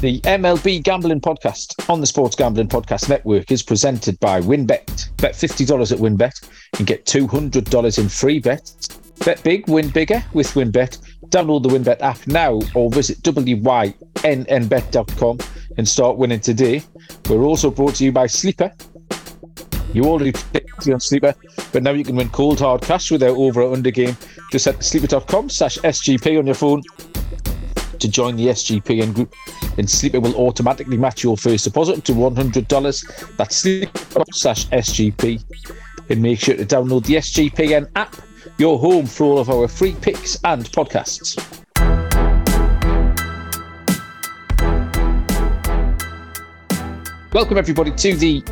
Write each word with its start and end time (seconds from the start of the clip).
The 0.00 0.20
MLB 0.20 0.84
Gambling 0.84 1.20
Podcast 1.20 1.90
on 1.90 2.00
the 2.00 2.06
Sports 2.06 2.36
Gambling 2.36 2.68
Podcast 2.68 3.08
Network 3.08 3.50
is 3.50 3.64
presented 3.64 4.16
by 4.20 4.40
WynnBET. 4.40 5.16
Bet 5.16 5.34
$50 5.34 5.90
at 5.90 5.98
WynnBET 5.98 6.48
and 6.78 6.86
get 6.86 7.04
$200 7.04 7.98
in 7.98 8.08
free 8.08 8.38
bets. 8.38 8.86
Bet 9.24 9.42
big, 9.42 9.66
win 9.66 9.88
bigger 9.88 10.24
with 10.34 10.46
WynnBET. 10.54 10.98
Download 11.30 11.64
the 11.64 11.68
WynnBET 11.70 12.00
app 12.00 12.24
now 12.28 12.60
or 12.76 12.92
visit 12.92 13.18
wynnbet.com 14.22 15.38
and 15.76 15.88
start 15.88 16.16
winning 16.16 16.38
today. 16.38 16.80
We're 17.28 17.42
also 17.42 17.68
brought 17.68 17.96
to 17.96 18.04
you 18.04 18.12
by 18.12 18.28
Sleeper. 18.28 18.72
You 19.92 20.04
already 20.04 20.30
picked 20.52 20.88
on 20.88 21.00
Sleeper, 21.00 21.34
but 21.72 21.82
now 21.82 21.90
you 21.90 22.04
can 22.04 22.14
win 22.14 22.28
cold 22.28 22.60
hard 22.60 22.82
cash 22.82 23.10
with 23.10 23.20
their 23.20 23.30
over 23.30 23.62
or 23.62 23.72
under 23.72 23.90
game. 23.90 24.16
Just 24.52 24.66
to 24.66 24.80
sleeper.com 24.80 25.50
slash 25.50 25.76
SGP 25.78 26.38
on 26.38 26.46
your 26.46 26.54
phone 26.54 26.84
to 28.00 28.08
join 28.08 28.36
the 28.36 28.46
SGPN 28.46 29.14
group, 29.14 29.34
and 29.76 29.88
Sleeper 29.88 30.18
it 30.18 30.22
will 30.22 30.34
automatically 30.36 30.96
match 30.96 31.22
your 31.22 31.36
first 31.36 31.64
deposit 31.64 31.98
up 31.98 32.04
to 32.04 32.12
$100. 32.12 33.36
That's 33.36 33.56
sleeper 33.56 34.24
slash 34.32 34.66
SGP. 34.68 35.42
And 36.10 36.22
make 36.22 36.40
sure 36.40 36.56
to 36.56 36.64
download 36.64 37.04
the 37.04 37.14
SGPN 37.16 37.90
app, 37.94 38.16
your 38.56 38.78
home 38.78 39.06
for 39.06 39.24
all 39.24 39.38
of 39.38 39.50
our 39.50 39.68
free 39.68 39.94
picks 40.00 40.38
and 40.44 40.64
podcasts. 40.64 41.36
Welcome, 47.32 47.58
everybody, 47.58 47.90
to 47.92 48.16
the 48.16 48.42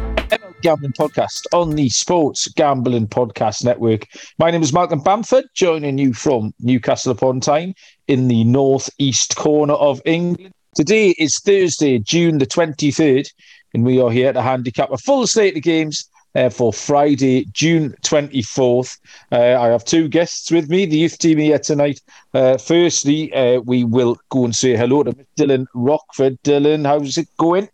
Gambling 0.63 0.93
Podcast 0.93 1.47
on 1.53 1.71
the 1.71 1.89
Sports 1.89 2.49
Gambling 2.49 3.09
Podcast 3.09 3.65
Network. 3.65 4.07
My 4.39 4.51
name 4.51 4.63
is 4.63 4.73
Malcolm 4.73 5.01
Bamford, 5.01 5.45
joining 5.55 5.99
you 5.99 6.15
from 6.15 6.55
Newcastle 6.61 7.13
upon 7.13 7.41
Tyne 7.41 7.75
in 8.09 8.29
the 8.29 8.45
northeast 8.45 9.37
corner 9.37 9.75
of 9.75 10.01
England. 10.05 10.53
Today 10.75 11.11
is 11.19 11.39
Thursday, 11.39 11.99
June 11.99 12.39
the 12.39 12.47
23rd, 12.47 13.29
and 13.75 13.85
we 13.85 14.01
are 14.01 14.11
here 14.11 14.33
to 14.33 14.43
handicap 14.43 14.91
a 14.91 14.99
full 14.99 15.27
slate 15.27 15.57
of 15.57 15.63
games 15.63 16.09
uh, 16.35 16.51
for 16.51 16.73
Friday, 16.73 17.47
June 17.53 17.95
24th. 18.03 18.99
Uh, 19.33 19.61
I 19.61 19.69
have 19.69 19.85
two 19.85 20.09
guests 20.09 20.51
with 20.51 20.69
me, 20.69 20.87
the 20.87 20.99
youth 20.99 21.19
team 21.19 21.39
here 21.39 21.59
tonight. 21.59 22.01
Uh, 22.35 22.59
firstly, 22.59 23.33
uh, 23.33 23.61
we 23.61 23.85
will 23.85 24.19
go 24.31 24.45
and 24.45 24.55
say 24.55 24.77
hello 24.77 25.03
to 25.03 25.17
Dylan 25.39 25.67
Rockford. 25.75 26.39
Dylan, 26.43 26.87
how's 26.87 27.17
it 27.19 27.29
going? 27.39 27.69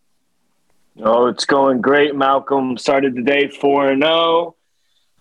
Oh, 1.00 1.26
it's 1.26 1.44
going 1.44 1.80
great, 1.80 2.14
Malcolm. 2.14 2.76
Started 2.76 3.14
the 3.14 3.22
day 3.22 3.48
4 3.48 3.92
and 3.92 4.02
0. 4.02 4.56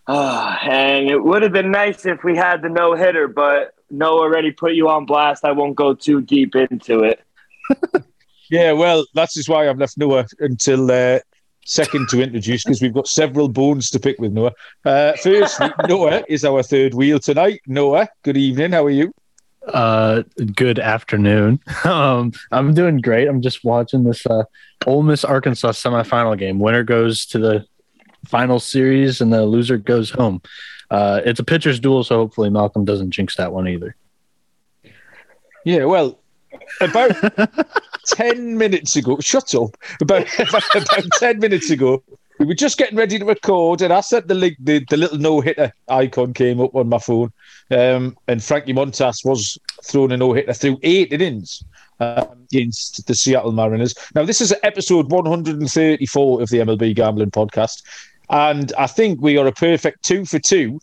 Uh, 0.08 0.58
and 0.64 1.10
it 1.10 1.24
would 1.24 1.44
have 1.44 1.54
been 1.54 1.72
nice 1.72 2.06
if 2.06 2.24
we 2.24 2.36
had 2.36 2.62
the 2.62 2.70
no 2.70 2.96
hitter, 2.96 3.28
but 3.28 3.76
no 3.90 4.20
already 4.20 4.52
put 4.52 4.74
you 4.74 4.90
on 4.90 5.06
blast. 5.06 5.46
I 5.46 5.52
won't 5.52 5.76
go 5.76 5.94
too 5.94 6.22
deep 6.22 6.56
into 6.56 7.04
it. 7.04 7.22
yeah, 8.50 8.72
well, 8.74 9.06
that's 9.14 9.36
just 9.36 9.48
why 9.48 9.70
I've 9.70 9.78
left 9.78 9.98
Noah 9.98 10.26
until 10.40 10.92
uh, 10.92 11.20
second 11.66 12.10
to 12.10 12.22
introduce 12.22 12.64
because 12.64 12.82
we've 12.82 12.94
got 12.94 13.08
several 13.08 13.48
bones 13.48 13.90
to 13.92 14.00
pick 14.00 14.20
with 14.20 14.34
Noah. 14.34 14.54
Uh, 14.84 15.14
firstly, 15.22 15.70
Noah 15.88 16.24
is 16.28 16.44
our 16.44 16.64
third 16.64 16.94
wheel 16.94 17.20
tonight. 17.20 17.62
Noah, 17.68 18.10
good 18.24 18.38
evening. 18.38 18.72
How 18.72 18.86
are 18.86 18.90
you? 18.90 19.14
Uh, 19.68 20.24
good 20.56 20.80
afternoon. 20.80 21.60
Um, 21.84 22.32
I'm 22.52 22.74
doing 22.74 23.02
great. 23.02 23.28
I'm 23.28 23.42
just 23.42 23.64
watching 23.64 24.04
this 24.04 24.26
uh, 24.26 24.44
Ole 24.86 25.02
Miss 25.04 25.26
Arkansas 25.26 25.72
semifinal 25.72 26.38
game. 26.38 26.60
Winner 26.60 26.84
goes 26.84 27.26
to 27.28 27.40
the 27.40 27.66
final 28.26 28.60
series, 28.60 29.20
and 29.20 29.34
the 29.34 29.46
loser 29.46 29.78
goes 29.78 30.12
home. 30.12 30.42
Uh, 30.92 31.22
it's 31.26 31.40
a 31.40 31.44
pitcher's 31.44 31.80
duel, 31.80 32.04
so 32.04 32.18
hopefully 32.18 32.50
Malcolm 32.50 32.86
doesn't 32.86 33.12
jinx 33.12 33.36
that 33.38 33.52
one 33.52 33.68
either. 33.68 33.96
Yeah, 35.66 35.86
well, 35.86 36.20
about 36.80 37.12
10 38.08 38.58
minutes 38.58 38.96
ago, 38.96 39.18
shut 39.20 39.54
up. 39.56 39.76
About, 40.02 40.28
about, 40.40 40.76
about 40.76 41.06
10 41.14 41.40
minutes 41.40 41.70
ago, 41.72 42.04
we 42.42 42.48
were 42.48 42.56
just 42.56 42.80
getting 42.80 42.98
ready 42.98 43.20
to 43.20 43.26
record, 43.26 43.84
and 43.84 43.94
I 43.94 44.02
said 44.02 44.28
the 44.28 44.56
the, 44.60 44.84
the 44.90 44.98
little 44.98 45.20
no 45.20 45.42
hitter 45.42 45.72
icon 45.88 46.34
came 46.34 46.60
up 46.60 46.74
on 46.74 46.90
my 46.90 46.98
phone. 46.98 47.32
Um, 47.70 48.18
and 48.28 48.44
Frankie 48.44 48.74
Montas 48.74 49.24
was 49.24 49.60
throwing 49.84 50.12
a 50.12 50.18
no 50.18 50.34
hitter 50.34 50.54
through 50.54 50.80
eight 50.82 51.14
innings 51.14 51.64
um, 52.00 52.48
against 52.52 53.06
the 53.06 53.14
Seattle 53.14 53.52
Mariners. 53.52 53.94
Now, 54.16 54.26
this 54.26 54.42
is 54.42 54.56
episode 54.64 55.12
134 55.12 56.42
of 56.42 56.50
the 56.50 56.58
MLB 56.58 56.96
Gambling 56.96 57.30
Podcast. 57.30 57.84
And 58.32 58.74
I 58.76 58.88
think 58.88 59.22
we 59.22 59.38
are 59.38 59.46
a 59.46 59.52
perfect 59.52 60.04
two 60.04 60.26
for 60.26 60.40
two 60.40 60.80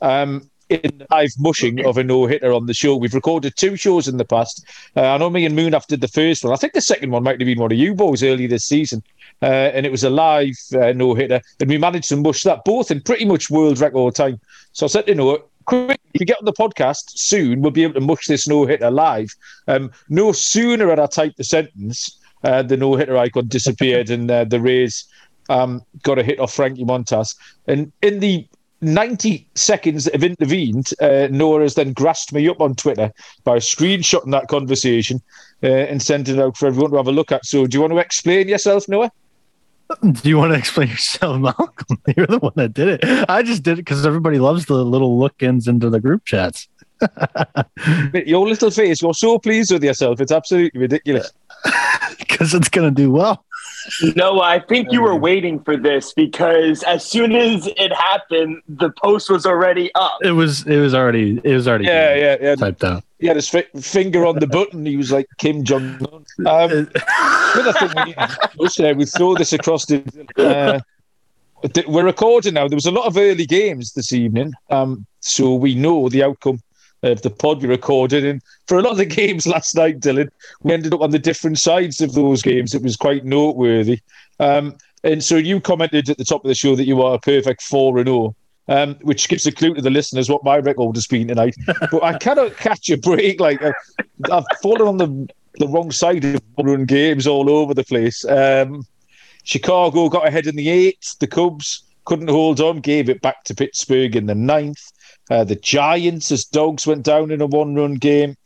um, 0.00 0.50
in 0.72 1.06
live 1.10 1.32
mushing 1.38 1.84
of 1.84 1.98
a 1.98 2.04
no 2.04 2.26
hitter 2.26 2.52
on 2.52 2.66
the 2.66 2.74
show. 2.74 2.96
We've 2.96 3.14
recorded 3.14 3.54
two 3.56 3.76
shows 3.76 4.08
in 4.08 4.16
the 4.16 4.24
past. 4.24 4.64
Uh, 4.96 5.14
I 5.14 5.18
know 5.18 5.30
me 5.30 5.44
and 5.44 5.54
Moon 5.54 5.74
did 5.88 6.00
the 6.00 6.08
first 6.08 6.44
one. 6.44 6.52
I 6.52 6.56
think 6.56 6.72
the 6.72 6.80
second 6.80 7.10
one 7.10 7.22
might 7.22 7.40
have 7.40 7.46
been 7.46 7.60
one 7.60 7.72
of 7.72 7.78
you 7.78 7.94
boys 7.94 8.22
early 8.22 8.46
this 8.46 8.64
season. 8.64 9.02
Uh, 9.42 9.70
and 9.74 9.84
it 9.84 9.92
was 9.92 10.04
a 10.04 10.10
live 10.10 10.56
uh, 10.74 10.92
no 10.92 11.14
hitter. 11.14 11.40
And 11.60 11.68
we 11.68 11.78
managed 11.78 12.08
to 12.10 12.16
mush 12.16 12.42
that 12.44 12.64
both 12.64 12.90
in 12.90 13.00
pretty 13.00 13.24
much 13.24 13.50
world 13.50 13.80
record 13.80 14.14
time. 14.14 14.40
So 14.72 14.86
I 14.86 14.88
said 14.88 15.06
to 15.06 15.14
Noah, 15.14 15.40
quick, 15.64 16.00
if 16.14 16.20
you 16.20 16.26
get 16.26 16.38
on 16.38 16.44
the 16.44 16.52
podcast 16.52 17.10
soon, 17.10 17.60
we'll 17.60 17.70
be 17.70 17.82
able 17.82 17.94
to 17.94 18.00
mush 18.00 18.26
this 18.26 18.48
no 18.48 18.66
hitter 18.66 18.90
live. 18.90 19.34
Um, 19.68 19.90
no 20.08 20.32
sooner 20.32 20.88
had 20.88 21.00
I 21.00 21.06
typed 21.06 21.36
the 21.36 21.44
sentence, 21.44 22.18
uh, 22.44 22.62
the 22.62 22.76
no 22.76 22.94
hitter 22.94 23.16
icon 23.16 23.48
disappeared 23.48 24.10
and 24.10 24.30
uh, 24.30 24.44
the 24.44 24.60
Rays 24.60 25.04
um, 25.48 25.82
got 26.02 26.18
a 26.18 26.22
hit 26.22 26.38
off 26.38 26.54
Frankie 26.54 26.84
Montas. 26.84 27.36
And 27.66 27.92
in 28.02 28.20
the 28.20 28.46
90 28.82 29.46
seconds 29.54 30.08
have 30.12 30.24
intervened, 30.24 30.90
uh, 31.00 31.28
Noah 31.30 31.62
has 31.62 31.74
then 31.74 31.92
grasped 31.92 32.32
me 32.32 32.48
up 32.48 32.60
on 32.60 32.74
Twitter 32.74 33.12
by 33.44 33.58
screenshotting 33.58 34.32
that 34.32 34.48
conversation 34.48 35.22
uh, 35.62 35.68
and 35.68 36.02
sending 36.02 36.36
it 36.36 36.42
out 36.42 36.56
for 36.56 36.66
everyone 36.66 36.90
to 36.90 36.96
have 36.96 37.06
a 37.06 37.12
look 37.12 37.32
at. 37.32 37.46
So, 37.46 37.66
do 37.66 37.76
you 37.76 37.80
want 37.80 37.92
to 37.92 37.98
explain 37.98 38.48
yourself, 38.48 38.88
Noah? 38.88 39.12
Do 40.00 40.28
you 40.28 40.36
want 40.36 40.52
to 40.52 40.58
explain 40.58 40.88
yourself, 40.88 41.40
Malcolm? 41.40 41.98
You're 42.16 42.26
the 42.26 42.38
one 42.38 42.52
that 42.56 42.74
did 42.74 42.88
it. 42.88 43.28
I 43.28 43.42
just 43.42 43.62
did 43.62 43.74
it 43.74 43.84
because 43.84 44.04
everybody 44.04 44.38
loves 44.38 44.66
the 44.66 44.74
little 44.74 45.18
look-ins 45.18 45.68
into 45.68 45.88
the 45.88 46.00
group 46.00 46.24
chats. 46.24 46.68
Your 48.26 48.46
little 48.46 48.70
face, 48.70 49.02
you're 49.02 49.12
so 49.12 49.36
pleased 49.36 49.72
with 49.72 49.82
yourself. 49.82 50.20
It's 50.20 50.30
absolutely 50.30 50.80
ridiculous. 50.80 51.32
Because 52.16 52.54
it's 52.54 52.68
going 52.68 52.94
to 52.94 52.94
do 52.94 53.10
well. 53.10 53.44
No, 54.16 54.40
I 54.40 54.60
think 54.60 54.92
you 54.92 55.02
were 55.02 55.16
waiting 55.16 55.60
for 55.60 55.76
this 55.76 56.12
because 56.12 56.82
as 56.84 57.04
soon 57.04 57.32
as 57.34 57.68
it 57.76 57.92
happened, 57.92 58.62
the 58.68 58.90
post 58.90 59.30
was 59.30 59.46
already 59.46 59.90
up. 59.94 60.18
It 60.22 60.32
was. 60.32 60.66
It 60.66 60.78
was 60.78 60.94
already. 60.94 61.40
It 61.42 61.54
was 61.54 61.66
already. 61.66 61.86
Yeah, 61.86 62.14
yeah, 62.14 62.36
yeah. 62.40 62.54
Typed 62.54 62.84
out. 62.84 63.04
He 63.18 63.26
had 63.26 63.36
his 63.36 63.48
fi- 63.48 63.68
finger 63.80 64.26
on 64.26 64.38
the 64.38 64.46
button. 64.46 64.84
He 64.84 64.96
was 64.96 65.12
like 65.12 65.26
Kim 65.38 65.64
Jong 65.64 65.98
Un. 66.12 66.24
Um, 66.46 66.90
another 67.54 67.72
thing 67.72 67.90
we 67.96 68.04
need 68.04 68.16
to 68.60 68.70
say, 68.70 68.92
we 68.92 69.04
throw 69.06 69.34
this 69.34 69.52
across 69.52 69.86
the. 69.86 70.02
Uh, 70.36 70.80
we're 71.86 72.04
recording 72.04 72.54
now. 72.54 72.66
There 72.66 72.76
was 72.76 72.86
a 72.86 72.90
lot 72.90 73.06
of 73.06 73.16
early 73.16 73.46
games 73.46 73.92
this 73.92 74.12
evening, 74.12 74.52
um, 74.70 75.06
so 75.20 75.54
we 75.54 75.74
know 75.74 76.08
the 76.08 76.24
outcome 76.24 76.60
of 77.02 77.22
the 77.22 77.30
pod 77.30 77.62
we 77.62 77.68
recorded. 77.68 78.24
And 78.24 78.42
for 78.66 78.78
a 78.78 78.82
lot 78.82 78.92
of 78.92 78.98
the 78.98 79.06
games 79.22 79.46
last 79.46 79.74
night, 79.74 80.00
Dylan, 80.00 80.28
we 80.62 80.72
ended 80.72 80.94
up 80.94 81.00
on 81.00 81.10
the 81.10 81.18
different 81.18 81.58
sides 81.58 82.00
of 82.00 82.14
those 82.14 82.42
games. 82.42 82.74
It 82.74 82.82
was 82.82 82.96
quite 82.96 83.24
noteworthy. 83.24 84.00
Um, 84.40 84.76
and 85.04 85.22
so 85.22 85.36
you 85.36 85.60
commented 85.60 86.08
at 86.08 86.18
the 86.18 86.24
top 86.24 86.44
of 86.44 86.48
the 86.48 86.54
show 86.54 86.76
that 86.76 86.86
you 86.86 87.02
are 87.02 87.14
a 87.14 87.20
perfect 87.20 87.62
4 87.62 87.98
and 87.98 88.08
0. 88.08 88.36
Um, 88.68 88.94
which 89.02 89.28
gives 89.28 89.44
a 89.44 89.50
clue 89.50 89.74
to 89.74 89.82
the 89.82 89.90
listeners 89.90 90.30
what 90.30 90.44
my 90.44 90.56
record 90.56 90.94
has 90.94 91.08
been 91.08 91.26
tonight. 91.26 91.56
but 91.90 92.04
I 92.04 92.16
cannot 92.16 92.56
catch 92.56 92.88
a 92.90 92.96
break. 92.96 93.40
Like 93.40 93.60
uh, 93.60 93.72
I've 94.30 94.44
fallen 94.62 94.86
on 94.86 94.98
the 94.98 95.28
the 95.56 95.66
wrong 95.68 95.90
side 95.90 96.24
of 96.24 96.40
run 96.58 96.84
games 96.84 97.26
all 97.26 97.50
over 97.50 97.74
the 97.74 97.84
place. 97.84 98.24
Um, 98.24 98.86
Chicago 99.42 100.08
got 100.08 100.28
ahead 100.28 100.46
in 100.46 100.56
the 100.56 100.68
eighth. 100.68 101.18
The 101.18 101.26
Cubs 101.26 101.82
couldn't 102.04 102.30
hold 102.30 102.60
on, 102.60 102.80
gave 102.80 103.08
it 103.08 103.20
back 103.20 103.44
to 103.44 103.54
Pittsburgh 103.54 104.16
in 104.16 104.26
the 104.26 104.34
ninth. 104.34 104.92
Uh, 105.32 105.44
the 105.44 105.56
Giants, 105.56 106.30
as 106.30 106.44
dogs, 106.44 106.86
went 106.86 107.04
down 107.04 107.30
in 107.30 107.40
a 107.40 107.46
one-run 107.46 107.94
game. 107.94 108.36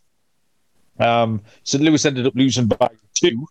Um, 1.00 1.42
St. 1.64 1.82
Louis 1.82 2.04
ended 2.04 2.28
up 2.28 2.36
losing 2.36 2.68
by 2.68 2.88
two. 3.12 3.44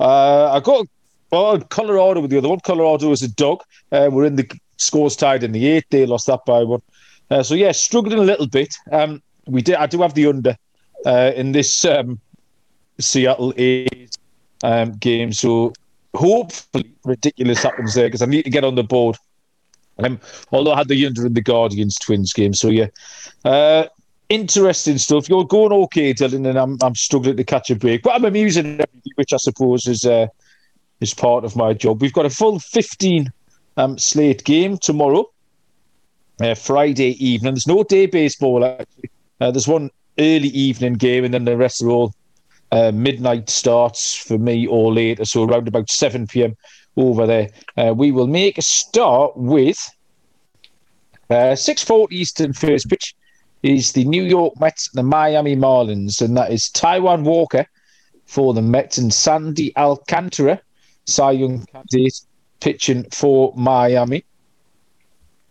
Uh, 0.00 0.50
I 0.50 0.58
got 0.58 1.68
Colorado 1.68 2.20
with 2.20 2.32
the 2.32 2.38
other 2.38 2.48
one. 2.48 2.58
Colorado 2.58 3.10
was 3.10 3.22
a 3.22 3.28
dog. 3.28 3.62
Uh, 3.92 4.08
we're 4.10 4.24
in 4.24 4.34
the 4.34 4.50
scores 4.78 5.14
tied 5.14 5.44
in 5.44 5.52
the 5.52 5.64
eighth. 5.68 5.86
They 5.90 6.04
lost 6.04 6.26
that 6.26 6.44
by 6.46 6.64
one. 6.64 6.82
Uh, 7.30 7.44
so 7.44 7.54
yeah, 7.54 7.70
struggling 7.70 8.18
a 8.18 8.22
little 8.22 8.48
bit. 8.48 8.74
Um, 8.90 9.22
we 9.46 9.62
did. 9.62 9.76
I 9.76 9.86
do 9.86 10.02
have 10.02 10.14
the 10.14 10.26
under 10.26 10.56
uh, 11.06 11.30
in 11.36 11.52
this 11.52 11.84
um, 11.84 12.18
Seattle 12.98 13.54
A's 13.56 14.10
um, 14.64 14.94
game. 14.94 15.32
So 15.32 15.74
hopefully, 16.16 16.90
ridiculous 17.04 17.62
happens 17.62 17.94
there 17.94 18.08
because 18.08 18.22
I 18.22 18.26
need 18.26 18.42
to 18.42 18.50
get 18.50 18.64
on 18.64 18.74
the 18.74 18.82
board. 18.82 19.16
Um, 19.98 20.18
although 20.50 20.72
I 20.72 20.78
had 20.78 20.88
the 20.88 21.06
under 21.06 21.26
in 21.26 21.34
the 21.34 21.42
Guardians 21.42 21.96
Twins 21.96 22.32
game. 22.32 22.52
So 22.52 22.68
yeah, 22.68 22.88
uh, 23.44 23.86
interesting 24.28 24.98
stuff. 24.98 25.28
You're 25.28 25.44
going 25.44 25.72
okay, 25.72 26.12
Dylan, 26.12 26.48
and 26.48 26.58
I'm 26.58 26.78
I'm 26.82 26.94
struggling 26.94 27.36
to 27.36 27.44
catch 27.44 27.70
a 27.70 27.76
break, 27.76 28.02
but 28.02 28.14
I'm 28.14 28.24
amusing, 28.24 28.66
everything, 28.66 29.12
which 29.16 29.32
I 29.32 29.36
suppose 29.36 29.86
is 29.86 30.04
uh, 30.04 30.26
is 31.00 31.14
part 31.14 31.44
of 31.44 31.56
my 31.56 31.74
job. 31.74 32.02
We've 32.02 32.12
got 32.12 32.26
a 32.26 32.30
full 32.30 32.58
15 32.58 33.32
um, 33.76 33.98
slate 33.98 34.44
game 34.44 34.78
tomorrow, 34.78 35.30
uh, 36.40 36.54
Friday 36.54 37.24
evening. 37.24 37.54
There's 37.54 37.66
no 37.66 37.84
day 37.84 38.06
baseball 38.06 38.64
actually. 38.64 39.10
Uh, 39.40 39.50
there's 39.50 39.68
one 39.68 39.90
early 40.18 40.48
evening 40.48 40.94
game, 40.94 41.24
and 41.24 41.34
then 41.34 41.44
the 41.44 41.56
rest 41.56 41.82
are 41.82 41.90
all 41.90 42.14
uh, 42.72 42.92
midnight 42.92 43.48
starts 43.48 44.16
for 44.16 44.38
me 44.38 44.66
or 44.66 44.92
later, 44.92 45.24
so 45.24 45.44
around 45.44 45.68
about 45.68 45.90
7 45.90 46.26
p.m. 46.26 46.56
over 46.96 47.26
there. 47.26 47.50
Uh, 47.76 47.92
we 47.94 48.12
will 48.12 48.26
make 48.26 48.58
a 48.58 48.62
start 48.62 49.36
with 49.36 49.78
uh, 51.30 51.56
6.40 51.56 52.12
Eastern 52.12 52.52
first 52.52 52.88
pitch 52.88 53.14
is 53.62 53.92
the 53.92 54.04
New 54.04 54.22
York 54.22 54.60
Mets 54.60 54.90
the 54.90 55.02
Miami 55.02 55.56
Marlins, 55.56 56.20
and 56.20 56.36
that 56.36 56.52
is 56.52 56.68
Taijuan 56.68 57.24
Walker 57.24 57.66
for 58.26 58.52
the 58.52 58.62
Mets 58.62 58.98
and 58.98 59.12
Sandy 59.12 59.74
Alcantara, 59.76 60.60
Cy 61.06 61.32
Young 61.32 61.64
candidate, 61.66 62.20
pitching 62.60 63.04
for 63.10 63.54
Miami. 63.56 64.24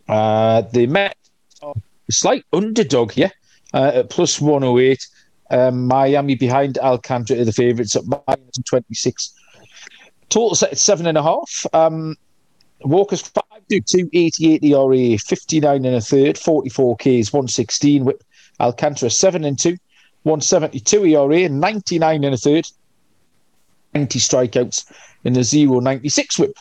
Uh, 0.07 0.62
the 0.62 0.86
Mets 0.86 1.16
are 1.63 1.74
a 2.07 2.12
slight 2.12 2.45
underdog 2.54 3.12
here 3.12 3.31
uh, 3.74 3.92
at 3.95 4.10
plus 4.10 4.40
108. 4.40 5.07
Um, 5.50 5.88
Miami 5.88 6.36
behind 6.36 6.78
Alcantara, 6.78 7.44
the 7.44 7.51
favourites 7.51 7.95
at 7.95 8.04
minus 8.06 8.57
26. 8.66 9.34
Total 10.33 10.56
set 10.56 10.71
at 10.71 10.80
seven 10.80 11.06
and 11.06 11.15
a 11.15 11.21
half. 11.21 11.63
Um, 11.74 12.15
Walker's 12.81 13.21
5 13.21 13.44
to 13.69 13.81
2, 13.81 14.09
88 14.13 14.63
ERA, 14.63 15.18
59 15.19 15.85
and 15.85 15.95
a 15.95 16.01
third, 16.01 16.39
44 16.39 16.97
Ks, 16.97 17.31
116 17.31 18.03
with 18.03 18.19
Alcantara 18.59 19.12
7 19.12 19.44
and 19.44 19.59
2, 19.59 19.77
172 20.24 21.06
ERA, 21.06 21.47
99 21.47 22.24
and 22.24 22.33
a 22.33 22.38
third, 22.39 22.68
90 23.94 24.18
strikeouts 24.18 24.91
in 25.24 25.33
the 25.33 25.44
0 25.44 25.80
96 25.80 26.39
whip. 26.39 26.57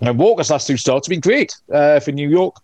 And 0.00 0.16
Walker's 0.16 0.48
last 0.48 0.68
two 0.68 0.76
starts 0.76 1.08
have 1.08 1.10
been 1.10 1.18
great 1.18 1.52
uh, 1.74 1.98
for 1.98 2.12
New 2.12 2.28
York. 2.28 2.54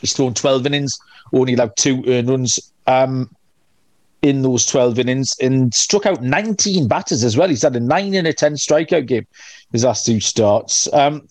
He's 0.00 0.12
thrown 0.12 0.34
12 0.34 0.66
innings, 0.66 0.98
only 1.32 1.54
allowed 1.54 1.76
two 1.76 2.02
earned 2.08 2.28
runs 2.28 2.58
um, 2.88 3.30
in 4.22 4.42
those 4.42 4.66
12 4.66 4.98
innings 4.98 5.34
and 5.40 5.72
struck 5.72 6.04
out 6.04 6.22
19 6.22 6.88
batters 6.88 7.24
as 7.24 7.36
well. 7.36 7.48
He's 7.48 7.62
had 7.62 7.76
a 7.76 7.80
9 7.80 8.14
and 8.14 8.26
a 8.26 8.32
10 8.32 8.54
strikeout 8.54 9.06
game 9.06 9.26
his 9.72 9.84
last 9.84 10.06
two 10.06 10.20
starts. 10.20 10.92
Um, 10.92 11.28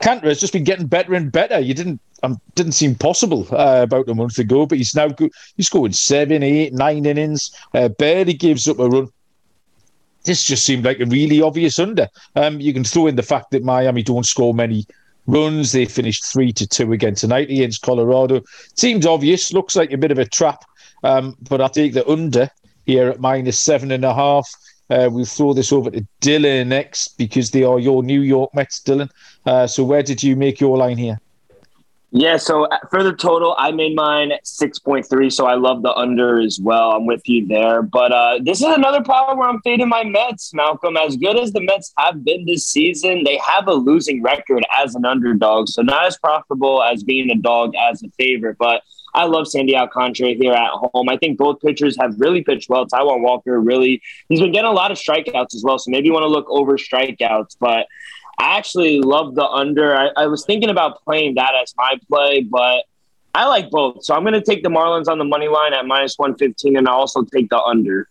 Cantor 0.00 0.28
has 0.28 0.40
just 0.40 0.52
been 0.52 0.64
getting 0.64 0.86
better 0.86 1.14
and 1.14 1.32
better. 1.32 1.58
You 1.58 1.74
didn't 1.74 2.00
um, 2.22 2.40
didn't 2.54 2.72
seem 2.72 2.94
possible 2.96 3.46
uh, 3.52 3.82
about 3.82 4.08
a 4.08 4.14
month 4.14 4.38
ago, 4.38 4.66
but 4.66 4.78
he's 4.78 4.94
now 4.94 5.08
go- 5.08 5.30
he's 5.56 5.68
going 5.68 5.92
seven, 5.92 6.42
eight, 6.42 6.72
nine 6.72 7.06
innings, 7.06 7.50
uh, 7.74 7.88
barely 7.88 8.34
gives 8.34 8.68
up 8.68 8.78
a 8.78 8.88
run. 8.88 9.08
This 10.24 10.44
just 10.44 10.64
seemed 10.64 10.84
like 10.84 11.00
a 11.00 11.06
really 11.06 11.40
obvious 11.40 11.78
under. 11.78 12.08
Um, 12.34 12.60
you 12.60 12.72
can 12.72 12.84
throw 12.84 13.06
in 13.06 13.16
the 13.16 13.22
fact 13.22 13.50
that 13.52 13.64
Miami 13.64 14.02
don't 14.02 14.26
score 14.26 14.52
many 14.52 14.84
runs. 15.26 15.72
They 15.72 15.84
finished 15.84 16.24
three 16.26 16.52
to 16.54 16.66
two 16.66 16.92
again 16.92 17.14
tonight 17.14 17.50
against 17.50 17.82
Colorado. 17.82 18.42
Seems 18.74 19.06
obvious. 19.06 19.52
Looks 19.52 19.76
like 19.76 19.92
a 19.92 19.98
bit 19.98 20.10
of 20.10 20.18
a 20.18 20.24
trap. 20.24 20.64
Um, 21.02 21.36
but 21.48 21.60
I 21.60 21.68
take 21.68 21.94
the 21.94 22.08
under 22.08 22.50
here 22.84 23.08
at 23.08 23.20
minus 23.20 23.58
seven 23.58 23.90
and 23.92 24.04
a 24.04 24.14
half. 24.14 24.48
Uh, 24.90 25.08
we'll 25.12 25.26
throw 25.26 25.52
this 25.52 25.72
over 25.72 25.90
to 25.90 26.06
Dylan 26.20 26.68
next 26.68 27.18
because 27.18 27.50
they 27.50 27.62
are 27.62 27.78
your 27.78 28.02
New 28.02 28.22
York 28.22 28.54
Mets, 28.54 28.80
Dylan. 28.80 29.10
Uh, 29.44 29.66
so 29.66 29.84
where 29.84 30.02
did 30.02 30.22
you 30.22 30.34
make 30.34 30.60
your 30.60 30.78
line 30.78 30.96
here? 30.96 31.18
Yeah, 32.10 32.38
so 32.38 32.64
uh, 32.64 32.78
for 32.90 33.02
the 33.02 33.12
total, 33.12 33.54
I 33.58 33.70
made 33.70 33.94
mine 33.94 34.32
6.3, 34.42 35.30
so 35.30 35.46
I 35.46 35.56
love 35.56 35.82
the 35.82 35.92
under 35.92 36.40
as 36.40 36.58
well. 36.58 36.92
I'm 36.92 37.04
with 37.04 37.20
you 37.28 37.46
there. 37.46 37.82
But 37.82 38.12
uh, 38.12 38.38
this 38.42 38.62
is 38.62 38.66
another 38.66 39.02
problem 39.02 39.38
where 39.38 39.48
I'm 39.50 39.60
fading 39.60 39.90
my 39.90 40.04
Mets, 40.04 40.54
Malcolm. 40.54 40.96
As 40.96 41.16
good 41.16 41.38
as 41.38 41.52
the 41.52 41.60
Mets 41.60 41.92
have 41.98 42.24
been 42.24 42.46
this 42.46 42.66
season, 42.66 43.24
they 43.24 43.38
have 43.46 43.68
a 43.68 43.74
losing 43.74 44.22
record 44.22 44.64
as 44.78 44.94
an 44.94 45.04
underdog, 45.04 45.68
so 45.68 45.82
not 45.82 46.06
as 46.06 46.16
profitable 46.16 46.82
as 46.82 47.04
being 47.04 47.30
a 47.30 47.36
dog 47.36 47.74
as 47.90 48.02
a 48.02 48.08
favorite. 48.12 48.56
But 48.58 48.82
I 49.14 49.24
love 49.24 49.48
Sandy 49.48 49.76
Alcantara 49.76 50.34
here 50.34 50.52
at 50.52 50.70
home. 50.70 51.08
I 51.08 51.16
think 51.16 51.38
both 51.38 51.60
pitchers 51.60 51.96
have 52.00 52.20
really 52.20 52.42
pitched 52.42 52.68
well. 52.68 52.86
Taijuan 52.86 53.22
Walker 53.22 53.60
really, 53.60 54.02
he's 54.28 54.40
been 54.40 54.52
getting 54.52 54.70
a 54.70 54.74
lot 54.74 54.90
of 54.90 54.98
strikeouts 54.98 55.54
as 55.54 55.62
well, 55.64 55.78
so 55.78 55.90
maybe 55.90 56.06
you 56.06 56.12
want 56.12 56.24
to 56.24 56.28
look 56.28 56.46
over 56.48 56.76
strikeouts. 56.76 57.56
But 57.58 57.86
I 58.38 58.56
actually 58.56 59.00
love 59.00 59.34
the 59.34 59.46
under. 59.46 59.96
I, 59.96 60.10
I 60.16 60.26
was 60.26 60.44
thinking 60.44 60.70
about 60.70 61.02
playing 61.04 61.34
that 61.34 61.52
as 61.60 61.74
my 61.76 61.94
play, 62.08 62.42
but 62.42 62.84
I 63.34 63.46
like 63.46 63.70
both. 63.70 64.04
So 64.04 64.14
I'm 64.14 64.22
going 64.22 64.34
to 64.34 64.42
take 64.42 64.62
the 64.62 64.68
Marlins 64.68 65.08
on 65.08 65.18
the 65.18 65.24
money 65.24 65.48
line 65.48 65.74
at 65.74 65.86
minus 65.86 66.16
115, 66.18 66.76
and 66.76 66.88
I 66.88 66.92
also 66.92 67.22
take 67.22 67.50
the 67.50 67.60
under. 67.60 68.08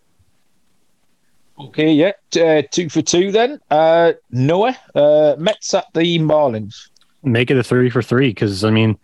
Okay, 1.59 1.91
yeah, 1.91 2.11
uh, 2.39 2.61
two 2.69 2.87
for 2.87 3.01
two 3.01 3.31
then. 3.31 3.59
Uh, 3.71 4.13
Noah, 4.29 4.77
uh, 4.93 5.35
Mets 5.39 5.73
at 5.73 5.85
the 5.93 6.19
Marlins. 6.19 6.89
Make 7.23 7.49
it 7.49 7.57
a 7.57 7.63
three 7.63 7.89
for 7.89 8.03
three 8.03 8.29
because 8.29 8.63
I 8.63 8.69
mean, 8.69 8.97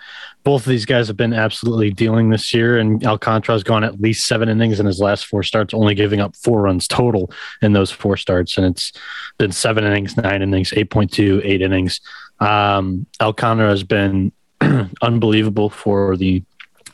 both 0.43 0.63
of 0.63 0.69
these 0.69 0.85
guys 0.85 1.07
have 1.07 1.17
been 1.17 1.33
absolutely 1.33 1.91
dealing 1.91 2.29
this 2.29 2.53
year, 2.53 2.77
and 2.77 3.03
Alcantara's 3.05 3.63
gone 3.63 3.83
at 3.83 4.01
least 4.01 4.27
seven 4.27 4.49
innings 4.49 4.79
in 4.79 4.85
his 4.85 4.99
last 4.99 5.25
four 5.25 5.41
starts, 5.41 5.73
only 5.73 5.95
giving 5.95 6.19
up 6.19 6.35
four 6.35 6.61
runs 6.61 6.87
total 6.87 7.31
in 7.61 7.73
those 7.73 7.91
four 7.91 8.17
starts, 8.17 8.57
and 8.57 8.67
it's 8.67 8.91
been 9.37 9.51
seven 9.51 9.83
innings, 9.85 10.17
nine 10.17 10.41
innings, 10.41 10.71
8.2, 10.71 11.41
eight 11.45 11.61
innings. 11.61 12.01
Um, 12.39 13.05
Alcantara 13.21 13.69
has 13.69 13.83
been 13.83 14.31
unbelievable 15.01 15.69
for 15.69 16.17
the 16.17 16.43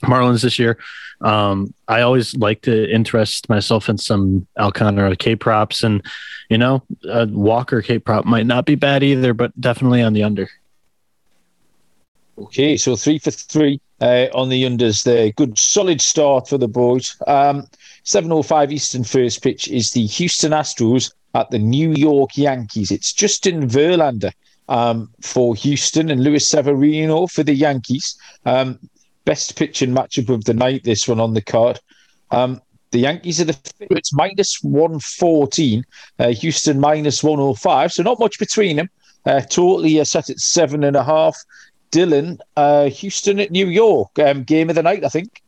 Marlins 0.03 0.43
this 0.43 0.59
year. 0.59 0.77
Um, 1.21 1.73
I 1.87 2.01
always 2.01 2.35
like 2.35 2.61
to 2.61 2.89
interest 2.89 3.49
myself 3.49 3.89
in 3.89 3.97
some 3.97 4.47
Alcantara 4.57 5.15
K 5.15 5.35
props, 5.35 5.83
and 5.83 6.05
you 6.49 6.57
know, 6.57 6.83
a 7.03 7.25
Walker 7.25 7.81
K 7.81 7.99
prop 7.99 8.25
might 8.25 8.45
not 8.45 8.65
be 8.65 8.75
bad 8.75 9.03
either, 9.03 9.33
but 9.33 9.59
definitely 9.59 10.01
on 10.01 10.13
the 10.13 10.23
under. 10.23 10.49
Okay, 12.39 12.77
so 12.77 12.95
three 12.95 13.19
for 13.19 13.31
three 13.31 13.81
uh, 13.99 14.27
on 14.33 14.47
the 14.47 14.63
unders 14.63 15.03
there. 15.03 15.31
Good 15.31 15.57
solid 15.59 15.99
start 15.99 16.47
for 16.47 16.57
the 16.57 16.69
boys. 16.69 17.17
Um, 17.27 17.67
7.05 18.05 18.71
Eastern 18.71 19.03
first 19.03 19.43
pitch 19.43 19.67
is 19.67 19.91
the 19.91 20.05
Houston 20.05 20.53
Astros 20.53 21.11
at 21.33 21.51
the 21.51 21.59
New 21.59 21.91
York 21.91 22.37
Yankees. 22.37 22.91
It's 22.91 23.11
Justin 23.11 23.67
Verlander 23.67 24.31
um, 24.69 25.09
for 25.19 25.53
Houston 25.55 26.09
and 26.09 26.23
Luis 26.23 26.47
Severino 26.47 27.27
for 27.27 27.43
the 27.43 27.53
Yankees. 27.53 28.17
Um, 28.45 28.79
best 29.25 29.57
pitching 29.57 29.91
matchup 29.93 30.29
of 30.29 30.45
the 30.45 30.53
night, 30.53 30.85
this 30.85 31.09
one 31.09 31.19
on 31.19 31.33
the 31.33 31.41
card. 31.41 31.79
Um, 32.31 32.61
the 32.91 32.99
Yankees 32.99 33.41
are 33.41 33.45
the 33.45 33.53
favorites, 33.77 34.13
minus 34.13 34.63
114. 34.63 35.85
Uh, 36.17 36.29
Houston 36.29 36.79
minus 36.79 37.21
105. 37.21 37.91
So 37.91 38.01
not 38.01 38.19
much 38.19 38.39
between 38.39 38.77
them. 38.77 38.89
Uh, 39.25 39.41
totally 39.41 40.03
set 40.05 40.29
at 40.29 40.39
seven 40.39 40.85
and 40.85 40.95
a 40.95 41.03
half. 41.03 41.37
Dylan, 41.91 42.39
uh, 42.55 42.89
Houston 42.89 43.39
at 43.39 43.51
New 43.51 43.67
York, 43.67 44.17
um, 44.19 44.43
game 44.43 44.69
of 44.69 44.75
the 44.75 44.83
night, 44.83 45.03
I 45.03 45.09
think. 45.09 45.41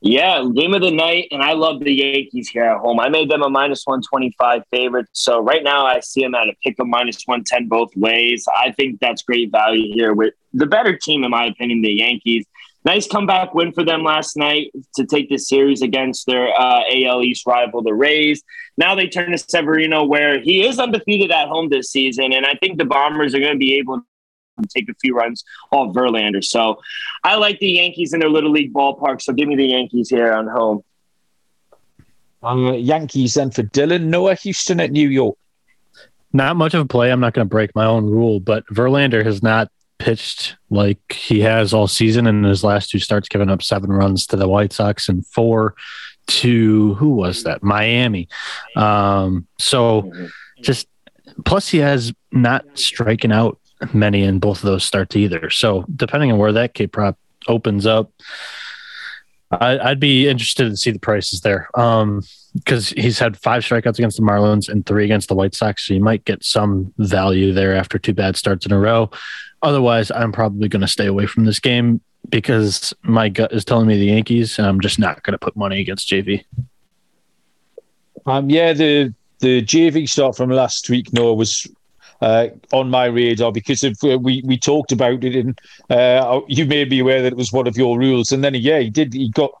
Yeah, 0.00 0.44
game 0.54 0.74
of 0.74 0.82
the 0.82 0.90
night, 0.90 1.28
and 1.30 1.42
I 1.42 1.54
love 1.54 1.80
the 1.80 1.92
Yankees 1.92 2.48
here 2.48 2.64
at 2.64 2.78
home. 2.78 3.00
I 3.00 3.08
made 3.08 3.30
them 3.30 3.42
a 3.42 3.48
minus 3.48 3.84
125 3.84 4.62
favorite. 4.70 5.08
So 5.12 5.40
right 5.40 5.64
now 5.64 5.86
I 5.86 6.00
see 6.00 6.22
them 6.22 6.34
at 6.34 6.48
a 6.48 6.52
pick 6.62 6.78
of 6.78 6.86
minus 6.86 7.24
110 7.24 7.66
both 7.68 7.90
ways. 7.96 8.46
I 8.54 8.72
think 8.72 9.00
that's 9.00 9.22
great 9.22 9.50
value 9.50 9.94
here 9.94 10.14
with 10.14 10.34
the 10.52 10.66
better 10.66 10.96
team, 10.96 11.24
in 11.24 11.30
my 11.30 11.46
opinion, 11.46 11.82
the 11.82 11.92
Yankees. 11.92 12.44
Nice 12.84 13.08
comeback 13.08 13.52
win 13.52 13.72
for 13.72 13.84
them 13.84 14.04
last 14.04 14.36
night 14.36 14.70
to 14.94 15.04
take 15.04 15.28
this 15.28 15.48
series 15.48 15.82
against 15.82 16.26
their 16.26 16.48
uh, 16.48 16.82
AL 16.88 17.24
East 17.24 17.44
rival, 17.44 17.82
the 17.82 17.92
Rays. 17.94 18.44
Now 18.76 18.94
they 18.94 19.08
turn 19.08 19.32
to 19.32 19.38
Severino, 19.38 20.04
where 20.04 20.40
he 20.40 20.64
is 20.64 20.78
undefeated 20.78 21.32
at 21.32 21.48
home 21.48 21.68
this 21.68 21.90
season. 21.90 22.32
And 22.32 22.46
I 22.46 22.54
think 22.60 22.78
the 22.78 22.84
Bombers 22.84 23.34
are 23.34 23.40
going 23.40 23.54
to 23.54 23.58
be 23.58 23.78
able 23.78 24.02
and 24.56 24.68
take 24.68 24.88
a 24.88 24.94
few 25.00 25.14
runs 25.14 25.44
off 25.70 25.94
Verlander. 25.94 26.42
So 26.42 26.80
I 27.24 27.36
like 27.36 27.58
the 27.58 27.70
Yankees 27.70 28.12
in 28.12 28.20
their 28.20 28.28
little 28.28 28.50
league 28.50 28.72
ballpark. 28.72 29.22
So 29.22 29.32
give 29.32 29.48
me 29.48 29.56
the 29.56 29.66
Yankees 29.66 30.08
here 30.08 30.32
on 30.32 30.46
home. 30.46 30.82
Um, 32.42 32.74
Yankees 32.74 33.34
then 33.34 33.50
for 33.50 33.62
Dylan 33.62 34.04
Noah 34.04 34.34
Houston 34.36 34.80
at 34.80 34.92
New 34.92 35.08
York. 35.08 35.36
Not 36.32 36.56
much 36.56 36.74
of 36.74 36.82
a 36.82 36.86
play. 36.86 37.10
I'm 37.10 37.20
not 37.20 37.32
going 37.32 37.46
to 37.46 37.50
break 37.50 37.74
my 37.74 37.86
own 37.86 38.04
rule, 38.04 38.40
but 38.40 38.66
Verlander 38.66 39.24
has 39.24 39.42
not 39.42 39.70
pitched 39.98 40.56
like 40.68 41.12
he 41.12 41.40
has 41.40 41.72
all 41.72 41.86
season. 41.86 42.26
And 42.26 42.44
in 42.44 42.48
his 42.48 42.62
last 42.62 42.90
two 42.90 42.98
starts, 42.98 43.28
giving 43.28 43.48
up 43.48 43.62
seven 43.62 43.90
runs 43.90 44.26
to 44.28 44.36
the 44.36 44.48
White 44.48 44.72
Sox 44.72 45.08
and 45.08 45.26
four 45.26 45.74
to 46.26 46.94
who 46.94 47.10
was 47.10 47.44
that? 47.44 47.62
Miami. 47.62 48.28
Um, 48.74 49.46
so 49.58 50.12
just 50.60 50.88
plus 51.44 51.68
he 51.68 51.78
has 51.78 52.12
not 52.32 52.64
striking 52.74 53.32
out 53.32 53.58
many 53.92 54.22
in 54.22 54.38
both 54.38 54.58
of 54.58 54.64
those 54.64 54.84
starts 54.84 55.16
either. 55.16 55.50
So 55.50 55.84
depending 55.94 56.32
on 56.32 56.38
where 56.38 56.52
that 56.52 56.74
K 56.74 56.86
prop 56.86 57.18
opens 57.48 57.86
up, 57.86 58.12
I, 59.50 59.90
would 59.90 60.00
be 60.00 60.28
interested 60.28 60.68
to 60.68 60.76
see 60.76 60.90
the 60.90 60.98
prices 60.98 61.40
there. 61.42 61.68
Um, 61.78 62.22
because 62.54 62.88
he's 62.90 63.18
had 63.18 63.36
five 63.36 63.62
strikeouts 63.62 63.98
against 63.98 64.16
the 64.16 64.22
Marlins 64.22 64.68
and 64.68 64.84
three 64.86 65.04
against 65.04 65.28
the 65.28 65.34
White 65.34 65.54
Sox, 65.54 65.86
so 65.86 65.94
you 65.94 66.00
might 66.00 66.24
get 66.24 66.42
some 66.42 66.92
value 66.98 67.52
there 67.52 67.76
after 67.76 67.98
two 67.98 68.14
bad 68.14 68.36
starts 68.36 68.64
in 68.64 68.72
a 68.72 68.78
row. 68.78 69.10
Otherwise, 69.62 70.10
I'm 70.10 70.32
probably 70.32 70.68
going 70.68 70.80
to 70.80 70.88
stay 70.88 71.06
away 71.06 71.26
from 71.26 71.44
this 71.44 71.60
game 71.60 72.00
because 72.28 72.94
my 73.02 73.28
gut 73.28 73.52
is 73.52 73.64
telling 73.64 73.86
me 73.86 73.98
the 73.98 74.06
Yankees, 74.06 74.58
and 74.58 74.66
I'm 74.66 74.80
just 74.80 74.98
not 74.98 75.22
going 75.22 75.32
to 75.32 75.38
put 75.38 75.56
money 75.56 75.80
against 75.80 76.08
JV. 76.08 76.44
Um, 78.24 78.50
yeah, 78.50 78.72
the 78.72 79.14
the 79.40 79.62
JV 79.62 80.08
start 80.08 80.36
from 80.36 80.50
last 80.50 80.88
week, 80.88 81.12
Noah, 81.12 81.34
was 81.34 81.66
uh, 82.20 82.48
on 82.72 82.90
my 82.90 83.06
radar 83.06 83.52
because 83.52 83.82
of, 83.84 83.96
uh, 84.04 84.18
we 84.18 84.42
we 84.44 84.56
talked 84.56 84.92
about 84.92 85.22
it 85.24 85.36
and 85.36 85.58
uh, 85.90 86.40
you 86.48 86.64
may 86.64 86.84
be 86.84 87.00
aware 87.00 87.22
that 87.22 87.32
it 87.32 87.36
was 87.36 87.52
one 87.52 87.66
of 87.66 87.76
your 87.76 87.98
rules 87.98 88.32
and 88.32 88.42
then 88.42 88.54
yeah 88.54 88.78
he 88.78 88.90
did 88.90 89.12
he 89.12 89.30
got 89.30 89.52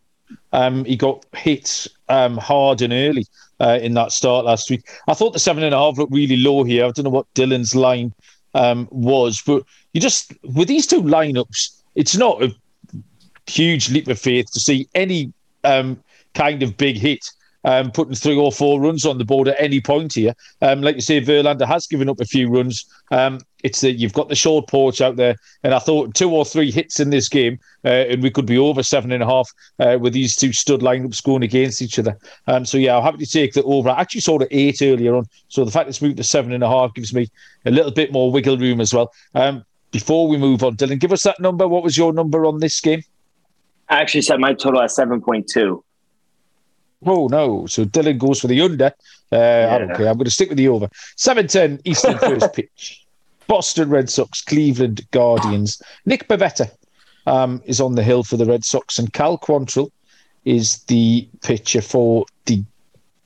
um, 0.52 0.84
he 0.84 0.96
got 0.96 1.24
hit 1.34 1.86
um, 2.08 2.36
hard 2.36 2.82
and 2.82 2.92
early 2.92 3.26
uh, 3.60 3.78
in 3.80 3.94
that 3.94 4.12
start 4.12 4.44
last 4.44 4.70
week. 4.70 4.88
I 5.08 5.14
thought 5.14 5.32
the 5.32 5.38
seven 5.38 5.62
and 5.62 5.74
a 5.74 5.78
half 5.78 5.98
looked 5.98 6.12
really 6.12 6.36
low 6.36 6.64
here. 6.64 6.84
I 6.84 6.90
don't 6.90 7.04
know 7.04 7.10
what 7.10 7.32
Dylan's 7.34 7.74
line 7.74 8.12
um, 8.54 8.88
was, 8.90 9.42
but 9.46 9.62
you 9.92 10.00
just 10.00 10.32
with 10.42 10.68
these 10.68 10.86
two 10.86 11.02
lineups, 11.02 11.82
it's 11.94 12.16
not 12.16 12.42
a 12.42 12.54
huge 13.46 13.90
leap 13.90 14.08
of 14.08 14.18
faith 14.18 14.50
to 14.52 14.60
see 14.60 14.88
any 14.94 15.32
um, 15.64 16.02
kind 16.34 16.62
of 16.62 16.76
big 16.76 16.96
hit 16.96 17.30
um, 17.66 17.90
putting 17.90 18.14
three 18.14 18.36
or 18.36 18.50
four 18.50 18.80
runs 18.80 19.04
on 19.04 19.18
the 19.18 19.24
board 19.24 19.48
at 19.48 19.60
any 19.60 19.80
point 19.80 20.14
here. 20.14 20.34
Um, 20.62 20.80
like 20.80 20.94
you 20.94 21.00
say, 21.02 21.20
Verlander 21.20 21.66
has 21.66 21.86
given 21.86 22.08
up 22.08 22.20
a 22.20 22.24
few 22.24 22.48
runs. 22.48 22.86
Um, 23.10 23.40
it's 23.64 23.80
that 23.80 23.94
you've 23.94 24.12
got 24.12 24.28
the 24.28 24.36
short 24.36 24.68
porch 24.68 25.00
out 25.00 25.16
there, 25.16 25.34
and 25.64 25.74
I 25.74 25.80
thought 25.80 26.14
two 26.14 26.30
or 26.30 26.44
three 26.44 26.70
hits 26.70 27.00
in 27.00 27.10
this 27.10 27.28
game, 27.28 27.58
uh, 27.84 28.06
and 28.08 28.22
we 28.22 28.30
could 28.30 28.46
be 28.46 28.56
over 28.56 28.82
seven 28.82 29.10
and 29.10 29.22
a 29.22 29.26
half 29.26 29.50
uh, 29.80 29.98
with 30.00 30.12
these 30.12 30.36
two 30.36 30.52
stud 30.52 30.80
lineups 30.80 31.22
going 31.22 31.42
against 31.42 31.82
each 31.82 31.98
other. 31.98 32.16
Um, 32.46 32.64
so 32.64 32.78
yeah, 32.78 32.96
I'm 32.96 33.02
happy 33.02 33.24
to 33.24 33.30
take 33.30 33.54
the 33.54 33.64
over. 33.64 33.90
I 33.90 34.00
actually 34.00 34.20
saw 34.20 34.38
the 34.38 34.48
eight 34.56 34.80
earlier 34.82 35.16
on, 35.16 35.26
so 35.48 35.64
the 35.64 35.72
fact 35.72 35.88
it's 35.88 36.00
moved 36.00 36.18
to 36.18 36.24
seven 36.24 36.52
and 36.52 36.62
a 36.62 36.68
half 36.68 36.94
gives 36.94 37.12
me 37.12 37.28
a 37.64 37.70
little 37.70 37.92
bit 37.92 38.12
more 38.12 38.30
wiggle 38.30 38.58
room 38.58 38.80
as 38.80 38.94
well. 38.94 39.12
Um, 39.34 39.64
before 39.90 40.28
we 40.28 40.36
move 40.36 40.62
on, 40.62 40.76
Dylan, 40.76 41.00
give 41.00 41.12
us 41.12 41.24
that 41.24 41.40
number. 41.40 41.66
What 41.66 41.82
was 41.82 41.96
your 41.96 42.12
number 42.12 42.46
on 42.46 42.60
this 42.60 42.80
game? 42.80 43.02
I 43.88 44.00
actually 44.00 44.22
set 44.22 44.38
my 44.38 44.52
total 44.52 44.82
at 44.82 44.92
seven 44.92 45.20
point 45.20 45.48
two. 45.48 45.82
Oh 47.04 47.28
no! 47.28 47.66
So 47.66 47.84
Dylan 47.84 48.18
goes 48.18 48.40
for 48.40 48.46
the 48.46 48.60
under. 48.60 48.86
Uh, 49.32 49.36
yeah. 49.36 49.68
I 49.74 49.78
don't 49.78 49.96
care. 49.96 50.08
I'm 50.08 50.16
going 50.16 50.24
to 50.24 50.30
stick 50.30 50.48
with 50.48 50.58
the 50.58 50.68
over. 50.68 50.88
Seven 51.16 51.46
ten 51.46 51.80
Eastern 51.84 52.18
first 52.18 52.52
pitch. 52.54 53.04
Boston 53.46 53.90
Red 53.90 54.10
Sox, 54.10 54.42
Cleveland 54.42 55.06
Guardians. 55.12 55.80
Nick 56.04 56.26
Pivetta 56.28 56.70
um, 57.26 57.62
is 57.64 57.80
on 57.80 57.94
the 57.94 58.02
hill 58.02 58.24
for 58.24 58.36
the 58.36 58.46
Red 58.46 58.64
Sox, 58.64 58.98
and 58.98 59.12
Cal 59.12 59.38
Quantrill 59.38 59.90
is 60.44 60.78
the 60.84 61.28
pitcher 61.42 61.82
for 61.82 62.24
the 62.46 62.62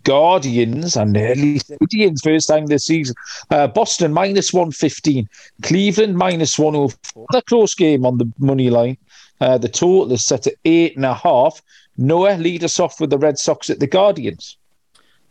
Guardians 0.04 0.96
and 0.96 1.16
early 1.16 1.60
Guardians 1.78 2.22
first 2.22 2.48
time 2.48 2.66
this 2.66 2.86
season. 2.86 3.14
Uh, 3.50 3.66
Boston 3.66 4.12
minus 4.12 4.52
115, 4.52 5.28
Cleveland 5.62 6.16
minus 6.16 6.58
104. 6.58 7.26
A 7.34 7.42
close 7.42 7.74
game 7.74 8.06
on 8.06 8.18
the 8.18 8.30
money 8.38 8.70
line. 8.70 8.96
Uh, 9.40 9.58
the 9.58 9.68
total 9.68 10.12
is 10.12 10.24
set 10.24 10.46
at 10.46 10.54
eight 10.64 10.96
and 10.96 11.04
a 11.04 11.14
half. 11.14 11.62
Noah, 12.00 12.38
lead 12.38 12.64
us 12.64 12.80
off 12.80 12.98
with 12.98 13.10
the 13.10 13.18
Red 13.18 13.38
Sox 13.38 13.68
at 13.68 13.78
the 13.78 13.86
Guardians. 13.86 14.56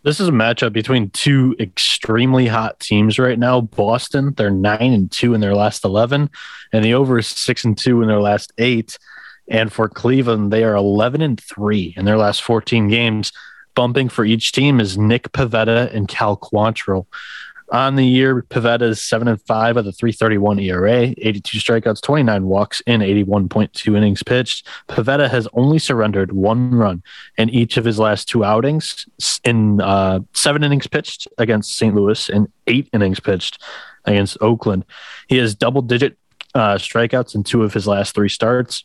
This 0.04 0.20
is 0.22 0.30
a 0.30 0.32
matchup 0.32 0.72
between 0.72 1.10
two 1.10 1.56
extremely 1.60 2.48
hot 2.48 2.80
teams 2.80 3.20
right 3.20 3.38
now. 3.38 3.60
Boston, 3.60 4.34
they're 4.38 4.50
nine 4.50 4.94
and 4.94 5.12
two 5.12 5.34
in 5.34 5.42
their 5.42 5.56
last 5.56 5.84
eleven, 5.84 6.30
and 6.72 6.86
the 6.86 6.94
over 6.94 7.20
is 7.20 7.28
six 7.28 7.66
and 7.66 7.78
two 7.78 8.02
in 8.02 8.08
their 8.08 8.22
last 8.22 8.54
eight. 8.60 8.98
And 9.50 9.74
for 9.74 9.90
Cleveland, 9.90 10.54
they 10.54 10.64
are 10.64 10.76
eleven 10.76 11.22
and 11.22 11.38
three 11.42 11.94
in 11.98 12.06
their 12.06 12.18
last 12.18 12.44
fourteen 12.44 12.88
games. 12.88 13.34
Bumping 13.76 14.10
for 14.10 14.24
each 14.24 14.52
team 14.52 14.80
is 14.80 14.98
Nick 14.98 15.32
Pivetta 15.32 15.94
and 15.94 16.08
Cal 16.08 16.38
Quantrill. 16.38 17.06
On 17.72 17.96
the 17.96 18.06
year, 18.06 18.42
Pivetta 18.42 18.82
is 18.82 19.02
seven 19.02 19.28
and 19.28 19.40
five 19.44 19.76
with 19.76 19.88
a 19.88 19.92
331 19.92 20.60
ERA, 20.60 21.14
82 21.18 21.60
strikeouts, 21.60 22.02
29 22.02 22.46
walks, 22.46 22.82
in 22.88 23.02
81.2 23.02 23.96
innings 23.96 24.24
pitched. 24.24 24.68
Pivetta 24.88 25.30
has 25.30 25.48
only 25.54 25.78
surrendered 25.78 26.32
one 26.32 26.74
run 26.74 27.04
in 27.38 27.50
each 27.50 27.78
of 27.78 27.86
his 27.86 28.00
last 28.00 28.28
two 28.28 28.44
outings 28.44 29.06
in 29.44 29.82
uh, 29.82 30.20
seven 30.34 30.64
innings 30.64 30.88
pitched 30.88 31.28
against 31.38 31.78
St. 31.78 31.94
Louis 31.94 32.30
and 32.30 32.48
eight 32.66 32.90
innings 32.92 33.20
pitched 33.20 33.62
against 34.06 34.38
Oakland. 34.42 34.84
He 35.28 35.38
has 35.38 35.54
double 35.54 35.84
digit 35.84 36.18
uh, 36.56 36.76
strikeouts 36.76 37.36
in 37.36 37.44
two 37.44 37.64
of 37.64 37.74
his 37.74 37.86
last 37.86 38.16
three 38.16 38.30
starts. 38.30 38.84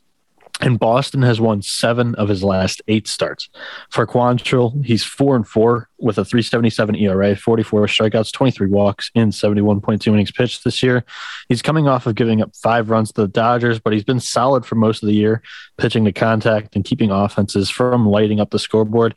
And 0.60 0.78
Boston 0.78 1.22
has 1.22 1.40
won 1.40 1.62
seven 1.62 2.14
of 2.14 2.28
his 2.28 2.44
last 2.44 2.80
eight 2.86 3.08
starts. 3.08 3.48
For 3.90 4.06
Quantrill, 4.06 4.84
he's 4.84 5.02
four 5.02 5.34
and 5.34 5.46
four 5.46 5.88
with 5.98 6.16
a 6.16 6.24
377 6.24 6.94
ERA, 6.94 7.34
44 7.34 7.86
strikeouts, 7.86 8.32
23 8.32 8.68
walks 8.68 9.10
in 9.14 9.30
71.2 9.30 10.06
innings 10.06 10.30
pitched 10.30 10.62
this 10.62 10.80
year. 10.80 11.04
He's 11.48 11.60
coming 11.60 11.88
off 11.88 12.06
of 12.06 12.14
giving 12.14 12.40
up 12.40 12.54
five 12.54 12.88
runs 12.88 13.10
to 13.12 13.22
the 13.22 13.28
Dodgers, 13.28 13.80
but 13.80 13.92
he's 13.92 14.04
been 14.04 14.20
solid 14.20 14.64
for 14.64 14.76
most 14.76 15.02
of 15.02 15.08
the 15.08 15.14
year, 15.14 15.42
pitching 15.76 16.04
to 16.04 16.12
contact 16.12 16.76
and 16.76 16.84
keeping 16.84 17.10
offenses 17.10 17.68
from 17.68 18.06
lighting 18.06 18.38
up 18.38 18.50
the 18.50 18.58
scoreboard. 18.60 19.16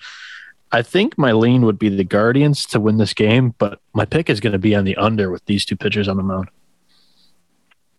I 0.71 0.81
think 0.81 1.17
my 1.17 1.31
lean 1.31 1.61
would 1.61 1.79
be 1.79 1.89
the 1.89 2.03
Guardians 2.03 2.65
to 2.67 2.79
win 2.79 2.97
this 2.97 3.13
game, 3.13 3.53
but 3.57 3.79
my 3.93 4.05
pick 4.05 4.29
is 4.29 4.39
going 4.39 4.53
to 4.53 4.59
be 4.59 4.75
on 4.75 4.85
the 4.85 4.97
under 4.97 5.29
with 5.29 5.45
these 5.45 5.65
two 5.65 5.77
pitchers 5.77 6.07
on 6.07 6.17
the 6.17 6.23
mound. 6.23 6.49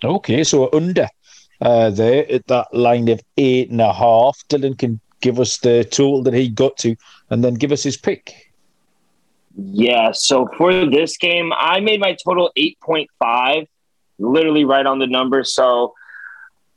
Okay, 0.04 0.44
so 0.44 0.68
under 0.72 1.08
uh, 1.60 1.90
there 1.90 2.30
at 2.30 2.46
that 2.46 2.72
line 2.72 3.08
of 3.08 3.20
eight 3.36 3.70
and 3.70 3.80
a 3.80 3.92
half. 3.92 4.38
Dylan 4.48 4.78
can 4.78 5.00
give 5.20 5.40
us 5.40 5.58
the 5.58 5.84
total 5.84 6.22
that 6.22 6.34
he 6.34 6.48
got 6.48 6.76
to 6.78 6.96
and 7.30 7.42
then 7.42 7.54
give 7.54 7.72
us 7.72 7.82
his 7.82 7.96
pick. 7.96 8.52
Yeah, 9.56 10.12
so 10.12 10.48
for 10.56 10.86
this 10.86 11.16
game, 11.16 11.52
I 11.58 11.80
made 11.80 12.00
my 12.00 12.16
total 12.24 12.52
8.5, 12.56 13.66
literally 14.20 14.64
right 14.64 14.86
on 14.86 15.00
the 15.00 15.08
number. 15.08 15.42
So 15.42 15.94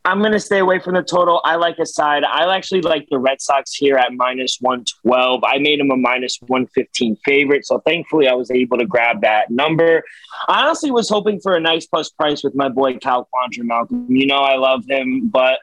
I'm 0.04 0.20
going 0.20 0.32
to 0.32 0.40
stay 0.40 0.60
away 0.60 0.80
from 0.80 0.96
the 0.96 1.04
total. 1.04 1.42
I 1.44 1.58
like 1.58 1.78
a 1.78 1.86
side. 1.86 2.24
I 2.24 2.56
actually 2.56 2.82
like 2.82 3.08
the 3.12 3.20
Red 3.20 3.40
Sox 3.40 3.74
here 3.74 3.98
at 3.98 4.14
minus 4.14 4.58
112. 4.60 5.44
I 5.44 5.60
made 5.60 5.80
them 5.80 5.92
a 5.92 5.98
minus 5.98 6.40
115 6.42 7.18
favorite. 7.24 7.68
So 7.68 7.80
thankfully, 7.80 8.28
I 8.28 8.34
was 8.34 8.50
able 8.50 8.80
to 8.80 8.86
grab 8.86 9.22
that 9.22 9.52
number. 9.52 10.04
I 10.48 10.64
honestly 10.64 10.90
was 10.90 11.08
hoping 11.08 11.40
for 11.40 11.56
a 11.56 11.60
nice 11.60 11.86
plus 11.86 12.10
price 12.10 12.44
with 12.44 12.56
my 12.56 12.68
boy 12.68 12.98
Cal 12.98 13.30
Quantrill 13.32 13.66
Malcolm. 13.66 14.08
You 14.10 14.26
know, 14.26 14.40
I 14.40 14.56
love 14.56 14.86
him, 14.88 15.28
but 15.28 15.60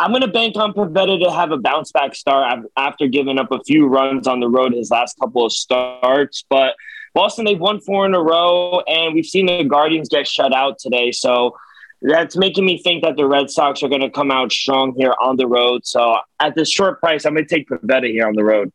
I'm 0.00 0.10
going 0.10 0.22
to 0.22 0.28
bank 0.28 0.56
on 0.56 0.72
Pivetta 0.72 1.22
to 1.22 1.30
have 1.30 1.52
a 1.52 1.56
bounce 1.56 1.92
back 1.92 2.16
start 2.16 2.66
after 2.76 3.06
giving 3.06 3.38
up 3.38 3.52
a 3.52 3.62
few 3.62 3.86
runs 3.86 4.26
on 4.26 4.40
the 4.40 4.48
road 4.48 4.72
his 4.72 4.90
last 4.90 5.16
couple 5.20 5.46
of 5.46 5.52
starts. 5.52 6.44
But 6.50 6.74
Boston, 7.14 7.44
they've 7.44 7.58
won 7.58 7.80
four 7.80 8.06
in 8.06 8.14
a 8.14 8.20
row, 8.20 8.80
and 8.88 9.14
we've 9.14 9.26
seen 9.26 9.46
the 9.46 9.62
Guardians 9.62 10.08
get 10.08 10.26
shut 10.26 10.52
out 10.52 10.78
today. 10.78 11.12
So, 11.12 11.56
that's 12.02 12.36
making 12.36 12.64
me 12.64 12.82
think 12.82 13.02
that 13.04 13.16
the 13.16 13.26
Red 13.26 13.50
Sox 13.50 13.82
are 13.82 13.88
going 13.88 14.00
to 14.00 14.10
come 14.10 14.30
out 14.30 14.52
strong 14.52 14.94
here 14.96 15.14
on 15.20 15.36
the 15.36 15.46
road. 15.46 15.86
So 15.86 16.16
at 16.40 16.54
this 16.54 16.70
short 16.70 17.00
price, 17.00 17.24
I'm 17.24 17.34
going 17.34 17.46
to 17.46 17.54
take 17.54 17.68
Pivetta 17.68 18.10
here 18.10 18.26
on 18.26 18.34
the 18.34 18.44
road. 18.44 18.72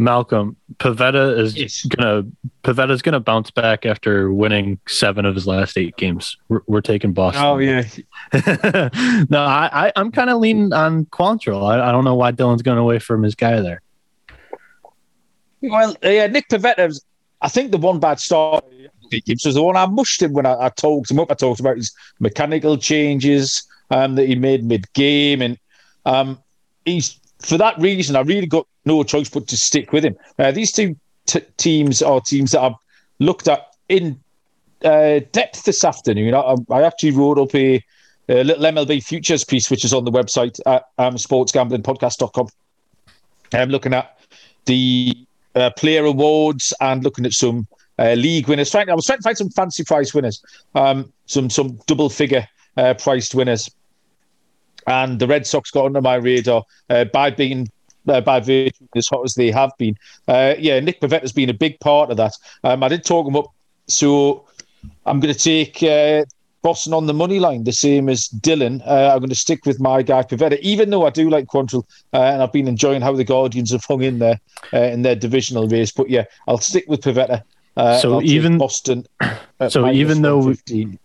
Malcolm, 0.00 0.56
Pivetta 0.76 1.36
is 1.36 1.56
yes. 1.56 1.84
gonna 1.84 2.22
Pivetta's 2.62 3.02
gonna 3.02 3.18
bounce 3.18 3.50
back 3.50 3.84
after 3.84 4.32
winning 4.32 4.78
seven 4.86 5.24
of 5.24 5.34
his 5.34 5.44
last 5.44 5.76
eight 5.76 5.96
games. 5.96 6.36
We're, 6.48 6.60
we're 6.68 6.80
taking 6.82 7.12
Boston. 7.12 7.44
Oh 7.44 7.58
yeah. 7.58 7.82
no, 9.28 9.42
I, 9.42 9.68
I 9.72 9.92
am 9.96 10.12
kind 10.12 10.30
of 10.30 10.38
leaning 10.38 10.72
on 10.72 11.06
Quantrill. 11.06 11.68
I, 11.68 11.88
I 11.88 11.90
don't 11.90 12.04
know 12.04 12.14
why 12.14 12.30
Dylan's 12.30 12.62
going 12.62 12.78
away 12.78 13.00
from 13.00 13.24
his 13.24 13.34
guy 13.34 13.60
there. 13.60 13.82
Well, 15.62 15.96
yeah, 16.00 16.28
Nick 16.28 16.48
Pivetta's. 16.48 17.04
I 17.40 17.48
think 17.48 17.72
the 17.72 17.78
one 17.78 17.98
bad 17.98 18.20
start 18.20 18.64
Gibbs 19.10 19.44
was 19.44 19.54
the 19.54 19.62
one 19.62 19.76
I 19.76 19.86
mushed 19.86 20.22
him 20.22 20.32
when 20.32 20.46
I, 20.46 20.66
I 20.66 20.68
talked 20.70 21.10
him 21.10 21.20
up. 21.20 21.30
I 21.30 21.34
talked 21.34 21.60
about 21.60 21.76
his 21.76 21.92
mechanical 22.20 22.76
changes 22.76 23.66
um, 23.90 24.14
that 24.16 24.26
he 24.26 24.34
made 24.34 24.64
mid 24.64 24.92
game, 24.92 25.42
and 25.42 25.58
um, 26.04 26.38
he's 26.84 27.18
for 27.40 27.56
that 27.58 27.78
reason 27.78 28.16
I 28.16 28.20
really 28.20 28.46
got 28.46 28.66
no 28.84 29.02
choice 29.02 29.28
but 29.28 29.46
to 29.48 29.56
stick 29.56 29.92
with 29.92 30.04
him. 30.04 30.16
Uh, 30.38 30.50
these 30.50 30.72
two 30.72 30.96
t- 31.26 31.40
teams 31.56 32.02
are 32.02 32.20
teams 32.20 32.52
that 32.52 32.62
I've 32.62 32.74
looked 33.18 33.48
at 33.48 33.74
in 33.88 34.18
uh, 34.84 35.20
depth 35.32 35.64
this 35.64 35.84
afternoon. 35.84 36.34
I, 36.34 36.56
I, 36.70 36.82
actually 36.82 37.12
wrote 37.12 37.38
up 37.38 37.54
a, 37.54 37.84
a, 38.28 38.44
little 38.44 38.64
MLB 38.64 39.02
futures 39.02 39.44
piece, 39.44 39.70
which 39.70 39.84
is 39.84 39.92
on 39.92 40.04
the 40.04 40.10
website 40.10 40.60
at 40.66 40.84
um, 40.98 41.14
sportsgamblingpodcast.com. 41.14 42.48
I'm 43.52 43.70
looking 43.70 43.94
at 43.94 44.18
the 44.66 45.26
uh, 45.54 45.70
player 45.70 46.04
awards 46.04 46.72
and 46.80 47.02
looking 47.02 47.26
at 47.26 47.32
some 47.32 47.66
uh, 47.98 48.14
league 48.14 48.48
winners. 48.48 48.70
Trying, 48.70 48.90
I 48.90 48.94
was 48.94 49.06
trying 49.06 49.18
to 49.18 49.22
find 49.22 49.36
some 49.36 49.50
fancy 49.50 49.84
price 49.84 50.14
winners, 50.14 50.42
um, 50.74 51.12
some 51.26 51.50
some 51.50 51.78
double 51.86 52.08
figure 52.08 52.46
uh, 52.76 52.94
priced 52.94 53.34
winners, 53.34 53.70
and 54.86 55.18
the 55.18 55.26
Red 55.26 55.46
Sox 55.46 55.70
got 55.70 55.86
under 55.86 56.00
my 56.00 56.16
radar 56.16 56.64
uh, 56.90 57.04
by 57.04 57.30
being. 57.30 57.68
Uh, 58.06 58.22
by 58.22 58.40
virtue 58.40 58.86
as 58.96 59.06
hot 59.06 59.22
as 59.22 59.34
they 59.34 59.50
have 59.50 59.70
been, 59.76 59.94
uh, 60.28 60.54
yeah, 60.58 60.80
Nick 60.80 60.98
Pivetta 60.98 61.20
has 61.20 61.32
been 61.32 61.50
a 61.50 61.52
big 61.52 61.78
part 61.80 62.10
of 62.10 62.16
that. 62.16 62.32
Um, 62.64 62.82
I 62.82 62.88
did 62.88 63.04
talk 63.04 63.28
him 63.28 63.36
up, 63.36 63.52
so 63.86 64.46
I'm 65.04 65.20
going 65.20 65.34
to 65.34 65.38
take 65.38 65.82
uh, 65.82 66.24
Boston 66.62 66.92
on 66.92 67.06
the 67.06 67.14
money 67.14 67.38
line, 67.38 67.64
the 67.64 67.72
same 67.72 68.08
as 68.08 68.28
Dylan. 68.28 68.80
Uh, 68.86 69.12
I'm 69.12 69.18
going 69.18 69.28
to 69.28 69.34
stick 69.34 69.64
with 69.64 69.80
my 69.80 70.02
guy 70.02 70.22
Pivetta, 70.22 70.58
even 70.60 70.90
though 70.90 71.06
I 71.06 71.10
do 71.10 71.30
like 71.30 71.46
Quantrill, 71.46 71.84
uh, 72.12 72.22
and 72.22 72.42
I've 72.42 72.52
been 72.52 72.68
enjoying 72.68 73.00
how 73.00 73.12
the 73.12 73.24
Guardians 73.24 73.70
have 73.72 73.84
hung 73.84 74.02
in 74.02 74.18
there 74.18 74.40
uh, 74.72 74.82
in 74.82 75.02
their 75.02 75.16
divisional 75.16 75.68
race. 75.68 75.92
But 75.92 76.10
yeah, 76.10 76.24
I'll 76.46 76.58
stick 76.58 76.84
with 76.88 77.00
Pivetta. 77.02 77.42
Uh, 77.78 77.98
so 77.98 78.20
even 78.22 78.58
Boston. 78.58 79.06
So 79.70 79.90
even 79.90 80.22
though, 80.22 80.54
we, 80.68 81.00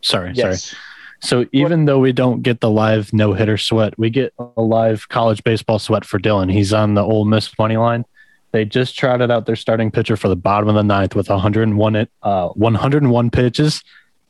sorry, 0.00 0.32
yes. 0.32 0.64
sorry. 0.64 0.80
So 1.20 1.46
even 1.52 1.84
though 1.84 1.98
we 1.98 2.12
don't 2.12 2.42
get 2.42 2.60
the 2.60 2.70
live 2.70 3.12
no 3.12 3.34
hitter 3.34 3.58
sweat, 3.58 3.98
we 3.98 4.08
get 4.08 4.32
a 4.38 4.62
live 4.62 5.10
college 5.10 5.44
baseball 5.44 5.78
sweat 5.78 6.06
for 6.06 6.18
Dylan. 6.18 6.50
He's 6.50 6.72
on 6.72 6.94
the 6.94 7.02
Ole 7.02 7.26
Miss 7.26 7.50
money 7.58 7.76
line. 7.76 8.06
They 8.52 8.64
just 8.64 8.96
trotted 8.96 9.30
out 9.30 9.44
their 9.44 9.56
starting 9.56 9.90
pitcher 9.90 10.16
for 10.16 10.28
the 10.28 10.36
bottom 10.36 10.70
of 10.70 10.74
the 10.74 10.82
ninth 10.82 11.14
with 11.14 11.28
101 11.28 12.08
uh, 12.22 12.48
101 12.48 13.30
pitches, 13.30 13.84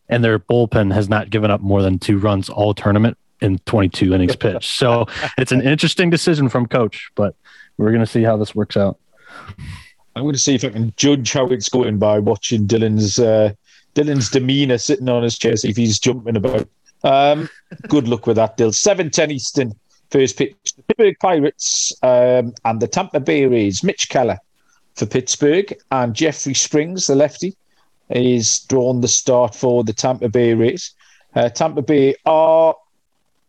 and 0.09 0.25
their 0.25 0.41
bullpen 0.41 0.93
has 0.93 1.09
not 1.09 1.31
given 1.31 1.53
up 1.53 1.61
more 1.61 1.83
than 1.83 2.01
two 2.01 2.19
runs 2.19 2.49
all 2.49 2.75
tournament. 2.75 3.17
in 3.41 3.59
22 3.61 4.13
innings 4.13 4.35
pitched. 4.45 4.71
So 4.71 5.07
it's 5.37 5.53
an 5.53 5.63
interesting 5.63 6.11
decision 6.11 6.49
from 6.49 6.67
coach, 6.67 7.11
but 7.15 7.37
we're 7.77 7.91
going 7.93 8.01
to 8.01 8.07
see 8.07 8.25
how 8.25 8.37
this 8.37 8.55
works 8.57 8.77
out. 8.77 8.99
I'm 10.19 10.25
going 10.25 10.35
to 10.35 10.39
see 10.41 10.57
if 10.57 10.65
I 10.65 10.71
can 10.71 10.93
judge 10.97 11.33
how 11.33 11.47
it's 11.47 11.69
going 11.69 11.99
by 11.99 12.19
watching 12.19 12.67
Dylan's 12.67 13.21
uh, 13.21 13.53
Dylan's 13.95 14.31
demeanour 14.31 14.77
sitting 14.79 15.09
on 15.09 15.23
his 15.23 15.39
chair, 15.39 15.57
see 15.57 15.69
if 15.69 15.77
he's 15.77 16.01
jumping 16.01 16.35
about. 16.35 16.69
Um, 17.05 17.49
good 17.87 18.09
luck 18.09 18.27
with 18.27 18.35
that, 18.35 18.57
Dill. 18.57 18.73
7:10 18.73 19.31
Eastern, 19.31 19.73
first 20.11 20.37
pitch. 20.37 20.57
The 20.77 20.83
Pittsburgh 20.83 21.17
Pirates 21.21 21.93
um, 22.03 22.53
and 22.65 22.81
the 22.81 22.89
Tampa 22.89 23.21
Bay 23.21 23.47
Rays. 23.47 23.85
Mitch 23.85 24.09
Keller 24.09 24.39
for 24.97 25.07
Pittsburgh 25.07 25.73
and 25.93 26.15
Jeffrey 26.15 26.55
Springs, 26.55 27.07
the 27.07 27.15
lefty, 27.15 27.57
is 28.11 28.59
drawn 28.61 29.01
the 29.01 29.09
start 29.09 29.55
for 29.55 29.85
the 29.85 29.93
Tampa 29.93 30.29
Bay 30.29 30.53
Rays. 30.55 30.95
Uh, 31.37 31.49
Tampa 31.49 31.83
Bay 31.83 32.17
are 32.27 32.75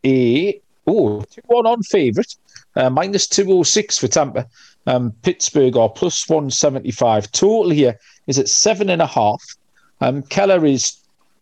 a 0.06 0.62
oh, 0.86 1.22
2 1.22 1.42
1 1.48 1.66
on 1.66 1.82
favourite, 1.82 2.36
uh, 2.76 2.92
minus 2.92 3.28
206 3.28 3.98
for 3.98 4.08
Tampa. 4.08 4.48
Um, 4.90 5.12
Pittsburgh 5.22 5.78
are 5.78 5.88
plus 5.88 6.28
175. 6.28 7.32
Total 7.32 7.70
here 7.70 8.00
is 8.26 8.40
at 8.40 8.50
seven 8.50 8.90
and 8.90 9.04
a 9.04 9.06
half. 9.06 9.40
Um, 10.02 10.24
Keller 10.24 10.66
is 10.66 10.98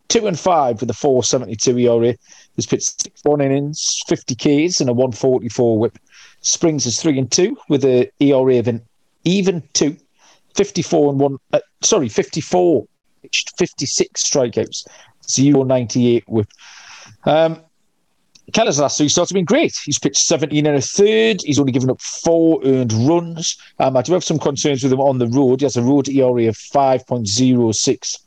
two 0.09 0.27
and 0.27 0.37
five 0.37 0.81
with 0.81 0.89
a 0.89 0.93
472 0.93 1.77
ERA. 1.77 2.13
He's 2.57 2.65
pitched 2.65 3.01
six 3.01 3.21
one 3.23 3.39
innings, 3.39 4.01
50 4.07 4.35
Ks, 4.35 4.81
and 4.81 4.89
a 4.89 4.93
144 4.93 5.79
whip. 5.79 5.97
Springs 6.41 6.85
is 6.85 7.01
three 7.01 7.17
and 7.17 7.31
two 7.31 7.57
with 7.69 7.85
a 7.85 8.11
ERA 8.19 8.59
of 8.59 8.67
an 8.67 8.81
even 9.23 9.63
two, 9.71 9.95
54 10.55 11.11
and 11.11 11.19
one. 11.21 11.37
Uh, 11.53 11.59
sorry, 11.81 12.09
54, 12.09 12.85
56 13.57 14.23
strikeouts, 14.23 14.85
098 15.37 16.27
whip. 16.27 16.49
Um, 17.23 17.61
Keller's 18.53 18.79
last 18.79 18.97
three 18.97 19.09
starts 19.09 19.31
have 19.31 19.35
been 19.35 19.45
great. 19.45 19.75
He's 19.83 19.99
pitched 19.99 20.17
17 20.17 20.65
and 20.65 20.77
a 20.77 20.81
third. 20.81 21.41
He's 21.41 21.59
only 21.59 21.73
given 21.73 21.89
up 21.89 22.01
four 22.01 22.61
earned 22.63 22.93
runs. 22.93 23.57
Um, 23.79 23.97
I 23.97 24.01
do 24.01 24.13
have 24.13 24.23
some 24.23 24.39
concerns 24.39 24.83
with 24.83 24.93
him 24.93 25.01
on 25.01 25.17
the 25.17 25.27
road. 25.27 25.59
He 25.59 25.65
has 25.65 25.75
a 25.75 25.81
road 25.81 26.07
ERA 26.07 26.47
of 26.47 26.55
5.06. 26.55 28.19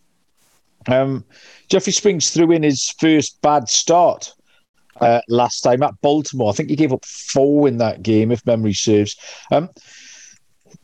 Um, 0.89 1.25
Jeffrey 1.69 1.93
Springs 1.93 2.31
threw 2.31 2.51
in 2.53 2.63
his 2.63 2.91
first 2.99 3.41
bad 3.41 3.69
start 3.69 4.35
uh, 5.01 5.21
last 5.29 5.61
time 5.63 5.83
at 5.83 5.99
Baltimore. 6.03 6.51
I 6.51 6.53
think 6.53 6.69
he 6.69 6.77
gave 6.77 6.93
up 6.93 7.05
four 7.05 7.67
in 7.67 7.79
that 7.79 8.03
game, 8.03 8.31
if 8.31 8.45
memory 8.45 8.75
serves. 8.75 9.17
Um, 9.51 9.71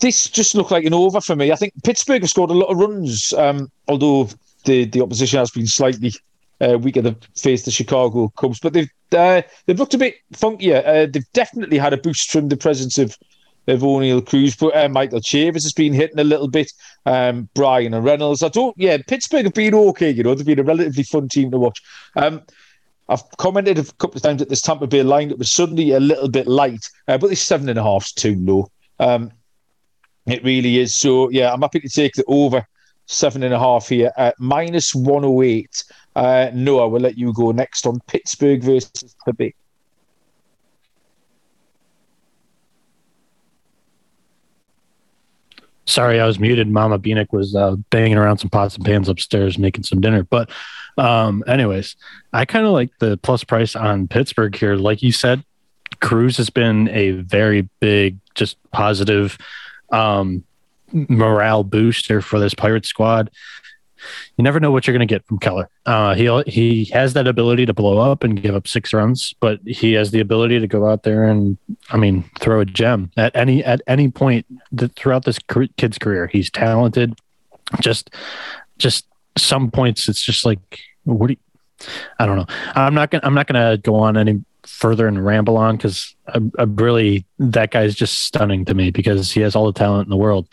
this 0.00 0.28
just 0.28 0.55
looked 0.55 0.71
like 0.71 0.85
an 0.85 0.95
over 0.95 1.21
for 1.21 1.37
me. 1.37 1.52
I 1.52 1.57
think 1.57 1.73
Pittsburgh 1.85 2.23
have 2.23 2.31
scored 2.31 2.50
a 2.50 2.55
lot 2.55 2.71
of 2.71 2.78
runs, 2.78 3.33
um, 3.35 3.71
although 3.88 4.28
the, 4.64 4.85
the 4.87 5.02
opposition 5.02 5.38
has 5.38 5.50
been 5.50 5.66
slightly 5.66 6.12
uh, 6.61 6.78
weaker 6.78 7.02
than 7.02 7.16
face 7.37 7.64
the 7.64 7.71
Chicago 7.71 8.33
Cubs. 8.37 8.61
But 8.61 8.73
they've 8.73 8.90
uh, 9.13 9.43
they've 9.67 9.79
looked 9.79 9.95
a 9.95 9.99
bit 9.99 10.17
funkier. 10.33 10.87
Uh, 10.87 11.07
they've 11.11 11.33
definitely 11.33 11.79
had 11.79 11.93
a 11.93 11.97
boost 11.97 12.31
from 12.31 12.49
the 12.49 12.57
presence 12.57 12.99
of 12.99 13.17
of 13.69 13.81
Oneil 13.81 14.25
Cruz, 14.25 14.55
but 14.55 14.77
uh, 14.77 14.89
Michael 14.89 15.21
Chavis 15.21 15.65
has 15.65 15.73
been 15.73 15.93
hitting 15.93 16.21
a 16.21 16.25
little 16.25 16.49
bit. 16.49 16.73
Um, 17.05 17.49
Bryan 17.55 17.95
and 17.95 18.05
Reynolds. 18.05 18.43
I 18.43 18.49
don't. 18.49 18.77
Yeah, 18.79 18.97
Pittsburgh 19.07 19.45
have 19.45 19.55
been 19.55 19.75
okay. 19.75 20.11
You 20.11 20.23
know, 20.23 20.35
they've 20.35 20.47
been 20.47 20.61
a 20.61 20.65
relatively 20.65 21.03
fun 21.03 21.29
team 21.29 21.51
to 21.51 21.59
watch. 21.59 21.83
Um, 22.15 22.43
I've 23.09 23.29
commented 23.39 23.79
a 23.79 23.85
couple 23.85 24.17
of 24.17 24.23
times 24.23 24.41
that 24.41 24.49
this 24.49 24.61
Tampa 24.61 24.87
Bay 24.87 25.03
lineup 25.03 25.39
was 25.39 25.53
suddenly 25.53 25.93
a 25.93 26.01
little 26.01 26.29
bit 26.29 26.47
light, 26.47 26.89
uh, 27.09 27.19
but 27.19 27.31
this 27.31 27.43
seven 27.43 27.69
and 27.69 27.79
a 27.79 27.83
half's 27.83 28.13
too 28.13 28.37
low. 28.37 28.71
Um, 28.99 29.33
it 30.27 30.43
really 30.43 30.79
is. 30.79 30.95
So 30.95 31.31
yeah, 31.31 31.53
I'm 31.53 31.63
happy 31.63 31.81
to 31.81 31.89
take 31.89 32.15
the 32.15 32.25
over 32.27 32.67
seven 33.07 33.43
and 33.43 33.55
a 33.55 33.59
half 33.59 33.89
here 33.89 34.13
at 34.17 34.39
minus 34.39 34.95
108. 34.95 35.85
Uh, 36.15 36.51
Noah, 36.53 36.89
we'll 36.89 37.01
let 37.01 37.17
you 37.17 37.33
go 37.33 37.53
next 37.53 37.87
on 37.87 38.01
Pittsburgh 38.07 38.63
versus 38.63 39.17
the 39.25 39.33
Bay. 39.33 39.55
Sorry, 45.89 46.21
I 46.21 46.27
was 46.27 46.41
muted. 46.41 46.69
Mama 46.69 46.99
Beanick 46.99 47.33
was 47.33 47.55
uh, 47.55 47.77
banging 47.91 48.19
around 48.19 48.39
some 48.39 48.51
pots 48.51 48.75
and 48.75 48.85
pans 48.85 49.09
upstairs 49.09 49.57
making 49.57 49.85
some 49.85 50.01
dinner. 50.01 50.25
But, 50.25 50.51
um, 50.99 51.45
anyways, 51.47 51.95
I 52.33 52.45
kind 52.45 52.67
of 52.67 52.73
like 52.73 52.91
the 52.99 53.17
plus 53.19 53.45
price 53.45 53.76
on 53.76 54.09
Pittsburgh 54.09 54.54
here. 54.54 54.75
Like 54.75 55.00
you 55.00 55.13
said, 55.13 55.45
Cruz 56.00 56.37
has 56.39 56.50
been 56.50 56.89
a 56.89 57.13
very 57.13 57.69
big, 57.78 58.19
just 58.35 58.59
positive 58.73 59.39
um, 59.93 60.45
morale 61.09 61.65
booster 61.65 62.21
for 62.21 62.39
this 62.39 62.54
pirate 62.54 62.87
squad 62.87 63.30
you 64.37 64.43
never 64.43 64.61
know 64.61 64.71
what 64.71 64.87
you're 64.87 64.97
going 64.97 65.06
to 65.06 65.13
get 65.13 65.26
from 65.26 65.39
Keller. 65.39 65.69
Uh, 65.85 66.15
he 66.15 66.43
he 66.47 66.85
has 66.87 67.15
that 67.15 67.26
ability 67.26 67.67
to 67.67 67.75
blow 67.75 67.99
up 67.99 68.25
and 68.25 68.41
give 68.41 68.54
up 68.54 68.69
six 68.69 68.93
runs, 68.93 69.35
but 69.41 69.61
he 69.67 69.93
has 69.95 70.11
the 70.11 70.21
ability 70.21 70.61
to 70.61 70.67
go 70.67 70.89
out 70.89 71.02
there 71.02 71.25
and, 71.25 71.59
I 71.91 71.97
mean, 71.97 72.28
throw 72.41 72.61
a 72.61 72.65
gem 72.65 73.11
at 73.17 73.35
any 73.35 73.65
at 73.65 73.80
any 73.87 74.11
point 74.11 74.47
throughout 74.97 75.25
this 75.25 75.39
kid's 75.76 75.99
career. 75.99 76.26
He's 76.26 76.50
talented. 76.50 77.19
Just 77.80 78.11
just 78.78 79.06
some 79.37 79.71
points, 79.71 80.09
it's 80.09 80.23
just 80.23 80.45
like 80.45 80.80
what 81.04 81.28
do 81.28 81.35
you, 81.35 81.87
I 82.19 82.26
don't 82.26 82.37
know. 82.37 82.47
I'm 82.75 82.95
not 82.95 83.11
gonna 83.11 83.25
I'm 83.25 83.35
not 83.35 83.47
gonna 83.47 83.76
go 83.78 83.97
on 83.97 84.17
any 84.17 84.45
further 84.67 85.07
and 85.07 85.25
ramble 85.25 85.57
on 85.57 85.76
because 85.76 86.15
I, 86.29 86.41
I 86.59 86.65
really 86.65 87.25
that 87.39 87.71
guy's 87.71 87.95
just 87.95 88.23
stunning 88.23 88.65
to 88.67 88.75
me 88.75 88.91
because 88.91 89.33
he 89.33 89.41
has 89.41 89.57
all 89.57 89.67
the 89.67 89.79
talent 89.79 90.07
in 90.07 90.11
the 90.11 90.17
world. 90.17 90.49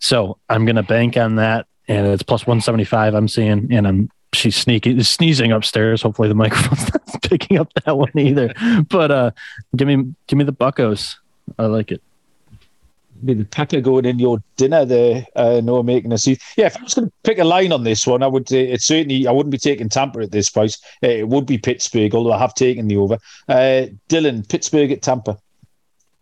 So 0.00 0.38
I'm 0.48 0.64
gonna 0.64 0.82
bank 0.82 1.16
on 1.16 1.36
that 1.36 1.66
and 1.88 2.06
it's 2.06 2.22
plus 2.22 2.46
175 2.46 3.14
I'm 3.14 3.28
seeing, 3.28 3.72
and 3.72 3.88
I'm 3.88 4.10
she's 4.34 4.56
sneaking 4.56 5.02
sneezing 5.02 5.52
upstairs. 5.52 6.02
Hopefully 6.02 6.28
the 6.28 6.34
microphone's 6.44 6.92
not 6.92 7.22
picking 7.22 7.58
up 7.58 7.72
that 7.84 7.96
one 7.96 8.16
either. 8.16 8.52
But 8.88 9.10
uh 9.10 9.30
give 9.76 9.88
me 9.88 10.14
give 10.26 10.36
me 10.36 10.44
the 10.44 10.52
buccos. 10.52 11.16
I 11.58 11.66
like 11.66 11.90
it. 11.90 12.02
The 13.22 13.44
packer 13.44 13.80
going 13.80 14.04
in 14.04 14.18
your 14.18 14.42
dinner 14.56 14.84
there, 14.84 15.26
uh, 15.34 15.60
no 15.62 15.82
making 15.82 16.12
a 16.12 16.18
seat. 16.18 16.40
Yeah, 16.56 16.66
if 16.66 16.76
I 16.76 16.82
was 16.82 16.94
going 16.94 17.08
to 17.08 17.14
pick 17.24 17.38
a 17.38 17.44
line 17.44 17.72
on 17.72 17.84
this 17.84 18.06
one, 18.06 18.22
I 18.22 18.26
would. 18.26 18.52
Uh, 18.52 18.56
it's 18.56 18.86
certainly 18.86 19.26
I 19.26 19.32
wouldn't 19.32 19.50
be 19.50 19.58
taking 19.58 19.88
Tampa 19.88 20.20
at 20.20 20.30
this 20.30 20.50
price. 20.50 20.78
Uh, 21.02 21.08
it 21.08 21.28
would 21.28 21.46
be 21.46 21.58
Pittsburgh, 21.58 22.14
although 22.14 22.32
I 22.32 22.38
have 22.38 22.54
taken 22.54 22.88
the 22.88 22.96
over. 22.96 23.18
Uh, 23.48 23.86
Dylan, 24.08 24.48
Pittsburgh 24.48 24.92
at 24.92 25.02
Tampa. 25.02 25.38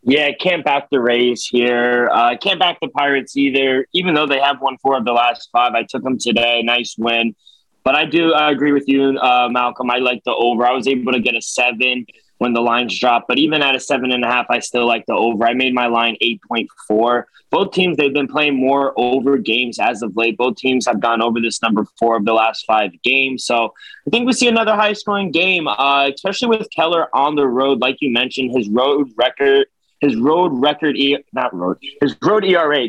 Yeah, 0.03 0.31
can't 0.39 0.65
back 0.65 0.89
the 0.91 1.01
Rays 1.01 1.47
here. 1.47 2.09
Uh, 2.13 2.37
can't 2.37 2.61
back 2.61 2.79
the 2.81 2.89
Pirates 2.89 3.37
either, 3.37 3.87
even 3.93 4.15
though 4.15 4.27
they 4.27 4.39
have 4.39 4.61
won 4.61 4.79
four 4.79 4.97
of 4.97 5.05
the 5.05 5.13
last 5.13 5.49
five. 5.51 5.73
I 5.75 5.83
took 5.83 6.05
them 6.05 6.17
today. 6.17 6.63
Nice 6.63 6.95
win. 6.97 7.35
But 7.83 7.95
I 7.95 8.05
do 8.05 8.33
I 8.33 8.51
agree 8.51 8.73
with 8.73 8.89
you, 8.89 9.19
uh, 9.19 9.49
Malcolm. 9.49 9.91
I 9.91 9.99
like 9.99 10.23
the 10.25 10.33
over. 10.33 10.67
I 10.67 10.73
was 10.73 10.89
able 10.89 11.13
to 11.13 11.21
get 11.21 11.35
a 11.35 11.43
seven 11.43 12.07
when 12.39 12.53
the 12.53 12.61
lines 12.61 12.99
drop. 12.99 13.27
but 13.29 13.39
even 13.39 13.63
at 13.63 13.75
a 13.75 13.81
seven 13.81 14.13
and 14.13 14.25
a 14.25 14.29
half, 14.29 14.47
I 14.51 14.59
still 14.59 14.87
like 14.87 15.07
the 15.07 15.15
over. 15.15 15.47
I 15.47 15.55
made 15.55 15.75
my 15.75 15.87
line 15.87 16.17
8.4. 16.23 17.25
Both 17.51 17.73
teams, 17.73 17.97
they've 17.97 18.13
been 18.13 18.29
playing 18.29 18.57
more 18.57 18.93
over 18.97 19.39
games 19.39 19.79
as 19.79 20.03
of 20.03 20.17
late. 20.17 20.37
Both 20.37 20.57
teams 20.57 20.87
have 20.87 21.01
gone 21.01 21.23
over 21.23 21.41
this 21.41 21.63
number 21.63 21.87
four 21.99 22.17
of 22.17 22.25
the 22.25 22.35
last 22.35 22.65
five 22.67 22.91
games. 23.03 23.45
So 23.45 23.73
I 24.07 24.11
think 24.11 24.27
we 24.27 24.33
see 24.33 24.49
another 24.49 24.75
high 24.75 24.93
scoring 24.93 25.31
game, 25.31 25.67
uh, 25.69 26.11
especially 26.15 26.49
with 26.49 26.69
Keller 26.75 27.09
on 27.15 27.37
the 27.37 27.47
road. 27.47 27.81
Like 27.81 27.97
you 28.01 28.11
mentioned, 28.11 28.57
his 28.57 28.69
road 28.69 29.11
record 29.17 29.67
his 30.01 30.17
road 30.17 30.51
record, 30.53 30.97
e- 30.97 31.25
not 31.33 31.55
road, 31.55 31.79
his 32.01 32.17
road 32.23 32.45
ERA, 32.45 32.89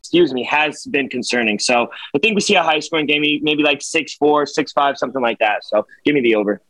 excuse 0.00 0.32
me, 0.32 0.44
has 0.44 0.84
been 0.86 1.08
concerning. 1.08 1.58
So 1.58 1.88
I 2.14 2.18
think 2.18 2.34
we 2.34 2.40
see 2.40 2.54
a 2.56 2.62
high 2.62 2.80
scoring 2.80 3.06
game, 3.06 3.22
maybe 3.42 3.62
like 3.62 3.82
six 3.82 4.14
four, 4.14 4.46
six 4.46 4.72
five, 4.72 4.98
something 4.98 5.22
like 5.22 5.38
that. 5.38 5.64
So 5.64 5.86
give 6.04 6.14
me 6.14 6.20
the 6.20 6.34
over. 6.34 6.60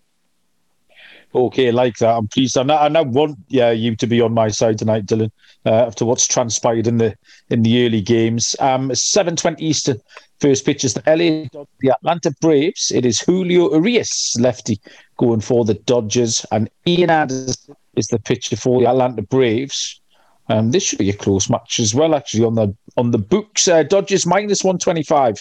Okay, 1.33 1.71
like 1.71 1.97
that. 1.99 2.17
I'm 2.17 2.27
pleased. 2.27 2.59
I 2.59 2.65
now, 2.65 2.77
I 2.77 3.03
want 3.03 3.39
yeah 3.49 3.71
you 3.71 3.95
to 3.95 4.07
be 4.07 4.21
on 4.21 4.35
my 4.35 4.49
side 4.49 4.79
tonight, 4.79 5.07
Dylan. 5.07 5.31
Uh, 5.65 5.87
after 5.87 6.05
what's 6.05 6.27
transpired 6.27 6.87
in 6.87 6.99
the 6.99 7.15
in 7.51 7.63
the 7.63 7.87
early 7.87 8.01
games, 8.01 8.57
um, 8.59 8.95
seven 8.95 9.37
twenty 9.37 9.67
Eastern. 9.67 10.01
First 10.41 10.65
pitch 10.65 10.85
is 10.85 10.95
the 10.95 11.03
LA 11.07 11.65
the 11.81 11.91
Atlanta 11.91 12.33
Braves. 12.41 12.91
It 12.91 13.05
is 13.05 13.21
Julio 13.21 13.73
Urias, 13.73 14.37
lefty, 14.41 14.81
going 15.19 15.41
for 15.41 15.65
the 15.65 15.75
Dodgers, 15.75 16.45
and 16.51 16.69
Ian 16.87 17.11
Anderson 17.11 17.77
is 17.95 18.09
the 18.09 18.19
pitcher 18.19 18.57
for 18.57 18.81
the 18.81 18.89
Atlanta 18.89 19.23
Braves. 19.23 20.01
Um, 20.49 20.73
this 20.73 20.83
should 20.83 20.99
be 20.99 21.11
a 21.11 21.17
close 21.17 21.49
match 21.49 21.79
as 21.79 21.95
well, 21.95 22.15
actually, 22.15 22.45
on 22.45 22.55
the 22.57 22.75
on 22.97 23.13
the 23.13 23.19
books. 23.19 23.69
Uh, 23.69 23.85
Dodgers 23.85 24.27
minus 24.27 24.65
125 24.65 25.37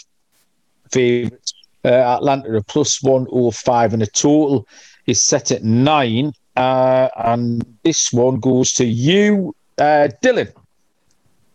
favourites. 0.91 1.54
Uh, 1.84 1.88
Atlanta 1.88 2.54
a 2.58 2.62
plus 2.62 3.02
105, 3.02 3.93
and 3.93 4.04
a 4.04 4.08
total 4.08 4.67
is 5.10 5.24
set 5.24 5.52
at 5.52 5.63
nine. 5.63 6.34
Uh, 6.56 7.10
and 7.15 7.65
this 7.84 8.12
one 8.12 8.39
goes 8.39 8.74
to 8.74 8.86
you, 8.86 9.56
uh, 9.78 10.10
Dylan. 10.24 10.52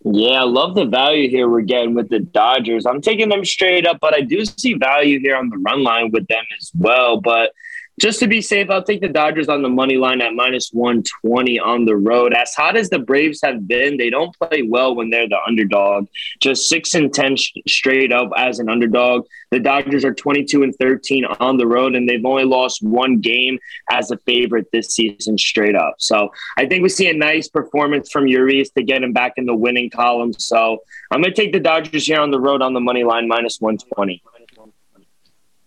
Yeah, 0.05 0.43
I 0.43 0.45
love 0.45 0.75
the 0.75 0.85
value 0.85 1.31
here 1.31 1.49
we're 1.49 1.63
getting 1.63 1.95
with 1.95 2.11
the 2.11 2.21
Dodgers. 2.21 2.85
I'm 2.85 3.01
taking 3.01 3.31
them 3.31 3.45
straight 3.45 3.87
up, 3.87 4.01
but 4.01 4.15
I 4.15 4.21
do 4.21 4.45
see 4.45 4.75
value 4.75 5.19
here 5.19 5.37
on 5.37 5.49
the 5.49 5.57
run 5.57 5.83
line 5.83 6.11
with 6.11 6.27
them 6.29 6.45
as 6.61 6.71
well. 6.75 7.21
But 7.21 7.53
just 8.01 8.19
to 8.21 8.27
be 8.27 8.41
safe, 8.41 8.71
I'll 8.71 8.83
take 8.83 9.01
the 9.01 9.09
Dodgers 9.09 9.49
on 9.49 9.63
the 9.63 9.69
money 9.69 9.97
line 9.97 10.21
at 10.21 10.35
minus 10.35 10.71
120 10.73 11.61
on 11.61 11.85
the 11.85 11.97
road. 11.97 12.35
As 12.35 12.53
hot 12.55 12.77
as 12.77 12.91
the 12.91 12.99
Braves 12.99 13.41
have 13.45 13.69
been, 13.69 13.97
they 13.97 14.11
don't 14.11 14.37
play 14.39 14.63
well 14.63 14.97
when 14.97 15.11
they're 15.11 15.29
the 15.29 15.39
underdog. 15.47 16.09
Just 16.41 16.69
6 16.69 16.95
and 16.95 17.15
10 17.15 17.37
sh- 17.37 17.53
straight 17.69 18.13
up 18.13 18.31
as 18.37 18.59
an 18.59 18.69
underdog. 18.69 19.27
The 19.53 19.61
Dodgers 19.61 20.05
are 20.05 20.13
22 20.13 20.65
and 20.65 20.75
13 20.77 21.25
on 21.25 21.57
the 21.57 21.67
road, 21.67 21.95
and 21.95 22.09
they've 22.09 22.25
only 22.25 22.45
lost 22.45 22.83
one 22.83 23.21
game 23.21 23.59
as 23.91 24.11
a 24.11 24.19
favorite 24.19 24.67
this 24.73 24.89
season 24.89 25.39
straight 25.39 25.77
up. 25.77 25.95
So 25.99 26.33
I 26.57 26.67
think 26.67 26.83
we 26.83 26.89
see 26.89 27.09
a 27.09 27.15
nice 27.15 27.49
performance 27.49 28.11
from 28.11 28.27
Urias 28.27 28.71
to 28.71 28.83
get 28.83 29.05
him 29.05 29.13
back 29.13 29.35
in 29.37 29.47
the 29.47 29.55
winning 29.55 29.91
column. 29.91 30.33
So 30.33 30.83
I'm 31.13 31.23
going 31.23 31.33
to 31.33 31.41
take 31.41 31.53
the 31.53 31.61
Dodgers 31.61 32.07
here 32.07 32.21
on 32.21 32.33
the 32.33 32.41
road 32.41 32.61
on 32.61 32.75
the 32.75 32.81
money 32.81 33.05
line 33.05 33.29
minus 33.29 33.61
120. 33.61 34.23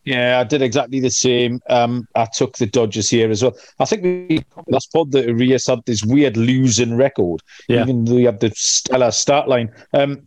Yeah, 0.07 0.39
I 0.39 0.45
did 0.45 0.61
exactly 0.61 1.01
the 1.01 1.09
same. 1.09 1.59
Um, 1.69 2.07
I 2.15 2.27
took 2.33 2.55
the 2.55 2.65
Dodgers 2.65 3.09
here 3.09 3.29
as 3.29 3.43
well. 3.43 3.57
I 3.77 3.83
think 3.83 4.03
we 4.03 4.41
last 4.69 4.93
pod 4.93 5.11
that 5.11 5.25
Urias 5.25 5.67
had 5.67 5.81
this 5.85 6.01
weird 6.01 6.37
losing 6.37 6.95
record, 6.95 7.41
yeah. 7.67 7.81
even 7.81 8.05
though 8.05 8.15
he 8.15 8.23
had 8.23 8.39
the 8.39 8.53
stellar 8.55 9.11
start 9.11 9.49
line. 9.49 9.69
Um, 9.91 10.21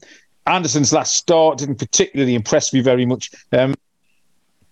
Anderson's 0.47 0.93
last 0.93 1.15
start 1.15 1.57
didn't 1.57 1.79
particularly 1.79 2.35
impress 2.35 2.75
me 2.75 2.83
very 2.83 3.07
much. 3.07 3.31
Um, 3.53 3.75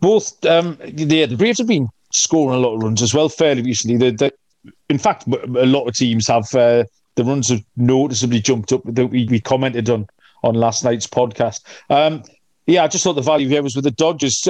both 0.00 0.44
um, 0.44 0.76
the, 0.84 1.24
the 1.24 1.36
Braves 1.38 1.56
have 1.56 1.68
been 1.68 1.88
scoring 2.12 2.58
a 2.58 2.60
lot 2.60 2.74
of 2.74 2.82
runs 2.82 3.00
as 3.00 3.14
well 3.14 3.30
fairly 3.30 3.62
recently. 3.62 3.96
The, 3.96 4.10
the, 4.14 4.72
in 4.90 4.98
fact, 4.98 5.26
a 5.26 5.64
lot 5.64 5.86
of 5.86 5.94
teams 5.94 6.26
have 6.26 6.54
uh, 6.54 6.84
the 7.14 7.24
runs 7.24 7.48
have 7.48 7.64
noticeably 7.78 8.40
jumped 8.40 8.74
up 8.74 8.82
that 8.84 9.06
we, 9.06 9.24
we 9.24 9.40
commented 9.40 9.88
on 9.88 10.06
on 10.42 10.54
last 10.54 10.84
night's 10.84 11.06
podcast. 11.06 11.62
Um, 11.88 12.24
yeah, 12.66 12.84
I 12.84 12.88
just 12.88 13.04
thought 13.04 13.14
the 13.14 13.22
value 13.22 13.48
here 13.48 13.62
was 13.62 13.74
with 13.74 13.84
the 13.84 13.90
Dodgers. 13.90 14.46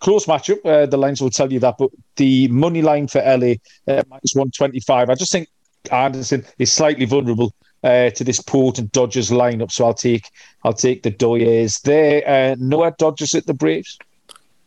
Close 0.00 0.26
matchup. 0.26 0.64
Uh, 0.64 0.86
the 0.86 0.96
lines 0.96 1.20
will 1.20 1.30
tell 1.30 1.52
you 1.52 1.58
that, 1.60 1.76
but 1.78 1.90
the 2.16 2.48
money 2.48 2.82
line 2.82 3.08
for 3.08 3.20
LA 3.20 3.54
uh, 3.88 4.02
minus 4.08 4.34
one 4.34 4.50
twenty 4.50 4.80
five. 4.80 5.08
I 5.08 5.14
just 5.14 5.32
think 5.32 5.48
Anderson 5.90 6.44
is 6.58 6.72
slightly 6.72 7.06
vulnerable 7.06 7.54
uh, 7.82 8.10
to 8.10 8.24
this 8.24 8.40
potent 8.40 8.92
Dodgers 8.92 9.30
lineup, 9.30 9.70
so 9.70 9.86
I'll 9.86 9.94
take 9.94 10.30
I'll 10.64 10.74
take 10.74 11.02
the 11.02 11.10
Doyers 11.10 11.80
there. 11.82 12.22
Uh, 12.28 12.56
Noah 12.58 12.94
Dodgers 12.98 13.34
at 13.34 13.46
the 13.46 13.54
Braves. 13.54 13.98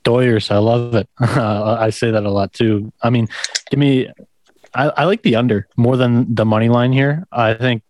Doyers, 0.04 0.50
I 0.50 0.58
love 0.58 0.96
it. 0.96 1.10
I 1.20 1.90
say 1.90 2.12
that 2.12 2.24
a 2.24 2.32
lot 2.32 2.54
too. 2.54 2.92
I 3.02 3.10
mean, 3.10 3.28
give 3.70 3.80
me. 3.80 4.10
I, 4.74 4.90
I 4.90 5.04
like 5.06 5.24
the 5.24 5.36
under 5.36 5.68
more 5.78 5.98
than 5.98 6.34
the 6.34 6.46
money 6.46 6.70
line 6.70 6.94
here. 6.94 7.26
I 7.32 7.54
think 7.56 7.84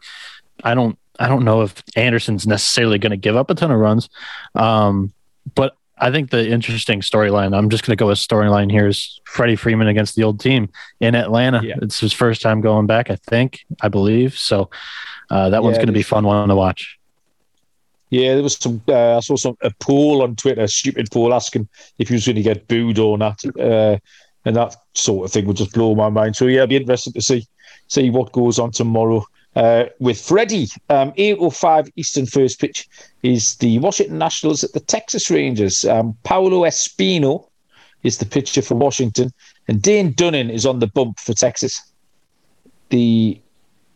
I 0.63 0.73
don't 0.73 0.97
I 1.19 1.28
don't 1.28 1.43
know 1.43 1.62
if 1.62 1.84
Anderson's 1.95 2.47
necessarily 2.47 2.97
going 2.97 3.12
to 3.12 3.17
give 3.17 3.36
up 3.36 3.49
a 3.49 3.56
ton 3.56 3.71
of 3.71 3.80
runs, 3.80 4.10
um, 4.56 5.13
but 5.54 5.75
I 5.99 6.12
think 6.12 6.29
the 6.29 6.49
interesting 6.49 7.01
storyline, 7.01 7.55
I'm 7.55 7.69
just 7.69 7.85
going 7.85 7.95
to 7.95 8.01
go 8.01 8.07
with 8.07 8.17
storyline 8.17 8.71
here 8.71 8.88
is 8.88 9.19
Freddie 9.25 9.55
Freeman 9.55 9.88
against 9.88 10.15
the 10.15 10.23
old 10.23 10.39
team 10.39 10.69
in 10.99 11.13
Atlanta. 11.13 11.62
Yeah. 11.63 11.75
It's 11.81 11.99
his 11.99 12.13
first 12.13 12.41
time 12.41 12.62
going 12.62 12.88
back, 12.88 13.09
I 13.09 13.17
think, 13.27 13.65
I 13.81 13.89
believe. 13.89 14.38
So 14.38 14.69
uh, 15.29 15.49
that 15.49 15.57
yeah, 15.57 15.59
one's 15.59 15.77
going 15.77 15.88
to 15.88 15.93
be 15.93 16.01
fun 16.01 16.25
one 16.25 16.47
to 16.47 16.55
watch. 16.55 16.97
Yeah, 18.09 18.33
there 18.33 18.43
was 18.43 18.55
some. 18.55 18.81
Uh, 18.88 19.17
I 19.17 19.19
saw 19.19 19.35
some 19.35 19.55
a 19.62 19.71
poll 19.79 20.23
on 20.23 20.35
Twitter, 20.35 20.62
a 20.62 20.67
stupid 20.67 21.12
poll 21.12 21.33
asking 21.33 21.69
if 21.99 22.07
he 22.07 22.15
was 22.15 22.25
going 22.25 22.38
to 22.38 22.41
get 22.41 22.67
booed 22.67 22.97
or 22.97 23.19
not, 23.19 23.43
uh, 23.59 23.97
and 24.45 24.55
that 24.55 24.75
sort 24.95 25.25
of 25.25 25.31
thing 25.31 25.45
would 25.45 25.57
just 25.57 25.73
blow 25.73 25.93
my 25.93 26.09
mind. 26.09 26.35
So 26.35 26.47
yeah, 26.47 26.59
it'd 26.59 26.71
be 26.71 26.77
interesting 26.77 27.13
to 27.13 27.21
see 27.21 27.45
see 27.88 28.09
what 28.09 28.31
goes 28.31 28.57
on 28.57 28.71
tomorrow 28.71 29.23
uh, 29.55 29.85
with 29.99 30.19
Freddie. 30.19 30.67
Um, 30.89 31.12
8.05 31.13 31.91
Eastern 31.95 32.25
first 32.25 32.59
pitch 32.59 32.88
is 33.23 33.55
the 33.55 33.79
Washington 33.79 34.17
Nationals 34.17 34.63
at 34.63 34.73
the 34.73 34.79
Texas 34.79 35.29
Rangers. 35.29 35.85
Um, 35.85 36.17
Paolo 36.23 36.62
Espino 36.62 37.47
is 38.03 38.17
the 38.17 38.25
pitcher 38.25 38.62
for 38.62 38.75
Washington, 38.75 39.33
and 39.67 39.81
Dane 39.81 40.13
Dunning 40.13 40.49
is 40.49 40.65
on 40.65 40.79
the 40.79 40.88
bump 40.88 41.19
for 41.19 41.33
Texas. 41.33 41.81
The 42.89 43.39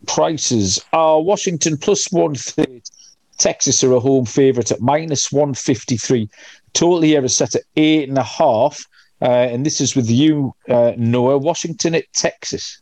prices 0.05 0.83
are 0.91 1.21
Washington 1.21 1.77
plus 1.77 2.11
one 2.11 2.35
third. 2.35 2.81
Texas 3.37 3.83
are 3.83 3.93
a 3.93 3.99
home 3.99 4.25
favourite 4.25 4.71
at 4.71 4.81
minus 4.81 5.31
153. 5.31 6.29
Total 6.73 7.01
here 7.01 7.25
is 7.25 7.35
set 7.35 7.55
at 7.55 7.63
eight 7.75 8.07
and 8.07 8.17
a 8.17 8.23
half. 8.23 8.85
Uh, 9.21 9.25
and 9.25 9.65
this 9.65 9.79
is 9.79 9.95
with 9.95 10.09
you, 10.09 10.53
uh, 10.69 10.91
Noah. 10.97 11.37
Washington 11.37 11.95
at 11.95 12.11
Texas. 12.13 12.81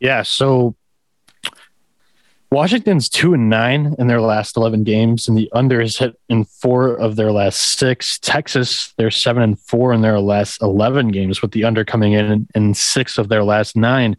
Yeah, 0.00 0.22
so 0.22 0.74
Washington's 2.50 3.10
two 3.10 3.34
and 3.34 3.50
nine 3.50 3.94
in 3.98 4.06
their 4.06 4.22
last 4.22 4.56
eleven 4.56 4.82
games, 4.82 5.28
and 5.28 5.36
the 5.36 5.50
under 5.52 5.82
is 5.82 5.98
hit 5.98 6.18
in 6.30 6.46
four 6.46 6.94
of 6.94 7.16
their 7.16 7.30
last 7.30 7.78
six. 7.78 8.18
Texas, 8.20 8.94
they're 8.96 9.10
seven 9.10 9.42
and 9.42 9.60
four 9.60 9.92
in 9.92 10.00
their 10.00 10.18
last 10.18 10.62
eleven 10.62 11.08
games, 11.08 11.42
with 11.42 11.52
the 11.52 11.64
under 11.64 11.84
coming 11.84 12.14
in 12.14 12.48
in 12.54 12.72
six 12.72 13.18
of 13.18 13.28
their 13.28 13.44
last 13.44 13.76
nine. 13.76 14.16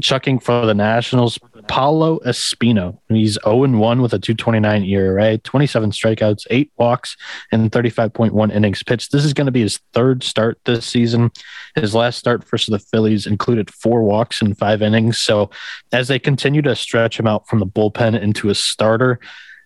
Chucking 0.00 0.38
for 0.38 0.66
the 0.66 0.74
Nationals, 0.74 1.38
Paolo 1.68 2.18
Espino. 2.20 2.98
He's 3.08 3.38
0 3.44 3.68
1 3.68 4.02
with 4.02 4.12
a 4.12 4.18
229 4.18 4.84
ERA, 4.84 5.38
27 5.38 5.90
strikeouts, 5.90 6.46
eight 6.50 6.72
walks, 6.76 7.16
and 7.52 7.70
35.1 7.70 8.52
innings 8.52 8.82
pitched. 8.82 9.12
This 9.12 9.24
is 9.24 9.34
going 9.34 9.46
to 9.46 9.52
be 9.52 9.62
his 9.62 9.80
third 9.92 10.22
start 10.22 10.58
this 10.64 10.86
season. 10.86 11.30
His 11.74 11.94
last 11.94 12.18
start 12.18 12.44
for 12.44 12.58
the 12.68 12.78
Phillies 12.78 13.26
included 13.26 13.72
four 13.72 14.02
walks 14.02 14.42
and 14.42 14.56
five 14.56 14.82
innings. 14.82 15.18
So 15.18 15.50
as 15.92 16.08
they 16.08 16.18
continue 16.18 16.62
to 16.62 16.76
stretch 16.76 17.18
him 17.18 17.26
out 17.26 17.48
from 17.48 17.58
the 17.58 17.66
bullpen 17.66 18.20
into 18.20 18.50
a 18.50 18.54
starter, 18.54 19.18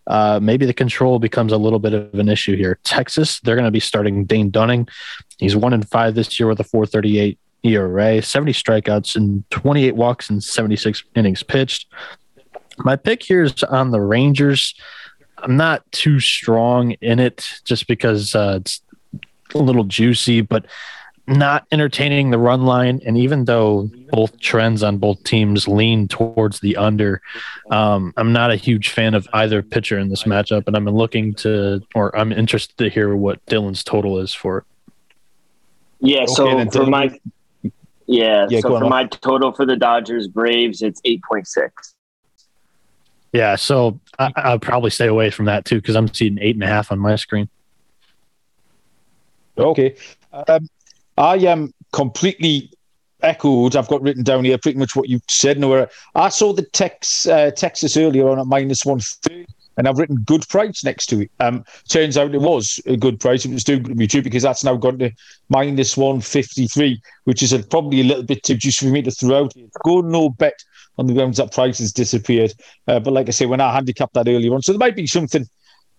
uh, 0.07 0.39
maybe 0.43 0.67
the 0.67 0.75
control 0.75 1.19
becomes 1.19 1.53
a 1.53 1.57
little 1.57 1.79
bit 1.79 1.95
of 1.95 2.15
an 2.15 2.29
issue 2.29 2.57
here. 2.57 2.79
Texas, 2.85 3.41
they're 3.41 3.57
going 3.57 3.65
to 3.65 3.71
be 3.71 3.81
starting 3.81 4.25
Dane 4.25 4.51
Dunning. 4.51 4.87
He's 5.39 5.57
one 5.57 5.73
and 5.73 5.89
five 5.89 6.15
this 6.15 6.39
year 6.39 6.49
with 6.49 6.61
a 6.61 6.65
438 6.65 7.39
ERA, 7.65 8.23
70 8.23 8.53
strikeouts 8.53 9.17
and 9.17 9.49
28 9.51 9.97
walks 9.97 10.31
and 10.31 10.43
76 10.43 11.03
innings 11.17 11.43
pitched. 11.43 11.87
My 12.79 12.97
pick 12.97 13.23
here 13.23 13.43
is 13.43 13.63
on 13.65 13.91
the 13.91 14.01
Rangers. 14.01 14.75
I'm 15.39 15.57
not 15.57 15.91
too 15.93 16.21
strong 16.21 16.93
in 16.93 17.19
it 17.19 17.61
just 17.65 17.87
because 17.87 18.35
uh, 18.35 18.59
it's 18.61 18.83
a 19.55 19.59
little 19.59 19.85
juicy, 19.85 20.41
but 20.41 20.67
not 21.27 21.67
entertaining 21.73 22.31
the 22.31 22.39
run 22.39 22.65
line. 22.65 23.01
And 23.07 23.17
even 23.17 23.45
though 23.45 23.91
both 24.11 24.39
trends 24.41 24.83
on 24.83 24.99
both 24.99 25.23
teams 25.25 25.67
lean 25.67 26.09
towards 26.09 26.61
the 26.61 26.77
under, 26.77 27.23
um, 27.71 28.13
I'm 28.17 28.33
not 28.33 28.51
a 28.51 28.57
huge 28.57 28.91
fan 28.91 29.15
of 29.15 29.27
either 29.33 29.63
pitcher 29.63 29.99
in 29.99 30.09
this 30.09 30.25
matchup. 30.25 30.65
And 30.67 30.77
I'm 30.77 30.87
looking 30.87 31.35
to, 31.37 31.81
or 31.95 32.17
I'm 32.17 32.33
interested 32.33 32.77
to 32.79 32.91
hear 32.91 33.17
what 33.17 33.45
Dylan's 33.47 33.85
total 33.85 34.19
is 34.19 34.35
for 34.35 34.59
it. 34.59 34.65
Yeah. 36.01 36.23
Okay, 36.23 36.27
so 36.27 36.71
for 36.71 36.87
my 36.87 37.19
yeah. 38.07 38.47
yeah 38.49 38.61
so 38.61 38.79
for 38.79 38.89
my 38.89 39.05
total 39.05 39.53
for 39.53 39.67
the 39.67 39.77
Dodgers 39.77 40.29
Braves, 40.29 40.83
it's 40.83 41.01
eight 41.05 41.23
point 41.23 41.47
six. 41.47 41.95
Yeah, 43.33 43.57
so 43.57 43.99
I, 44.19 44.53
will 44.53 44.61
probably 44.61 44.91
stay 44.91 45.09
away 45.09 45.31
from 45.31 45.47
that 45.47 45.65
too 45.65 45.77
because 45.77 45.97
I'm 45.97 46.13
seeing 46.13 46.39
eight 46.41 46.55
and 46.55 46.63
a 46.63 46.69
half 46.69 46.93
on 46.93 47.01
my 47.01 47.17
screen. 47.17 47.49
Okay, 49.59 49.97
um, 50.33 50.69
I 51.19 51.37
am 51.39 51.73
completely 51.93 52.71
echoed. 53.23 53.75
I've 53.75 53.89
got 53.89 54.03
written 54.03 54.23
down 54.23 54.45
here 54.45 54.59
pretty 54.59 54.79
much 54.79 54.95
what 54.95 55.09
you 55.09 55.21
said. 55.29 55.59
No, 55.59 55.87
I 56.15 56.29
saw 56.29 56.53
the 56.53 56.63
Tex, 56.63 57.27
uh, 57.27 57.51
Texas 57.51 57.97
earlier 57.97 58.29
on 58.29 58.39
at 58.39 58.47
minus 58.47 58.85
one 58.85 59.01
thirty 59.01 59.47
and 59.77 59.89
I've 59.89 59.99
written 59.99 60.17
good 60.25 60.49
price 60.49 60.85
next 60.85 61.07
to 61.07 61.23
it. 61.23 61.31
Um, 61.41 61.65
turns 61.89 62.17
out 62.17 62.35
it 62.35 62.41
was 62.41 62.81
a 62.87 62.97
good 62.97 63.21
price. 63.21 63.45
It 63.45 63.53
was 63.53 63.65
too 63.65 63.79
good 63.79 63.99
to 63.99 64.17
be 64.17 64.21
because 64.21 64.43
that's 64.43 64.65
now 64.65 64.77
gone 64.77 64.99
to 64.99 65.11
minus 65.49 65.97
153, 65.97 67.01
which 67.25 67.43
is 67.43 67.53
a, 67.53 67.63
probably 67.63 68.01
a 68.01 68.05
little 68.05 68.23
bit 68.23 68.43
too 68.43 68.55
juicy 68.55 68.87
for 68.87 68.93
me 68.93 69.03
to 69.03 69.11
throw 69.11 69.45
out. 69.45 69.55
Go 69.85 70.01
no 70.01 70.31
bet 70.31 70.63
on 70.99 71.07
the 71.07 71.15
grounds 71.15 71.39
that 71.39 71.53
price 71.53 71.79
has 71.79 71.93
disappeared. 71.93 72.53
Uh, 72.87 73.01
but 73.01 73.13
like 73.13 73.29
I 73.29 73.33
say, 73.33 73.47
when 73.47 73.61
I 73.61 73.73
handicapped 73.73 74.15
that 74.15 74.29
earlier 74.29 74.55
on, 74.55 74.63
so 74.63 74.73
there 74.73 74.79
might 74.79 74.97
be 74.97 75.07
something 75.07 75.47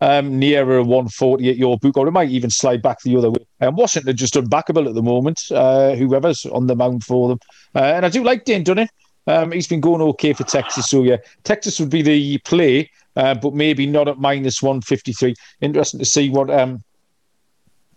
um, 0.01 0.39
nearer 0.39 0.81
140 0.81 1.49
at 1.49 1.57
your 1.57 1.77
book, 1.77 1.97
or 1.97 2.07
it 2.07 2.11
might 2.11 2.29
even 2.29 2.49
slide 2.49 2.81
back 2.81 3.01
the 3.01 3.15
other 3.17 3.31
way. 3.31 3.45
And 3.59 3.69
um, 3.69 3.75
Washington 3.75 4.15
just 4.15 4.35
unbackable 4.35 4.87
at 4.87 4.95
the 4.95 5.01
moment, 5.01 5.41
uh, 5.51 5.95
whoever's 5.95 6.45
on 6.45 6.67
the 6.67 6.75
mound 6.75 7.03
for 7.03 7.29
them. 7.29 7.39
Uh, 7.73 7.79
and 7.79 8.05
I 8.05 8.09
do 8.09 8.23
like 8.23 8.45
Dane 8.45 8.63
Dunning. 8.63 8.89
Um, 9.27 9.51
he's 9.51 9.67
been 9.67 9.81
going 9.81 10.01
okay 10.01 10.33
for 10.33 10.43
Texas. 10.43 10.87
So, 10.87 11.03
yeah, 11.03 11.17
Texas 11.43 11.79
would 11.79 11.89
be 11.89 12.01
the 12.01 12.37
play 12.39 12.91
uh, 13.15 13.35
but 13.35 13.53
maybe 13.53 13.85
not 13.85 14.07
at 14.07 14.17
minus 14.17 14.61
153. 14.61 15.35
Interesting 15.61 15.99
to 15.99 16.05
see 16.05 16.29
what 16.29 16.49
um, 16.49 16.83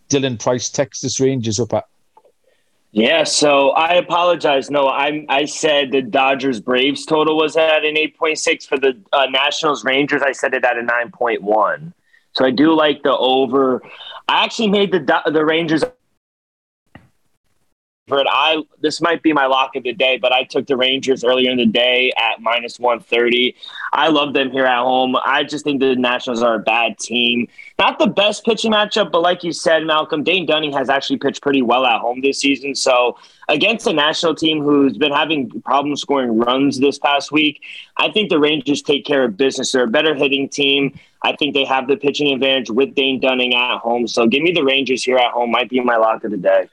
Dylan 0.08 0.42
Price 0.42 0.68
Texas 0.70 1.20
Rangers 1.20 1.60
up 1.60 1.72
at. 1.74 1.84
Yeah, 2.90 3.24
so 3.24 3.70
I 3.70 3.94
apologize. 3.94 4.70
No, 4.70 4.88
I 4.88 5.26
I 5.28 5.44
said 5.44 5.92
the 5.92 6.00
Dodgers 6.00 6.58
Braves 6.58 7.04
total 7.04 7.36
was 7.36 7.56
at 7.56 7.84
an 7.84 7.96
8.6 7.96 8.66
for 8.66 8.78
the 8.78 8.98
uh, 9.12 9.26
Nationals 9.26 9.84
Rangers. 9.84 10.22
I 10.22 10.32
said 10.32 10.54
it 10.54 10.64
at 10.64 10.78
a 10.78 10.82
9.1. 10.82 11.92
So 12.32 12.46
I 12.46 12.50
do 12.50 12.74
like 12.74 13.02
the 13.02 13.14
over. 13.16 13.82
I 14.28 14.44
actually 14.44 14.68
made 14.68 14.92
the 14.92 15.22
the 15.26 15.44
Rangers 15.44 15.84
I 18.12 18.62
this 18.80 19.00
might 19.00 19.22
be 19.22 19.32
my 19.32 19.46
lock 19.46 19.76
of 19.76 19.82
the 19.82 19.92
day, 19.92 20.18
but 20.18 20.32
I 20.32 20.44
took 20.44 20.66
the 20.66 20.76
Rangers 20.76 21.24
earlier 21.24 21.50
in 21.50 21.58
the 21.58 21.66
day 21.66 22.12
at 22.16 22.40
minus 22.40 22.78
one 22.78 23.00
thirty. 23.00 23.54
I 23.92 24.08
love 24.08 24.34
them 24.34 24.50
here 24.50 24.66
at 24.66 24.80
home. 24.80 25.16
I 25.24 25.44
just 25.44 25.64
think 25.64 25.80
the 25.80 25.96
Nationals 25.96 26.42
are 26.42 26.54
a 26.54 26.58
bad 26.58 26.98
team. 26.98 27.48
Not 27.78 27.98
the 27.98 28.06
best 28.06 28.44
pitching 28.44 28.72
matchup, 28.72 29.10
but 29.10 29.22
like 29.22 29.44
you 29.44 29.52
said, 29.52 29.84
Malcolm, 29.84 30.22
Dane 30.24 30.46
Dunning 30.46 30.72
has 30.72 30.88
actually 30.88 31.18
pitched 31.18 31.42
pretty 31.42 31.62
well 31.62 31.86
at 31.86 32.00
home 32.00 32.20
this 32.20 32.40
season. 32.40 32.74
So 32.74 33.16
against 33.48 33.86
a 33.86 33.92
national 33.92 34.34
team 34.34 34.62
who's 34.62 34.98
been 34.98 35.12
having 35.12 35.62
problems 35.62 36.00
scoring 36.00 36.38
runs 36.38 36.78
this 36.78 36.98
past 36.98 37.32
week, 37.32 37.62
I 37.96 38.10
think 38.10 38.30
the 38.30 38.38
Rangers 38.38 38.82
take 38.82 39.04
care 39.04 39.24
of 39.24 39.36
business. 39.36 39.72
They're 39.72 39.84
a 39.84 39.88
better 39.88 40.14
hitting 40.14 40.48
team. 40.48 40.98
I 41.22 41.34
think 41.34 41.54
they 41.54 41.64
have 41.64 41.88
the 41.88 41.96
pitching 41.96 42.32
advantage 42.32 42.70
with 42.70 42.94
Dane 42.94 43.20
Dunning 43.20 43.54
at 43.54 43.78
home. 43.78 44.06
So 44.06 44.26
give 44.26 44.42
me 44.42 44.52
the 44.52 44.64
Rangers 44.64 45.02
here 45.02 45.16
at 45.16 45.32
home. 45.32 45.50
Might 45.50 45.70
be 45.70 45.80
my 45.80 45.96
lock 45.96 46.24
of 46.24 46.30
the 46.30 46.36
day. 46.36 46.68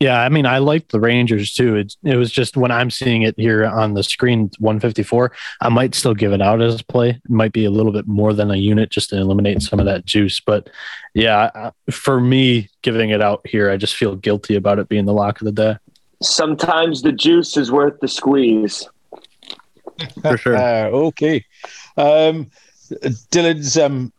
Yeah, 0.00 0.22
I 0.22 0.30
mean, 0.30 0.46
I 0.46 0.58
like 0.58 0.88
the 0.88 0.98
Rangers 0.98 1.52
too. 1.52 1.76
It, 1.76 1.94
it 2.02 2.16
was 2.16 2.32
just 2.32 2.56
when 2.56 2.70
I'm 2.70 2.90
seeing 2.90 3.20
it 3.20 3.34
here 3.38 3.66
on 3.66 3.92
the 3.92 4.02
screen, 4.02 4.50
154, 4.58 5.30
I 5.60 5.68
might 5.68 5.94
still 5.94 6.14
give 6.14 6.32
it 6.32 6.40
out 6.40 6.62
as 6.62 6.80
a 6.80 6.84
play. 6.84 7.10
It 7.10 7.30
might 7.30 7.52
be 7.52 7.66
a 7.66 7.70
little 7.70 7.92
bit 7.92 8.06
more 8.06 8.32
than 8.32 8.50
a 8.50 8.56
unit 8.56 8.88
just 8.88 9.10
to 9.10 9.18
eliminate 9.18 9.60
some 9.60 9.78
of 9.78 9.84
that 9.84 10.06
juice. 10.06 10.40
But 10.40 10.70
yeah, 11.12 11.70
for 11.90 12.18
me, 12.18 12.70
giving 12.80 13.10
it 13.10 13.20
out 13.20 13.46
here, 13.46 13.70
I 13.70 13.76
just 13.76 13.94
feel 13.94 14.16
guilty 14.16 14.56
about 14.56 14.78
it 14.78 14.88
being 14.88 15.04
the 15.04 15.12
lock 15.12 15.42
of 15.42 15.44
the 15.44 15.52
day. 15.52 15.76
Sometimes 16.22 17.02
the 17.02 17.12
juice 17.12 17.58
is 17.58 17.70
worth 17.70 18.00
the 18.00 18.08
squeeze. 18.08 18.88
For 20.22 20.36
sure. 20.38 20.56
Uh, 20.56 20.84
okay. 21.08 21.44
Um, 21.98 22.50
Dylan's 22.90 23.76
um, 23.76 24.14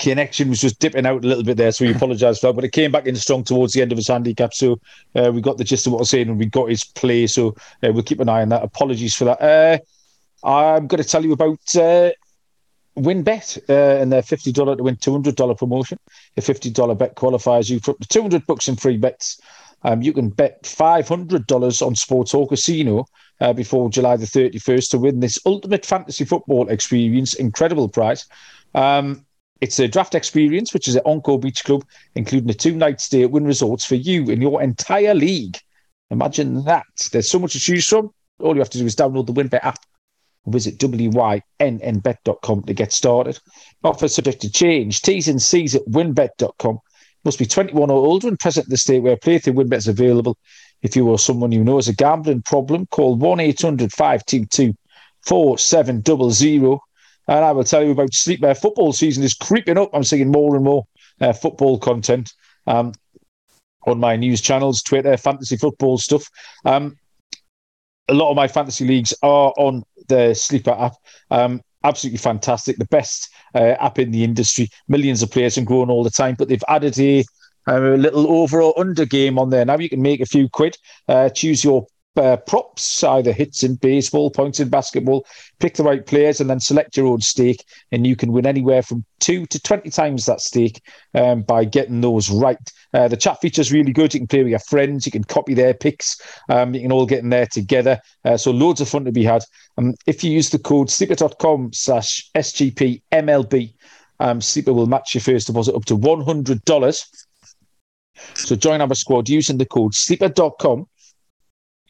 connection 0.00 0.48
was 0.48 0.60
just 0.60 0.80
dipping 0.80 1.06
out 1.06 1.24
a 1.24 1.28
little 1.28 1.44
bit 1.44 1.56
there, 1.56 1.70
so 1.70 1.84
we 1.84 1.92
apologise 1.92 2.40
for 2.40 2.48
that. 2.48 2.54
But 2.54 2.64
it 2.64 2.72
came 2.72 2.90
back 2.90 3.06
in 3.06 3.14
strong 3.16 3.44
towards 3.44 3.72
the 3.72 3.82
end 3.82 3.92
of 3.92 3.98
his 3.98 4.08
handicap, 4.08 4.54
so 4.54 4.80
uh, 5.14 5.30
we 5.32 5.40
got 5.40 5.58
the 5.58 5.64
gist 5.64 5.86
of 5.86 5.92
what 5.92 5.98
I 5.98 6.02
was 6.02 6.10
saying 6.10 6.28
and 6.28 6.38
we 6.38 6.46
got 6.46 6.70
his 6.70 6.84
play. 6.84 7.26
So 7.26 7.54
uh, 7.82 7.92
we'll 7.92 8.02
keep 8.02 8.20
an 8.20 8.28
eye 8.28 8.42
on 8.42 8.48
that. 8.48 8.64
Apologies 8.64 9.14
for 9.14 9.26
that. 9.26 9.40
Uh, 9.40 9.78
I'm 10.46 10.86
going 10.86 11.02
to 11.02 11.08
tell 11.08 11.24
you 11.24 11.32
about 11.32 11.60
uh, 11.76 12.10
WynnBET 12.96 13.68
uh, 13.68 14.00
and 14.00 14.10
their 14.10 14.22
fifty 14.22 14.52
dollar 14.52 14.74
to 14.74 14.82
win 14.82 14.96
two 14.96 15.12
hundred 15.12 15.36
dollar 15.36 15.54
promotion. 15.54 15.98
A 16.36 16.40
fifty 16.40 16.70
dollar 16.70 16.94
bet 16.94 17.14
qualifies 17.14 17.70
you 17.70 17.78
for 17.80 17.92
up 17.92 17.98
to 18.00 18.08
two 18.08 18.22
hundred 18.22 18.46
bucks 18.46 18.68
in 18.68 18.76
free 18.76 18.96
bets. 18.96 19.40
Um, 19.82 20.02
you 20.02 20.12
can 20.12 20.28
bet 20.28 20.66
five 20.66 21.08
hundred 21.08 21.46
dollars 21.46 21.82
on 21.82 21.94
Sports 21.94 22.32
Hall 22.32 22.46
Casino 22.46 23.06
uh, 23.40 23.52
before 23.52 23.90
July 23.90 24.16
the 24.16 24.26
thirty 24.26 24.58
first 24.58 24.90
to 24.90 24.98
win 24.98 25.20
this 25.20 25.38
ultimate 25.46 25.86
fantasy 25.86 26.24
football 26.24 26.68
experience. 26.68 27.34
Incredible 27.34 27.88
price. 27.88 28.26
Um, 28.74 29.24
it's 29.60 29.78
a 29.78 29.88
draft 29.88 30.14
experience, 30.14 30.72
which 30.72 30.88
is 30.88 30.96
at 30.96 31.06
Encore 31.06 31.38
Beach 31.38 31.64
Club, 31.64 31.84
including 32.14 32.50
a 32.50 32.54
two 32.54 32.74
night 32.74 33.00
stay 33.00 33.22
at 33.22 33.30
Wynn 33.30 33.44
Resorts 33.44 33.84
for 33.84 33.96
you 33.96 34.30
and 34.30 34.40
your 34.40 34.62
entire 34.62 35.14
league. 35.14 35.58
Imagine 36.10 36.64
that. 36.64 36.86
There's 37.12 37.30
so 37.30 37.38
much 37.38 37.52
to 37.52 37.60
choose 37.60 37.86
from. 37.86 38.10
All 38.40 38.54
you 38.54 38.60
have 38.60 38.70
to 38.70 38.78
do 38.78 38.86
is 38.86 38.96
download 38.96 39.26
the 39.26 39.32
WynnBET 39.32 39.64
app 39.64 39.78
or 40.44 40.52
visit 40.52 40.78
wynnbet.com 40.78 42.62
to 42.62 42.74
get 42.74 42.92
started. 42.92 43.38
Offer 43.84 44.08
subject 44.08 44.40
to 44.42 44.50
change. 44.50 45.02
T's 45.02 45.28
and 45.28 45.40
C's 45.40 45.74
at 45.74 45.86
wynnbet.com. 45.86 46.78
Must 47.24 47.38
be 47.38 47.46
21 47.46 47.90
or 47.90 47.96
older 47.96 48.28
and 48.28 48.38
present 48.38 48.66
in 48.66 48.70
the 48.70 48.78
state 48.78 49.00
where 49.00 49.16
playthrough 49.16 49.54
WynnBET 49.54 49.76
is 49.76 49.88
available. 49.88 50.38
If 50.82 50.96
you 50.96 51.06
or 51.08 51.18
someone 51.18 51.52
you 51.52 51.62
know 51.62 51.76
has 51.76 51.88
a 51.88 51.94
gambling 51.94 52.42
problem, 52.42 52.86
call 52.86 53.16
1 53.16 53.40
800 53.40 53.92
522 53.92 54.74
4700 55.26 56.78
and 57.30 57.44
I 57.44 57.52
will 57.52 57.64
tell 57.64 57.82
you 57.82 57.92
about 57.92 58.12
sleep. 58.12 58.42
Uh, 58.42 58.54
football 58.54 58.92
season 58.92 59.22
is 59.22 59.34
creeping 59.34 59.78
up. 59.78 59.90
I'm 59.94 60.02
seeing 60.02 60.32
more 60.32 60.56
and 60.56 60.64
more 60.64 60.84
uh, 61.20 61.32
football 61.32 61.78
content 61.78 62.34
um, 62.66 62.92
on 63.86 64.00
my 64.00 64.16
news 64.16 64.40
channels, 64.40 64.82
Twitter, 64.82 65.16
fantasy 65.16 65.56
football 65.56 65.96
stuff. 65.96 66.28
Um, 66.64 66.96
a 68.08 68.14
lot 68.14 68.30
of 68.30 68.36
my 68.36 68.48
fantasy 68.48 68.84
leagues 68.84 69.14
are 69.22 69.54
on 69.56 69.84
the 70.08 70.34
Sleeper 70.34 70.72
app. 70.72 70.94
Um, 71.30 71.60
absolutely 71.84 72.18
fantastic. 72.18 72.78
The 72.78 72.86
best 72.86 73.30
uh, 73.54 73.76
app 73.78 74.00
in 74.00 74.10
the 74.10 74.24
industry. 74.24 74.68
Millions 74.88 75.22
of 75.22 75.30
players 75.30 75.56
and 75.56 75.66
growing 75.66 75.88
all 75.88 76.02
the 76.02 76.10
time. 76.10 76.34
But 76.36 76.48
they've 76.48 76.64
added 76.66 76.98
a, 76.98 77.24
a 77.68 77.78
little 77.78 78.28
over 78.28 78.60
or 78.60 78.76
under 78.76 79.06
game 79.06 79.38
on 79.38 79.50
there. 79.50 79.64
Now 79.64 79.78
you 79.78 79.88
can 79.88 80.02
make 80.02 80.20
a 80.20 80.26
few 80.26 80.48
quid. 80.48 80.76
Uh, 81.06 81.28
choose 81.28 81.62
your 81.62 81.86
uh, 82.16 82.36
props, 82.36 83.04
either 83.04 83.32
hits 83.32 83.62
in 83.62 83.76
baseball, 83.76 84.30
points 84.30 84.60
in 84.60 84.68
basketball, 84.68 85.24
pick 85.58 85.74
the 85.74 85.84
right 85.84 86.04
players, 86.04 86.40
and 86.40 86.50
then 86.50 86.60
select 86.60 86.96
your 86.96 87.06
own 87.06 87.20
stake. 87.20 87.64
And 87.92 88.06
you 88.06 88.16
can 88.16 88.32
win 88.32 88.46
anywhere 88.46 88.82
from 88.82 89.04
two 89.20 89.46
to 89.46 89.60
20 89.60 89.90
times 89.90 90.26
that 90.26 90.40
stake 90.40 90.82
um, 91.14 91.42
by 91.42 91.64
getting 91.64 92.00
those 92.00 92.30
right. 92.30 92.58
Uh, 92.92 93.06
the 93.06 93.16
chat 93.16 93.40
feature 93.40 93.60
is 93.60 93.72
really 93.72 93.92
good. 93.92 94.12
You 94.12 94.20
can 94.20 94.26
play 94.26 94.42
with 94.42 94.50
your 94.50 94.58
friends, 94.58 95.06
you 95.06 95.12
can 95.12 95.24
copy 95.24 95.54
their 95.54 95.74
picks, 95.74 96.20
um, 96.48 96.74
you 96.74 96.80
can 96.80 96.92
all 96.92 97.06
get 97.06 97.20
in 97.20 97.30
there 97.30 97.46
together. 97.46 98.00
Uh, 98.24 98.36
so, 98.36 98.50
loads 98.50 98.80
of 98.80 98.88
fun 98.88 99.04
to 99.04 99.12
be 99.12 99.24
had. 99.24 99.44
Um, 99.78 99.94
if 100.06 100.24
you 100.24 100.32
use 100.32 100.50
the 100.50 100.58
code 100.58 100.90
sleeper.com 100.90 101.72
slash 101.72 102.28
SGP 102.34 103.02
MLB, 103.12 103.72
um, 104.18 104.40
Sleeper 104.40 104.72
will 104.72 104.86
match 104.86 105.14
your 105.14 105.22
first 105.22 105.46
deposit 105.46 105.74
up 105.74 105.84
to 105.86 105.96
$100. 105.96 107.06
So, 108.34 108.56
join 108.56 108.80
our 108.80 108.94
squad 108.94 109.28
using 109.28 109.58
the 109.58 109.64
code 109.64 109.94
sleeper.com 109.94 110.86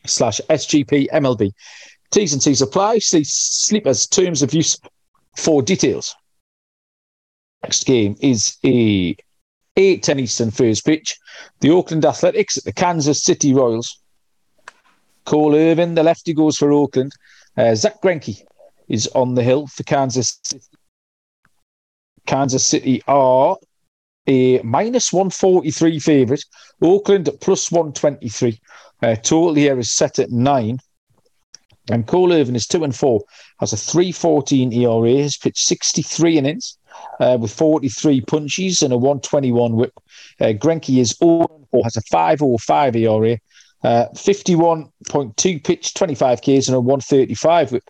slash 0.07 0.41
SGP 0.49 1.09
MLB. 1.11 1.53
T's 2.11 2.33
and 2.33 2.43
C's 2.43 2.63
apply. 2.63 2.99
See 2.99 3.25
Sleepers 3.25 4.07
terms 4.07 4.43
of 4.43 4.53
use 4.53 4.79
for 5.37 5.63
details. 5.63 6.15
Next 7.63 7.85
game 7.85 8.17
is 8.21 8.57
a 8.65 9.17
8 9.77 10.03
10 10.03 10.21
Eastern 10.21 10.51
first 10.51 10.85
pitch. 10.85 11.17
The 11.61 11.71
Oakland 11.71 12.05
Athletics 12.05 12.59
at 12.59 12.65
the 12.65 12.73
Kansas 12.73 13.23
City 13.23 13.55
Royals. 13.55 14.01
Cole 15.25 15.55
Irvin, 15.55 15.95
the 15.95 16.03
lefty, 16.03 16.33
goes 16.33 16.57
for 16.57 16.73
Oakland. 16.73 17.13
Uh, 17.57 17.75
Zack 17.75 18.01
Greinke 18.03 18.43
is 18.89 19.07
on 19.09 19.35
the 19.35 19.43
hill 19.43 19.67
for 19.67 19.83
Kansas 19.85 20.41
City. 20.43 20.65
Kansas 22.27 22.65
City 22.65 23.03
are 23.07 23.57
a 24.27 24.61
minus 24.63 25.13
143 25.13 25.99
favourite. 25.99 26.45
At 26.83 27.41
plus 27.41 27.71
123. 27.71 28.61
Uh, 29.03 29.15
total 29.17 29.55
here 29.55 29.79
is 29.79 29.91
set 29.91 30.19
at 30.19 30.31
nine. 30.31 30.79
And 31.91 32.07
Cole 32.07 32.33
Irvin 32.33 32.55
is 32.55 32.67
two 32.67 32.85
and 32.85 32.95
four, 32.95 33.23
has 33.59 33.73
a 33.73 33.77
314 33.77 34.73
ERA, 34.73 35.23
has 35.23 35.37
pitched 35.37 35.65
63 35.65 36.39
innings 36.39 36.79
uh, 37.19 37.37
with 37.41 37.53
43 37.53 38.21
punches 38.23 38.83
and 38.83 38.93
a 38.93 38.97
121 38.97 39.75
whip. 39.75 39.93
Uh, 40.41 40.53
Greinke 40.53 41.01
is 41.01 41.17
0 41.19 41.49
4, 41.71 41.85
has 41.85 41.97
a 41.97 42.03
505 42.03 42.97
ERA, 42.97 43.39
uh, 43.83 44.07
51.2 44.15 45.65
pitch, 45.65 45.95
25 45.95 46.41
Ks 46.43 46.69
and 46.69 46.77
a 46.77 46.81
135 46.81 47.73
whip. 47.73 47.85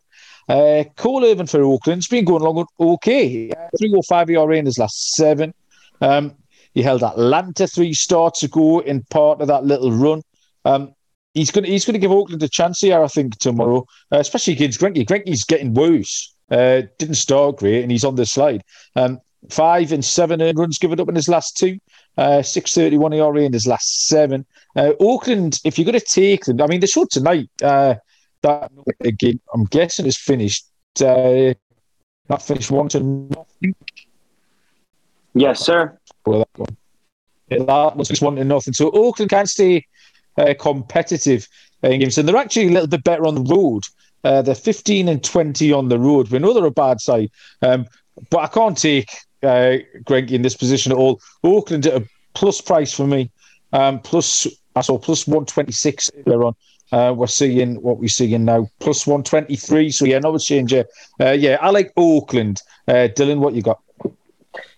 Uh, 0.48 0.84
Cole 0.96 1.24
Irvin 1.24 1.46
for 1.46 1.62
Oakland's 1.62 2.08
been 2.08 2.24
going 2.24 2.42
along 2.42 2.66
okay. 2.80 3.48
305 3.78 4.30
ERA 4.30 4.56
in 4.56 4.66
his 4.66 4.78
last 4.78 5.12
seven. 5.12 5.52
Um, 6.00 6.34
he 6.74 6.82
held 6.82 7.02
Atlanta 7.02 7.66
three 7.66 7.92
starts 7.92 8.42
ago 8.42 8.80
in 8.80 9.02
part 9.10 9.40
of 9.40 9.48
that 9.48 9.64
little 9.64 9.92
run. 9.92 10.22
Um, 10.64 10.94
he's 11.34 11.50
going 11.50 11.64
to 11.64 11.70
he's 11.70 11.84
going 11.84 11.94
to 11.94 12.00
give 12.00 12.12
Oakland 12.12 12.42
a 12.42 12.48
chance 12.48 12.80
here, 12.80 13.02
I 13.02 13.08
think, 13.08 13.38
tomorrow, 13.38 13.86
uh, 14.12 14.18
especially 14.18 14.54
against 14.54 14.80
Greinke. 14.80 15.06
Greinke's 15.06 15.44
getting 15.44 15.74
worse. 15.74 16.34
Uh, 16.50 16.82
didn't 16.98 17.14
start 17.14 17.58
great, 17.58 17.82
and 17.82 17.90
he's 17.92 18.04
on 18.04 18.16
the 18.16 18.26
slide. 18.26 18.62
Um, 18.96 19.20
five 19.48 19.92
and 19.92 20.04
seven 20.04 20.42
earned 20.42 20.58
runs 20.58 20.78
given 20.78 21.00
up 21.00 21.08
in 21.08 21.14
his 21.14 21.28
last 21.28 21.56
two. 21.56 21.78
Uh, 22.18 22.42
631 22.42 23.14
ERA 23.14 23.42
in 23.42 23.52
his 23.52 23.66
last 23.66 24.08
seven. 24.08 24.44
Uh, 24.76 24.92
Oakland, 25.00 25.60
if 25.64 25.78
you're 25.78 25.84
going 25.84 25.98
to 25.98 26.04
take 26.04 26.44
them, 26.44 26.60
I 26.60 26.66
mean, 26.66 26.80
the 26.80 26.86
show 26.86 27.06
tonight, 27.10 27.48
uh, 27.62 27.94
that 28.42 28.70
game, 29.18 29.40
I'm 29.54 29.64
guessing 29.64 30.06
is 30.06 30.18
finished. 30.18 30.66
Uh, 31.00 31.54
not 32.28 32.42
finished 32.42 32.70
one 32.70 32.88
to 32.90 33.00
nothing. 33.00 33.74
Yes, 35.34 35.60
sir. 35.60 35.96
Well, 36.26 36.40
that, 36.40 36.48
one. 36.58 36.76
Yeah, 37.48 37.64
that 37.64 37.96
was 37.96 38.08
just 38.08 38.22
one 38.22 38.36
to 38.36 38.44
nothing. 38.44 38.74
So 38.74 38.90
Oakland 38.90 39.30
can 39.30 39.46
stay 39.46 39.86
uh, 40.38 40.54
competitive 40.58 41.48
uh, 41.82 41.88
games, 41.88 42.18
and 42.18 42.28
they're 42.28 42.36
actually 42.36 42.68
a 42.68 42.70
little 42.70 42.88
bit 42.88 43.04
better 43.04 43.26
on 43.26 43.34
the 43.34 43.54
road. 43.54 43.84
Uh, 44.22 44.42
they're 44.42 44.54
15 44.54 45.08
and 45.08 45.24
20 45.24 45.72
on 45.72 45.88
the 45.88 45.98
road. 45.98 46.30
We 46.30 46.38
know 46.38 46.52
they're 46.52 46.64
a 46.66 46.70
bad 46.70 47.00
side, 47.00 47.30
um, 47.62 47.86
but 48.30 48.38
I 48.38 48.46
can't 48.48 48.76
take 48.76 49.10
uh, 49.42 49.78
Greinke 50.04 50.32
in 50.32 50.42
this 50.42 50.56
position 50.56 50.92
at 50.92 50.98
all. 50.98 51.20
Oakland 51.42 51.86
at 51.86 52.02
a 52.02 52.06
plus 52.34 52.60
price 52.60 52.92
for 52.92 53.06
me, 53.06 53.30
um, 53.72 54.00
plus 54.00 54.46
I 54.76 54.82
saw 54.82 54.98
plus 54.98 55.26
126 55.26 56.10
they're 56.26 56.44
on. 56.44 56.54
Uh, 56.92 57.14
we're 57.16 57.26
seeing 57.28 57.80
what 57.82 57.98
we're 57.98 58.08
seeing 58.08 58.44
now, 58.44 58.68
plus 58.80 59.06
123. 59.06 59.90
So, 59.90 60.04
yeah, 60.04 60.18
no 60.18 60.36
change. 60.38 60.72
Uh, 60.72 60.84
yeah, 61.20 61.56
I 61.60 61.70
like 61.70 61.92
Oakland. 61.96 62.62
Uh, 62.88 63.08
Dylan, 63.14 63.38
what 63.38 63.54
you 63.54 63.62
got? 63.62 63.80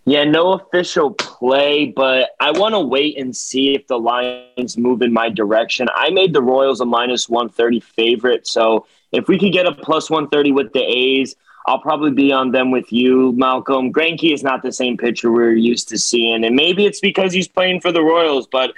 Yeah, 0.04 0.24
no 0.24 0.54
official 0.54 1.12
play, 1.12 1.86
but 1.86 2.30
I 2.40 2.50
want 2.50 2.74
to 2.74 2.80
wait 2.80 3.18
and 3.18 3.36
see 3.36 3.74
if 3.74 3.86
the 3.86 3.98
lines 3.98 4.76
move 4.76 5.00
in 5.00 5.12
my 5.12 5.28
direction. 5.28 5.86
I 5.94 6.10
made 6.10 6.32
the 6.32 6.42
Royals 6.42 6.80
a 6.80 6.84
minus 6.84 7.28
130 7.28 7.78
favorite. 7.80 8.48
So 8.48 8.86
if 9.12 9.28
we 9.28 9.38
could 9.38 9.52
get 9.52 9.66
a 9.66 9.72
plus 9.72 10.10
130 10.10 10.50
with 10.50 10.72
the 10.72 10.82
A's, 10.82 11.36
I'll 11.66 11.78
probably 11.78 12.10
be 12.10 12.32
on 12.32 12.50
them 12.50 12.72
with 12.72 12.92
you, 12.92 13.32
Malcolm. 13.36 13.92
Greinke 13.92 14.34
is 14.34 14.42
not 14.42 14.62
the 14.62 14.72
same 14.72 14.96
pitcher 14.96 15.30
we're 15.30 15.52
used 15.52 15.88
to 15.90 15.98
seeing. 15.98 16.44
And 16.44 16.56
maybe 16.56 16.84
it's 16.84 17.00
because 17.00 17.32
he's 17.32 17.46
playing 17.46 17.80
for 17.80 17.92
the 17.92 18.02
Royals, 18.02 18.48
but 18.48 18.72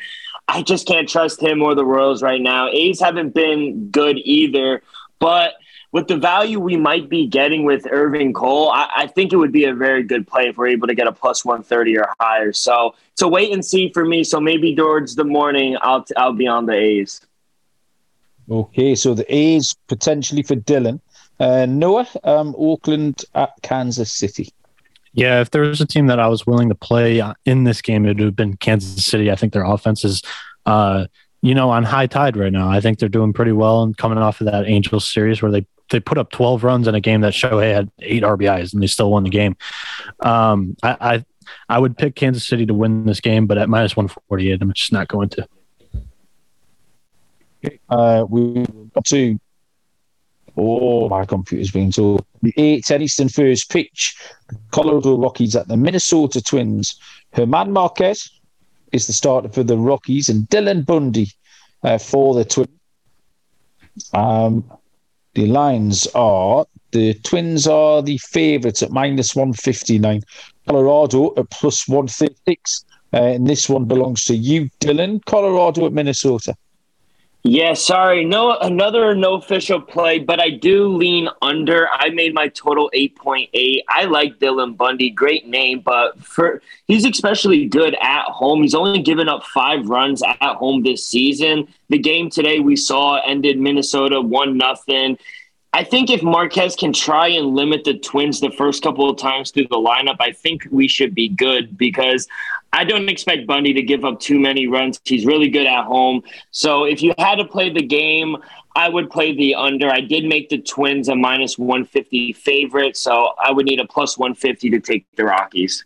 I 0.49 0.61
just 0.61 0.87
can't 0.87 1.09
trust 1.09 1.43
him 1.43 1.63
or 1.63 1.75
the 1.75 1.87
Royals 1.87 2.23
right 2.23 2.43
now. 2.43 2.69
A's 2.69 3.01
haven't 3.01 3.33
been 3.33 3.89
good 3.89 4.19
either, 4.19 4.83
but 5.19 5.55
with 5.95 6.09
the 6.09 6.17
value 6.17 6.59
we 6.59 6.77
might 6.77 7.09
be 7.09 7.25
getting 7.25 7.65
with 7.65 7.87
Irving 7.89 8.33
Cole, 8.33 8.69
I, 8.69 8.91
I, 8.97 9.07
think 9.07 9.33
it 9.33 9.37
would 9.37 9.53
be 9.53 9.65
a 9.67 9.73
very 9.73 10.03
good 10.03 10.27
play 10.27 10.49
if 10.49 10.57
we're 10.57 10.67
able 10.67 10.89
to 10.89 10.95
get 10.95 11.07
a 11.07 11.13
plus 11.13 11.45
130 11.45 11.99
or 11.99 12.09
higher. 12.19 12.53
So 12.53 12.97
so 13.15 13.29
wait 13.29 13.53
and 13.53 13.65
see 13.65 13.93
for 13.93 14.05
me. 14.05 14.25
So 14.25 14.41
maybe 14.41 14.75
towards 14.75 15.15
the 15.15 15.23
morning, 15.23 15.77
I'll 15.83 16.05
I'll 16.17 16.33
be 16.33 16.49
on 16.49 16.67
the 16.67 16.73
A's. 16.73 17.21
Okay, 18.51 18.97
so 18.97 19.15
the 19.15 19.25
A's 19.33 19.73
potentially 19.87 20.43
for 20.43 20.57
Dylan. 20.57 21.01
Uh, 21.39 21.67
Noah, 21.67 22.09
um, 22.25 22.57
Oakland 22.59 23.25
at 23.37 23.53
Kansas 23.63 24.13
City. 24.13 24.53
Yeah, 25.13 25.41
if 25.41 25.51
there 25.51 25.63
was 25.63 25.81
a 25.81 25.87
team 25.87 26.09
that 26.09 26.19
I 26.19 26.27
was 26.27 26.45
willing 26.45 26.69
to 26.71 26.75
play 26.75 27.23
in 27.47 27.63
this 27.63 27.81
game, 27.81 28.05
it 28.05 28.17
would 28.17 28.21
have 28.21 28.37
been 28.37 28.57
Kansas 28.57 29.07
City. 29.07 29.31
I 29.31 29.37
think 29.37 29.53
their 29.53 29.65
offense 29.65 30.05
is 30.05 30.23
uh, 30.67 31.07
you 31.45 31.55
know, 31.55 31.69
on 31.69 31.85
high 31.85 32.07
tide 32.07 32.39
right 32.39 32.51
now. 32.51 32.71
I 32.71 32.81
think 32.81 32.99
they're 32.99 33.09
doing 33.09 33.35
pretty 33.35 33.53
well 33.53 33.83
and 33.83 33.95
coming 33.95 34.17
off 34.17 34.41
of 34.41 34.47
that 34.47 34.67
Angels 34.67 35.07
series 35.07 35.43
where 35.43 35.53
they 35.53 35.67
they 35.95 36.01
put 36.01 36.19
up 36.19 36.33
12 36.33 36.65
runs 36.65 36.89
in 36.89 36.95
a 36.97 37.01
game 37.01 37.21
that 37.21 37.33
Shohei 37.33 37.73
had 37.73 37.89
eight 38.01 38.25
RBIs 38.25 38.73
and 38.75 38.83
they 38.83 38.89
still 38.89 39.13
won 39.13 39.23
the 39.23 39.31
game. 39.31 39.57
Um, 40.21 40.77
I, 40.83 40.97
I, 41.01 41.25
I 41.69 41.79
would 41.79 41.97
pick 41.97 42.17
Kansas 42.17 42.47
City 42.47 42.67
to 42.67 42.75
win 42.75 43.07
this 43.07 43.21
game, 43.21 43.47
but 43.47 43.59
at 43.59 43.69
minus 43.69 43.97
148, 43.97 44.61
I'm 44.61 44.73
just 44.73 44.93
not 44.93 45.07
going 45.07 45.29
to. 45.31 45.49
Uh, 47.89 48.27
we 48.29 48.67
got 48.93 49.05
to. 49.07 49.39
Oh, 50.57 51.09
my 51.09 51.25
computer's 51.25 51.71
been 51.71 51.93
so. 51.93 52.19
The 52.43 52.53
8 52.57 52.85
10 52.85 53.03
Eastern 53.03 53.29
first 53.29 53.71
pitch. 53.71 54.17
Colorado 54.73 55.17
Rockies 55.17 55.55
at 55.55 55.69
the 55.69 55.77
Minnesota 55.77 56.43
Twins. 56.43 56.99
Germán 57.35 57.71
Marquez 57.71 58.29
is 58.93 59.07
the 59.07 59.13
starter 59.13 59.49
for 59.49 59.63
the 59.63 59.79
Rockies, 59.79 60.29
and 60.29 60.49
Dylan 60.49 60.85
Bundy 60.85 61.31
uh, 61.85 61.99
for 61.99 62.35
the 62.35 62.45
Twins. 62.45 62.69
Um, 64.13 64.65
the 65.35 65.47
lines 65.47 66.07
are 66.15 66.65
the 66.93 67.15
Twins 67.15 67.67
are 67.67 68.03
the 68.03 68.19
favourites 68.19 68.83
at 68.83 68.93
minus 68.93 69.35
159, 69.35 70.23
Colorado 70.69 71.35
at 71.37 71.51
plus 71.51 71.89
136. 71.89 72.85
Uh, 73.13 73.17
and 73.17 73.47
this 73.47 73.69
one 73.69 73.85
belongs 73.85 74.25
to 74.25 74.37
you, 74.37 74.69
Dylan. 74.81 75.25
Colorado 75.25 75.87
at 75.87 75.93
Minnesota. 75.93 76.57
Yeah, 77.47 77.75
sorry. 77.75 78.25
No, 78.25 78.57
another 78.57 79.15
no 79.15 79.35
official 79.35 79.79
play, 79.79 80.19
but 80.19 80.41
I 80.41 80.49
do 80.49 80.89
lean 80.89 81.29
under. 81.43 81.91
I 81.93 82.09
made 82.09 82.33
my 82.33 82.49
total 82.49 82.91
8.8. 82.95 83.83
I 83.87 84.05
like 84.05 84.39
Dylan 84.39 84.79
Bundy. 84.79 85.11
Great 85.11 85.47
name, 85.47 85.81
but 85.81 86.19
for 86.25 86.63
he's 86.87 87.05
especially 87.05 87.67
good 87.67 87.95
at 88.01 88.25
home. 88.29 88.63
He's 88.63 88.75
only 88.75 89.03
given 89.03 89.29
up 89.29 89.45
five 89.45 89.87
runs 89.87 90.23
at 90.23 90.57
home 90.57 90.85
this 90.85 91.07
season. 91.07 91.69
The 91.91 91.99
game 91.99 92.31
today 92.31 92.61
we 92.61 92.77
saw 92.77 93.21
ended 93.27 93.61
Minnesota 93.61 94.23
1 94.23 94.57
nothing. 94.57 95.19
I 95.75 95.85
think 95.85 96.09
if 96.09 96.23
Marquez 96.23 96.77
can 96.77 96.93
try 96.95 97.29
and 97.29 97.55
limit 97.55 97.85
the 97.85 97.99
Twins 97.99 98.41
the 98.41 98.53
first 98.53 98.83
couple 98.83 99.11
of 99.11 99.19
times 99.19 99.51
through 99.51 99.67
the 99.69 99.77
lineup, 99.77 100.17
I 100.21 100.33
think 100.33 100.67
we 100.71 100.87
should 100.89 101.15
be 101.15 101.29
good 101.29 101.77
because 101.77 102.27
I 102.75 102.83
don't 102.83 103.09
expect 103.09 103.47
Bundy 103.47 103.73
to 103.73 103.83
give 103.83 104.05
up 104.05 104.19
too 104.19 104.39
many 104.39 104.67
runs. 104.67 105.01
He's 105.05 105.25
really 105.25 105.49
good 105.49 105.67
at 105.67 105.85
home. 105.85 106.23
So 106.51 106.85
if 106.85 107.03
you 107.03 107.15
had 107.19 107.37
to 107.37 107.45
play 107.45 107.71
the 107.71 107.83
game, 107.83 108.37
I 108.75 108.89
would 108.89 109.11
play 109.11 109.33
the 109.33 109.55
under. 109.55 109.89
I 109.89 110.01
did 110.01 110.25
make 110.25 110.49
the 110.49 110.59
Twins 110.59 111.09
a 111.09 111.15
minus 111.15 111.57
150 111.57 112.33
favorite, 112.33 112.97
so 112.97 113.33
I 113.43 113.53
would 113.53 113.67
need 113.67 113.79
a 113.79 113.87
plus 113.87 114.19
150 114.19 114.71
to 114.71 114.81
take 114.81 115.07
the 115.15 115.25
Rockies. 115.25 115.85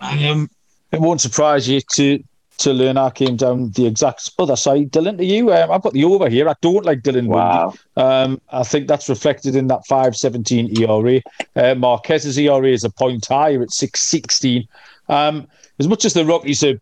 Um, 0.00 0.48
it 0.92 1.00
won't 1.00 1.20
surprise 1.20 1.68
you 1.68 1.82
to 1.92 2.24
to 2.58 2.72
learn 2.72 2.96
I 2.96 3.10
came 3.10 3.36
down 3.36 3.70
the 3.70 3.86
exact 3.86 4.32
other 4.36 4.56
side. 4.56 4.90
Dylan, 4.90 5.18
to 5.18 5.24
you, 5.24 5.52
um, 5.52 5.70
I've 5.70 5.82
got 5.82 5.92
the 5.92 6.04
over 6.04 6.28
here. 6.28 6.48
I 6.48 6.54
don't 6.60 6.84
like 6.84 7.02
Dylan 7.02 7.28
wow. 7.28 7.72
Um, 7.96 8.40
I 8.50 8.64
think 8.64 8.88
that's 8.88 9.08
reflected 9.08 9.54
in 9.54 9.68
that 9.68 9.82
5.17 9.88 10.76
ERA. 10.80 11.22
Uh, 11.54 11.76
Marquez's 11.76 12.36
ERA 12.36 12.68
is 12.68 12.82
a 12.82 12.90
point 12.90 13.26
higher 13.26 13.62
at 13.62 13.68
6.16. 13.68 14.66
Um, 15.08 15.46
as 15.78 15.88
much 15.88 16.04
as 16.04 16.14
the 16.14 16.24
Rockies 16.24 16.62
are 16.64 16.80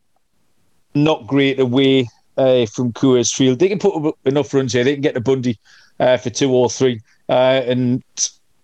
not 0.94 1.26
great 1.26 1.60
away 1.60 2.08
uh, 2.36 2.66
from 2.66 2.92
Coors 2.92 3.32
Field, 3.32 3.58
they 3.58 3.68
can 3.68 3.78
put 3.78 4.14
enough 4.24 4.52
runs 4.52 4.72
here. 4.72 4.84
They 4.84 4.94
can 4.94 5.02
get 5.02 5.14
to 5.14 5.20
Bundy 5.20 5.58
uh, 6.00 6.16
for 6.16 6.30
two 6.30 6.52
or 6.52 6.70
three. 6.70 7.00
Uh, 7.28 7.62
and 7.66 8.02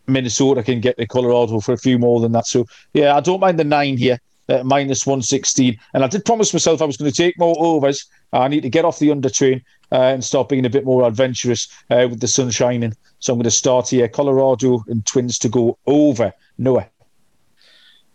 Minnesota 0.06 0.62
can 0.62 0.80
get 0.80 0.96
to 0.98 1.06
Colorado 1.06 1.60
for 1.60 1.72
a 1.72 1.78
few 1.78 1.98
more 1.98 2.20
than 2.20 2.32
that. 2.32 2.46
So, 2.46 2.66
yeah, 2.92 3.16
I 3.16 3.20
don't 3.20 3.40
mind 3.40 3.58
the 3.58 3.64
nine 3.64 3.96
here 3.96 4.18
at 4.48 4.66
minus 4.66 5.06
116. 5.06 5.78
And 5.94 6.04
I 6.04 6.06
did 6.06 6.24
promise 6.24 6.52
myself 6.52 6.82
I 6.82 6.84
was 6.84 6.96
going 6.96 7.10
to 7.10 7.16
take 7.16 7.38
more 7.38 7.56
overs. 7.58 8.06
I 8.32 8.48
need 8.48 8.62
to 8.62 8.70
get 8.70 8.84
off 8.84 8.98
the 8.98 9.10
under 9.10 9.30
train 9.30 9.62
uh, 9.90 10.00
and 10.00 10.24
start 10.24 10.48
being 10.48 10.66
a 10.66 10.70
bit 10.70 10.84
more 10.84 11.06
adventurous 11.06 11.68
uh, 11.90 12.06
with 12.08 12.20
the 12.20 12.28
sun 12.28 12.50
shining. 12.50 12.94
So 13.18 13.32
I'm 13.32 13.38
going 13.38 13.44
to 13.44 13.50
start 13.50 13.90
here 13.90 14.08
Colorado 14.08 14.84
and 14.88 15.04
Twins 15.06 15.38
to 15.40 15.48
go 15.48 15.78
over. 15.86 16.32
Noah. 16.58 16.88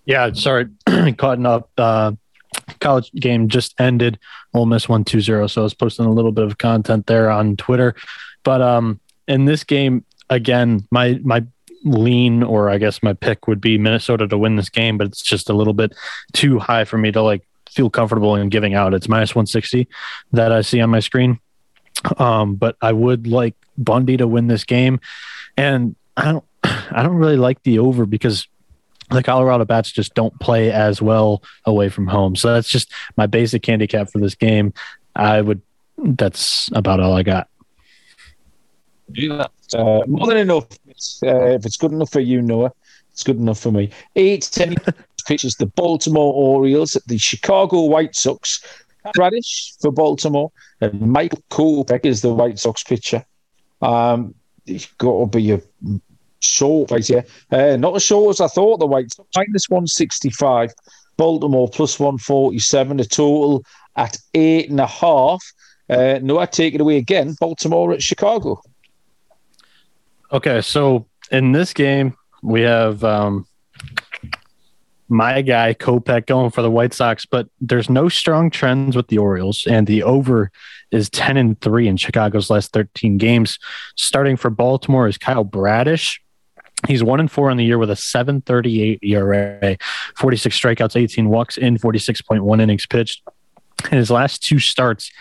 Yeah, 0.08 0.32
sorry, 0.32 0.68
caught 1.18 1.46
up. 1.46 1.70
Uh, 1.78 2.14
college 2.80 3.12
game 3.12 3.50
just 3.50 3.80
ended. 3.80 4.18
Ole 4.54 4.66
Miss 4.66 4.88
won 4.88 5.04
2-0, 5.04 5.50
so 5.50 5.62
I 5.62 5.64
was 5.64 5.74
posting 5.74 6.06
a 6.06 6.12
little 6.12 6.32
bit 6.32 6.46
of 6.46 6.58
content 6.58 7.08
there 7.08 7.30
on 7.30 7.58
Twitter. 7.58 7.94
But 8.44 8.62
um, 8.62 9.02
in 9.28 9.44
this 9.44 9.66
game, 9.66 10.06
again, 10.30 10.88
my 10.92 11.20
my 11.24 11.46
lean 11.84 12.42
or 12.42 12.70
I 12.70 12.78
guess 12.78 13.04
my 13.04 13.14
pick 13.14 13.48
would 13.48 13.60
be 13.60 13.78
Minnesota 13.78 14.28
to 14.30 14.38
win 14.38 14.56
this 14.56 14.70
game, 14.70 14.98
but 14.98 15.08
it's 15.08 15.22
just 15.22 15.50
a 15.50 15.54
little 15.54 15.74
bit 15.74 15.94
too 16.32 16.58
high 16.58 16.86
for 16.86 16.98
me 16.98 17.12
to 17.12 17.22
like 17.22 17.46
feel 17.70 17.90
comfortable 17.90 18.36
in 18.36 18.48
giving 18.48 18.74
out. 18.76 18.94
It's 18.94 19.10
minus 19.10 19.36
160 19.36 19.90
that 20.32 20.54
I 20.54 20.62
see 20.62 20.80
on 20.80 20.90
my 20.90 21.02
screen. 21.02 21.40
Um, 22.18 22.56
but 22.56 22.78
I 22.82 22.94
would 22.94 23.28
like 23.28 23.56
Bundy 23.78 24.16
to 24.18 24.28
win 24.28 24.48
this 24.48 24.64
game. 24.64 25.02
And 25.58 25.98
I 26.16 26.32
don't 26.32 26.46
I 26.64 27.04
don't 27.04 27.18
really 27.18 27.38
like 27.38 27.62
the 27.64 27.80
over 27.80 28.06
because 28.06 28.48
the 29.10 29.24
Colorado 29.24 29.66
Bats 29.66 29.92
just 29.92 30.14
don't 30.14 30.38
play 30.40 30.72
as 30.72 31.02
well 31.02 31.44
away 31.66 31.90
from 31.90 32.08
home. 32.08 32.36
So 32.36 32.54
that's 32.54 32.68
just 32.68 32.92
my 33.16 33.26
basic 33.26 33.66
handicap 33.66 34.10
for 34.12 34.20
this 34.20 34.36
game. 34.36 34.74
I 35.16 35.42
would 35.42 35.62
that's 35.98 36.70
about 36.74 37.00
all 37.00 37.14
I 37.14 37.24
got. 37.24 37.50
Yeah, 39.10 39.48
uh, 39.74 40.02
more 40.06 40.28
than 40.28 40.38
enough. 40.38 40.68
Uh, 41.24 41.52
if 41.52 41.66
it's 41.66 41.78
good 41.78 41.92
enough 41.92 42.12
for 42.12 42.20
you, 42.20 42.42
Noah, 42.42 42.72
it's 43.12 43.24
good 43.24 43.38
enough 43.38 43.60
for 43.60 43.72
me. 43.72 43.90
Eight 44.16 44.50
ten 44.52 44.76
pitches 45.26 45.56
the 45.56 45.66
Baltimore 45.66 46.34
Orioles 46.34 46.96
at 46.96 47.08
the 47.08 47.18
Chicago 47.18 47.84
White 47.84 48.16
Sox. 48.16 48.64
Bradish 49.14 49.74
for 49.80 49.92
Baltimore 49.92 50.52
and 50.82 51.00
Michael 51.00 51.42
Kopech 51.50 52.06
is 52.06 52.22
the 52.22 52.34
White 52.34 52.60
Sox 52.60 52.84
pitcher. 52.84 53.24
Um, 53.82 54.36
he's 54.66 54.86
got 54.98 55.20
to 55.20 55.38
be 55.38 55.52
a 55.52 55.62
short 56.48 56.92
right 56.92 57.06
here. 57.06 57.26
Uh, 57.52 57.78
not 57.78 57.96
as 57.96 58.04
short 58.04 58.36
as 58.36 58.42
I 58.42 58.48
thought. 58.48 58.80
The 58.80 58.88
White 58.88 59.14
minus 59.36 59.70
one 59.70 59.88
sixty 59.88 60.30
five. 60.30 60.74
Baltimore 61.18 61.70
plus 61.70 62.00
one 62.00 62.18
forty 62.18 62.60
seven. 62.60 63.00
A 63.00 63.06
total 63.06 63.64
at 63.96 64.18
eight 64.34 64.70
and 64.70 64.80
a 64.80 64.88
half. 64.88 65.42
Uh, 65.90 66.20
Noah, 66.22 66.48
take 66.48 66.74
it 66.74 66.82
away 66.82 66.98
again. 66.98 67.36
Baltimore 67.40 67.94
at 67.94 68.02
Chicago. 68.02 68.62
Okay, 70.32 70.62
so 70.62 71.08
in 71.32 71.54
this 71.54 71.74
game, 71.74 72.16
we 72.44 72.62
have 72.62 73.04
um, 73.04 73.48
my 75.10 75.42
guy 75.42 75.74
Kopech 75.74 76.26
going 76.26 76.52
for 76.52 76.62
the 76.62 76.72
White 76.72 76.94
Sox, 76.94 77.26
but 77.26 77.48
there's 77.62 77.90
no 77.90 78.10
strong 78.10 78.50
trends 78.50 78.96
with 78.96 79.08
the 79.08 79.18
Orioles, 79.18 79.66
and 79.68 79.88
the 79.88 80.04
over 80.04 80.52
is 80.92 81.10
10 81.10 81.38
and 81.38 81.60
3 81.62 81.88
in 81.88 81.98
Chicago's 81.98 82.50
last 82.50 82.74
13 82.74 83.18
games. 83.18 83.60
Starting 83.96 84.38
for 84.38 84.50
Baltimore 84.50 85.08
is 85.08 85.18
Kyle 85.18 85.44
Bradish. 85.44 86.22
He's 86.86 87.04
one 87.04 87.20
and 87.20 87.32
four 87.32 87.50
on 87.50 87.58
the 87.58 87.66
year 87.66 87.78
with 87.78 87.90
a 87.90 87.96
738 87.96 89.00
ERA, 89.02 89.78
46 90.16 90.58
strikeouts, 90.58 90.96
18 90.96 91.28
walks 91.28 91.58
in 91.58 91.78
46.1 91.78 92.62
innings 92.62 92.86
pitched. 92.86 93.24
In 93.92 93.98
his 93.98 94.12
last 94.12 94.44
two 94.44 94.60
starts, 94.60 95.12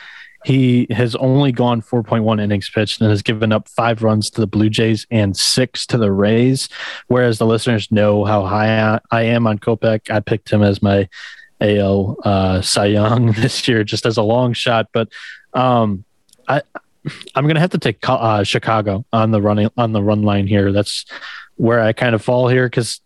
he 0.45 0.87
has 0.91 1.17
only 1.17 1.51
gone 1.53 1.83
4.1 1.83 2.41
innings 2.41 2.69
pitched 2.69 3.01
and 3.01 3.11
has 3.11 3.23
given 3.23 3.53
up 3.53 3.69
five 3.69 4.03
runs 4.03 4.31
to 4.31 4.41
the 4.41 4.47
Blue 4.47 4.69
Jays 4.69 5.07
and 5.11 5.37
six 5.37 5.87
to 5.87 5.99
the 5.99 6.13
Rays. 6.13 6.69
Whereas 7.09 7.39
the 7.39 7.47
listeners 7.47 7.91
know 7.91 8.25
how 8.25 8.45
high 8.45 9.01
I 9.11 9.23
am 9.23 9.47
on 9.47 9.59
Kopech. 9.59 10.11
I 10.11 10.21
picked 10.21 10.51
him 10.51 10.63
as 10.63 10.83
my 10.83 11.09
AL 11.61 12.19
uh, 12.23 12.61
Cy 12.61 12.87
Young 12.87 13.33
this 13.33 13.67
year, 13.67 13.83
just 13.83 14.07
as 14.07 14.19
a 14.19 14.23
long 14.23 14.53
shot. 14.53 14.89
But 14.93 15.09
um, 15.55 16.05
I, 16.47 16.63
I'm 17.35 17.45
going 17.45 17.55
to 17.55 17.61
have 17.61 17.71
to 17.71 17.79
take 17.79 17.99
uh, 18.09 18.45
Chicago 18.45 19.05
on 19.13 19.31
the 19.31 19.41
running 19.41 19.71
on 19.77 19.93
the 19.93 20.03
run 20.03 20.23
line 20.23 20.47
here. 20.47 20.71
That's 20.71 21.07
where 21.57 21.81
I 21.81 21.93
kind 21.93 22.15
of 22.15 22.23
fall 22.23 22.49
here 22.49 22.67
because 22.67 23.01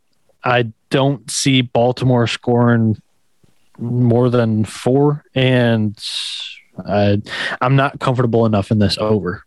I 0.44 0.72
don't 0.90 1.30
see 1.30 1.62
Baltimore 1.62 2.26
scoring 2.26 3.00
more 3.78 4.28
than 4.28 4.64
four, 4.64 5.24
and 5.34 5.98
I, 6.86 7.22
I'm 7.60 7.76
not 7.76 8.00
comfortable 8.00 8.46
enough 8.46 8.70
in 8.70 8.78
this 8.78 8.98
over. 8.98 9.44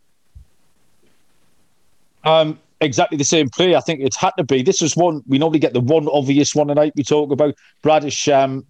Um, 2.23 2.59
exactly 2.82 3.17
the 3.17 3.23
same 3.23 3.49
play. 3.49 3.75
I 3.75 3.82
think 3.82 4.01
it 4.01 4.15
had 4.15 4.32
to 4.38 4.43
be. 4.43 4.61
This 4.61 4.82
is 4.82 4.95
one 4.95 5.23
we 5.28 5.38
normally 5.38 5.59
get 5.59 5.73
the 5.73 5.82
one 5.82 6.07
obvious 6.07 6.55
one 6.55 6.67
tonight 6.67 6.93
we 6.95 7.03
talk 7.03 7.32
about. 7.32 7.55
Bradish 7.82 8.28
um, 8.28 8.65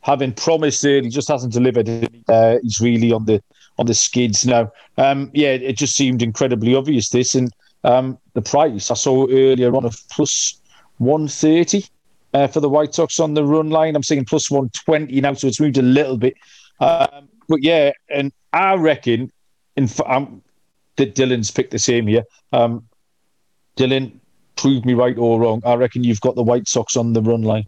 having 0.00 0.32
promised 0.32 0.84
it, 0.84 1.04
he 1.04 1.10
just 1.10 1.28
hasn't 1.28 1.52
delivered. 1.52 1.88
Uh, 2.28 2.56
he's 2.62 2.80
really 2.80 3.12
on 3.12 3.24
the 3.26 3.42
on 3.78 3.86
the 3.86 3.94
skids 3.94 4.46
now. 4.46 4.70
Um, 4.98 5.30
yeah, 5.34 5.48
it 5.48 5.76
just 5.76 5.96
seemed 5.96 6.22
incredibly 6.22 6.74
obvious 6.74 7.10
this, 7.10 7.34
and 7.34 7.52
um, 7.84 8.18
the 8.32 8.42
price 8.42 8.90
I 8.90 8.94
saw 8.94 9.26
earlier 9.30 9.74
on 9.76 9.84
of 9.84 9.96
plus 10.10 10.60
one 10.98 11.28
thirty 11.28 11.84
uh, 12.32 12.48
for 12.48 12.60
the 12.60 12.68
White 12.68 12.94
Sox 12.94 13.20
on 13.20 13.34
the 13.34 13.44
run 13.44 13.70
line. 13.70 13.94
I'm 13.94 14.02
seeing 14.02 14.24
plus 14.24 14.50
one 14.50 14.70
twenty 14.70 15.20
now, 15.20 15.34
so 15.34 15.46
it's 15.46 15.60
moved 15.60 15.78
a 15.78 15.82
little 15.82 16.16
bit. 16.16 16.34
Um, 16.80 17.28
but 17.48 17.62
yeah, 17.62 17.92
and 18.08 18.32
I 18.52 18.74
reckon, 18.74 19.30
in 19.76 19.88
um, 20.06 20.42
that 20.96 21.14
Dylan's 21.14 21.50
picked 21.50 21.70
the 21.70 21.78
same 21.78 22.06
here. 22.06 22.24
Um, 22.52 22.88
Dylan, 23.76 24.12
prove 24.56 24.84
me 24.84 24.94
right 24.94 25.18
or 25.18 25.40
wrong. 25.40 25.62
I 25.64 25.74
reckon 25.74 26.04
you've 26.04 26.20
got 26.20 26.36
the 26.36 26.42
White 26.42 26.68
Sox 26.68 26.96
on 26.96 27.12
the 27.12 27.22
run 27.22 27.42
line. 27.42 27.66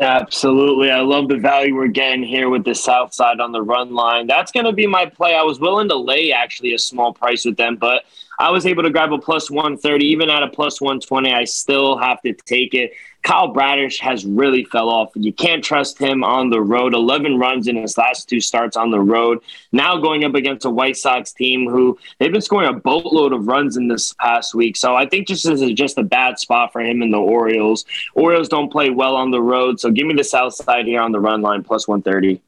Absolutely. 0.00 0.90
I 0.90 1.00
love 1.00 1.28
the 1.28 1.36
value 1.36 1.74
we're 1.74 1.88
getting 1.88 2.22
here 2.22 2.48
with 2.48 2.64
the 2.64 2.74
South 2.74 3.12
side 3.12 3.40
on 3.40 3.52
the 3.52 3.62
run 3.62 3.94
line. 3.94 4.26
That's 4.26 4.50
going 4.50 4.64
to 4.66 4.72
be 4.72 4.86
my 4.86 5.06
play. 5.06 5.34
I 5.34 5.42
was 5.42 5.60
willing 5.60 5.88
to 5.90 5.96
lay 5.96 6.32
actually 6.32 6.72
a 6.74 6.78
small 6.78 7.12
price 7.12 7.44
with 7.44 7.56
them, 7.56 7.76
but 7.76 8.04
I 8.38 8.50
was 8.50 8.64
able 8.64 8.82
to 8.84 8.90
grab 8.90 9.12
a 9.12 9.18
plus 9.18 9.50
130. 9.50 10.04
Even 10.06 10.30
at 10.30 10.42
a 10.42 10.48
plus 10.48 10.80
120, 10.80 11.32
I 11.32 11.44
still 11.44 11.98
have 11.98 12.22
to 12.22 12.32
take 12.32 12.74
it. 12.74 12.92
Kyle 13.22 13.48
Bradish 13.48 14.00
has 14.00 14.26
really 14.26 14.64
fell 14.64 14.88
off. 14.88 15.10
You 15.14 15.32
can't 15.32 15.62
trust 15.62 15.98
him 15.98 16.24
on 16.24 16.50
the 16.50 16.60
road. 16.60 16.92
11 16.92 17.38
runs 17.38 17.68
in 17.68 17.76
his 17.76 17.96
last 17.96 18.28
two 18.28 18.40
starts 18.40 18.76
on 18.76 18.90
the 18.90 19.00
road. 19.00 19.38
Now 19.70 19.96
going 19.96 20.24
up 20.24 20.34
against 20.34 20.64
a 20.64 20.70
White 20.70 20.96
Sox 20.96 21.32
team 21.32 21.68
who 21.68 21.98
they've 22.18 22.32
been 22.32 22.40
scoring 22.40 22.68
a 22.68 22.72
boatload 22.72 23.32
of 23.32 23.46
runs 23.46 23.76
in 23.76 23.86
this 23.86 24.12
past 24.14 24.54
week. 24.54 24.76
So 24.76 24.96
I 24.96 25.06
think 25.06 25.28
this 25.28 25.44
is 25.46 25.60
just 25.72 25.98
a 25.98 26.02
bad 26.02 26.38
spot 26.38 26.72
for 26.72 26.80
him 26.80 27.00
and 27.00 27.12
the 27.12 27.18
Orioles. 27.18 27.84
Orioles 28.14 28.48
don't 28.48 28.72
play 28.72 28.90
well 28.90 29.14
on 29.14 29.30
the 29.30 29.40
road. 29.40 29.78
So 29.78 29.90
give 29.90 30.06
me 30.06 30.14
the 30.14 30.24
South 30.24 30.54
side 30.54 30.86
here 30.86 31.00
on 31.00 31.12
the 31.12 31.20
run 31.20 31.42
line, 31.42 31.62
plus 31.62 31.86
130. 31.86 32.40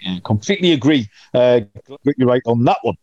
Yeah, 0.00 0.18
completely 0.24 0.72
agree. 0.72 1.08
Uh, 1.32 1.60
you're 2.02 2.28
right 2.28 2.42
on 2.46 2.64
that 2.64 2.78
one. 2.82 2.96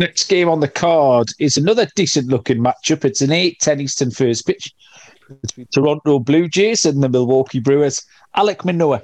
Next 0.00 0.28
game 0.28 0.48
on 0.48 0.58
the 0.58 0.68
card 0.68 1.28
is 1.38 1.56
another 1.56 1.86
decent 1.94 2.26
looking 2.26 2.58
matchup. 2.58 3.04
It's 3.04 3.20
an 3.20 3.30
8 3.30 3.60
10 3.60 3.80
Eastern 3.80 4.10
first 4.10 4.44
pitch 4.44 4.74
between 5.42 5.66
Toronto 5.72 6.18
Blue 6.18 6.48
Jays 6.48 6.84
and 6.84 7.02
the 7.02 7.08
Milwaukee 7.08 7.60
Brewers. 7.60 8.04
Alec 8.34 8.64
Manoah 8.64 9.02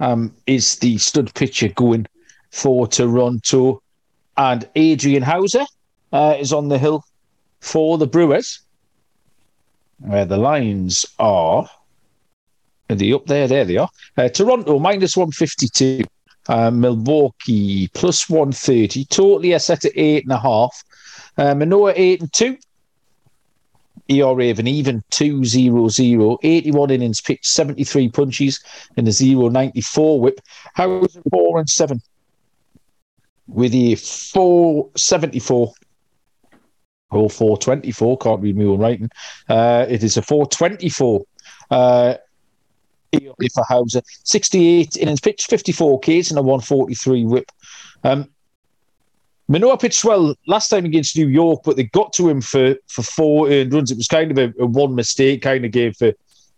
um, 0.00 0.34
is 0.46 0.76
the 0.76 0.98
stud 0.98 1.32
pitcher 1.34 1.68
going 1.68 2.06
for 2.50 2.86
Toronto, 2.86 3.82
and 4.36 4.68
Adrian 4.74 5.22
Houser 5.22 5.64
uh, 6.12 6.36
is 6.38 6.52
on 6.52 6.68
the 6.68 6.78
hill 6.78 7.04
for 7.60 7.98
the 7.98 8.06
Brewers. 8.06 8.60
Where 9.98 10.24
the 10.24 10.36
lines 10.36 11.06
are. 11.18 11.68
Are 12.88 12.96
they 12.96 13.12
up 13.12 13.26
there? 13.26 13.48
There 13.48 13.64
they 13.64 13.78
are. 13.78 13.88
Uh, 14.16 14.28
Toronto 14.28 14.78
minus 14.78 15.16
152. 15.16 16.04
Uh, 16.48 16.70
Milwaukee 16.70 17.88
plus 17.88 18.28
130. 18.28 19.04
Totally 19.06 19.52
a 19.52 19.58
set 19.58 19.84
at 19.84 19.92
eight 19.96 20.22
and 20.22 20.32
a 20.32 20.38
half. 20.38 20.84
Uh, 21.36 21.54
Manoah 21.54 21.92
eight 21.96 22.20
and 22.20 22.32
two. 22.32 22.56
ERA 24.08 24.50
of 24.50 24.58
an 24.58 24.66
even 24.66 25.02
2 25.10 25.44
0 25.44 25.88
0, 25.88 26.38
81 26.42 26.90
innings 26.90 27.20
pitched, 27.20 27.46
73 27.46 28.08
punches, 28.10 28.62
and 28.96 29.06
a 29.08 29.12
0 29.12 29.48
94 29.48 30.20
whip. 30.20 30.40
How's 30.74 31.18
4 31.30 31.58
and 31.58 31.68
7 31.68 32.00
with 33.48 33.74
a 33.74 33.94
474 33.94 35.72
or 37.10 37.30
424, 37.30 38.18
can't 38.18 38.42
read 38.42 38.56
me 38.56 38.66
own 38.66 38.80
writing. 38.80 39.10
Uh, 39.48 39.86
it 39.88 40.02
is 40.02 40.16
a 40.16 40.22
424 40.22 41.22
uh, 41.70 42.14
for 43.12 43.64
Houser, 43.68 44.02
68 44.24 44.96
innings 44.96 45.20
pitched, 45.20 45.48
54 45.48 46.00
Ks, 46.00 46.30
and 46.30 46.38
a 46.38 46.42
143 46.42 47.24
whip. 47.24 47.50
Um, 48.02 48.28
Manoah 49.48 49.78
pitched 49.78 50.04
well 50.04 50.34
last 50.46 50.68
time 50.68 50.84
against 50.84 51.16
New 51.16 51.28
York, 51.28 51.60
but 51.64 51.76
they 51.76 51.84
got 51.84 52.12
to 52.14 52.28
him 52.28 52.40
for, 52.40 52.74
for 52.88 53.02
four 53.02 53.48
earned 53.48 53.72
runs. 53.72 53.90
It 53.90 53.96
was 53.96 54.08
kind 54.08 54.30
of 54.30 54.38
a, 54.38 54.52
a 54.60 54.66
one 54.66 54.94
mistake 54.94 55.42
kind 55.42 55.64
of 55.64 55.70
game 55.70 55.92
for, 55.92 56.12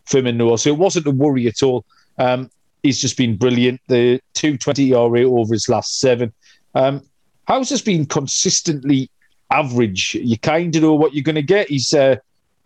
for 0.07 0.23
Manoah, 0.23 0.59
so 0.59 0.71
it 0.71 0.79
wasn't 0.79 1.07
a 1.07 1.11
worry 1.11 1.47
at 1.47 1.63
all. 1.63 1.85
Um, 2.19 2.51
he's 2.83 3.01
just 3.01 3.17
been 3.17 3.37
brilliant. 3.37 3.81
The 3.89 4.21
220 4.35 4.93
ERA 4.93 5.23
over 5.25 5.53
his 5.53 5.69
last 5.69 5.99
seven. 5.99 6.33
Um, 6.75 7.03
House 7.47 7.71
has 7.71 7.83
been 7.83 8.07
consistently 8.07 9.11
average. 9.51 10.15
You 10.15 10.39
kind 10.39 10.75
of 10.75 10.83
know 10.83 10.95
what 10.95 11.15
you're 11.15 11.25
going 11.25 11.35
to 11.37 11.43
get. 11.43 11.69
He's 11.69 11.93
uh, 11.95 12.17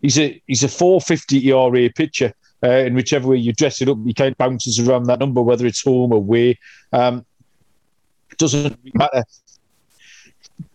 he's 0.01 0.19
a 0.19 0.41
he's 0.47 0.63
a 0.63 0.67
450 0.67 1.49
ERA 1.49 1.89
pitcher. 1.89 2.33
Uh, 2.61 2.85
in 2.85 2.93
whichever 2.93 3.27
way 3.27 3.37
you 3.37 3.51
dress 3.51 3.81
it 3.81 3.89
up, 3.89 3.97
he 4.05 4.13
kind 4.13 4.31
of 4.31 4.37
bounces 4.37 4.79
around 4.79 5.03
that 5.03 5.19
number, 5.19 5.41
whether 5.41 5.65
it's 5.65 5.83
home 5.83 6.13
or 6.13 6.17
away. 6.17 6.57
Um, 6.93 7.25
doesn't 8.37 8.79
matter 8.95 9.23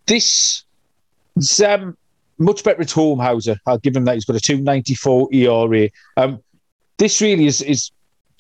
this 0.09 0.65
is 1.37 1.61
much 2.39 2.65
better 2.65 2.81
at 2.83 2.91
home, 2.91 3.19
Houser. 3.19 3.59
I'll 3.67 3.79
give 3.79 3.97
him 3.97 4.05
that. 4.05 4.15
He's 4.15 4.25
got 4.25 4.37
a 4.37 4.41
294 4.41 5.29
ERA. 5.33 5.89
Um, 6.17 6.43
this 6.97 7.21
really 7.21 7.47
is, 7.47 7.63
is 7.63 7.91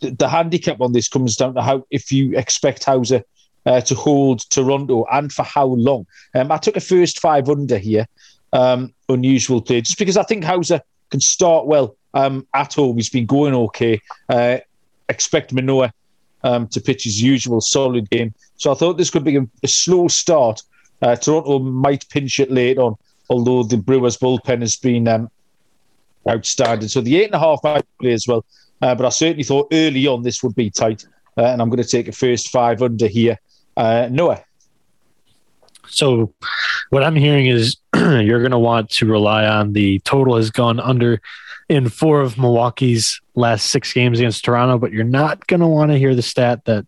the 0.00 0.28
handicap 0.28 0.80
on 0.80 0.92
this 0.92 1.08
comes 1.08 1.36
down 1.36 1.54
to 1.54 1.62
how 1.62 1.86
if 1.90 2.12
you 2.12 2.36
expect 2.36 2.84
Houser 2.84 3.22
uh, 3.66 3.80
to 3.82 3.94
hold 3.94 4.48
Toronto 4.50 5.04
and 5.12 5.32
for 5.32 5.42
how 5.42 5.66
long. 5.66 6.06
Um, 6.34 6.52
I 6.52 6.56
took 6.58 6.76
a 6.76 6.80
first 6.80 7.20
five 7.20 7.48
under 7.48 7.78
here, 7.78 8.06
um, 8.52 8.94
unusual 9.08 9.60
play, 9.60 9.80
just 9.80 9.98
because 9.98 10.16
I 10.16 10.22
think 10.22 10.44
Houser 10.44 10.80
can 11.10 11.20
start 11.20 11.66
well 11.66 11.96
um, 12.14 12.46
at 12.54 12.74
home. 12.74 12.96
He's 12.96 13.10
been 13.10 13.26
going 13.26 13.54
okay. 13.54 14.00
Uh, 14.28 14.58
expect 15.08 15.52
Manoah 15.52 15.92
um, 16.44 16.68
to 16.68 16.80
pitch 16.80 17.04
his 17.04 17.20
usual 17.20 17.60
solid 17.60 18.08
game. 18.10 18.32
So 18.56 18.70
I 18.70 18.74
thought 18.74 18.96
this 18.96 19.10
could 19.10 19.24
be 19.24 19.36
a, 19.36 19.46
a 19.62 19.68
slow 19.68 20.08
start 20.08 20.62
uh, 21.02 21.16
Toronto 21.16 21.58
might 21.58 22.08
pinch 22.08 22.40
it 22.40 22.50
late 22.50 22.78
on, 22.78 22.96
although 23.30 23.62
the 23.62 23.76
Brewers 23.76 24.16
bullpen 24.16 24.60
has 24.60 24.76
been 24.76 25.06
um, 25.08 25.30
outstanding. 26.28 26.88
So 26.88 27.00
the 27.00 27.18
eight 27.18 27.26
and 27.26 27.34
a 27.34 27.38
half 27.38 27.64
I 27.64 27.82
play 28.00 28.12
as 28.12 28.26
well. 28.26 28.44
Uh, 28.80 28.94
but 28.94 29.06
I 29.06 29.08
certainly 29.08 29.44
thought 29.44 29.68
early 29.72 30.06
on 30.06 30.22
this 30.22 30.42
would 30.42 30.54
be 30.54 30.70
tight. 30.70 31.04
Uh, 31.36 31.44
and 31.44 31.62
I'm 31.62 31.68
going 31.68 31.82
to 31.82 31.88
take 31.88 32.08
a 32.08 32.12
first 32.12 32.50
five 32.50 32.82
under 32.82 33.06
here. 33.06 33.38
Uh, 33.76 34.08
Noah. 34.10 34.42
So, 35.88 36.34
what 36.90 37.02
I'm 37.02 37.16
hearing 37.16 37.46
is 37.46 37.76
you're 37.96 38.40
going 38.40 38.50
to 38.50 38.58
want 38.58 38.90
to 38.90 39.06
rely 39.06 39.46
on 39.46 39.72
the 39.72 40.00
total 40.00 40.36
has 40.36 40.50
gone 40.50 40.80
under 40.80 41.20
in 41.68 41.88
four 41.88 42.20
of 42.20 42.38
Milwaukee's 42.38 43.20
last 43.34 43.66
six 43.66 43.92
games 43.92 44.18
against 44.18 44.44
Toronto, 44.44 44.78
but 44.78 44.92
you're 44.92 45.04
not 45.04 45.46
going 45.46 45.60
to 45.60 45.66
want 45.66 45.90
to 45.90 45.98
hear 45.98 46.14
the 46.14 46.22
stat 46.22 46.64
that 46.64 46.86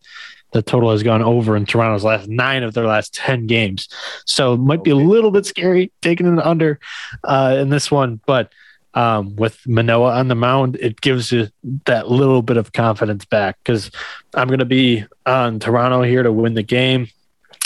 the 0.52 0.62
total 0.62 0.90
has 0.90 1.02
gone 1.02 1.22
over 1.22 1.56
in 1.56 1.66
Toronto's 1.66 2.04
last 2.04 2.28
nine 2.28 2.62
of 2.62 2.74
their 2.74 2.86
last 2.86 3.14
10 3.14 3.46
games. 3.46 3.88
So 4.26 4.54
it 4.54 4.58
might 4.58 4.84
be 4.84 4.90
a 4.90 4.96
little 4.96 5.30
bit 5.30 5.46
scary 5.46 5.92
taking 6.02 6.26
an 6.26 6.40
under 6.40 6.78
uh, 7.24 7.56
in 7.58 7.70
this 7.70 7.90
one, 7.90 8.20
but 8.26 8.52
um, 8.94 9.36
with 9.36 9.66
Manoah 9.66 10.16
on 10.16 10.28
the 10.28 10.34
mound, 10.34 10.76
it 10.80 11.00
gives 11.00 11.30
you 11.30 11.48
that 11.86 12.10
little 12.10 12.42
bit 12.42 12.56
of 12.56 12.72
confidence 12.72 13.24
back 13.24 13.58
because 13.62 13.90
I'm 14.34 14.48
going 14.48 14.58
to 14.58 14.64
be 14.64 15.04
on 15.26 15.60
Toronto 15.60 16.02
here 16.02 16.22
to 16.22 16.32
win 16.32 16.54
the 16.54 16.62
game. 16.62 17.08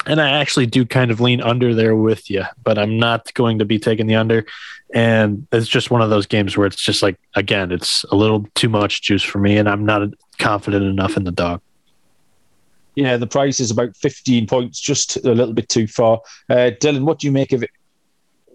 And 0.07 0.20
I 0.20 0.41
actually 0.41 0.66
do 0.66 0.85
kind 0.85 1.11
of 1.11 1.20
lean 1.20 1.41
under 1.41 1.74
there 1.74 1.97
with 1.97 2.28
you, 2.28 2.45
but 2.62 2.76
I'm 2.76 2.99
not 2.99 3.32
going 3.32 3.61
to 3.61 3.64
be 3.64 3.78
taking 3.78 4.07
the 4.07 4.16
under. 4.16 4.45
And 4.93 5.47
it's 5.51 5.66
just 5.66 5.91
one 5.91 6.03
of 6.03 6.11
those 6.11 6.26
games 6.26 6.57
where 6.59 6.66
it's 6.66 6.80
just 6.80 7.03
like, 7.03 7.18
again, 7.35 7.72
it's 7.72 8.05
a 8.12 8.14
little 8.14 8.47
too 8.55 8.68
much 8.68 9.01
juice 9.01 9.22
for 9.22 9.39
me, 9.39 9.57
and 9.57 9.68
I'm 9.68 9.87
not 9.87 10.09
confident 10.39 10.85
enough 10.85 11.16
in 11.16 11.24
the 11.24 11.32
dog. 11.32 11.62
Yeah, 12.95 13.16
the 13.16 13.26
price 13.26 13.61
is 13.61 13.70
about 13.70 13.97
15 13.97 14.47
points, 14.47 14.80
just 14.80 15.16
a 15.16 15.34
little 15.34 15.55
bit 15.55 15.68
too 15.68 15.86
far. 15.86 16.20
Uh, 16.49 16.70
Dylan, 16.80 17.05
what 17.05 17.18
do 17.18 17.26
you 17.26 17.32
make 17.32 17.53
of 17.53 17.62
it? 17.62 17.70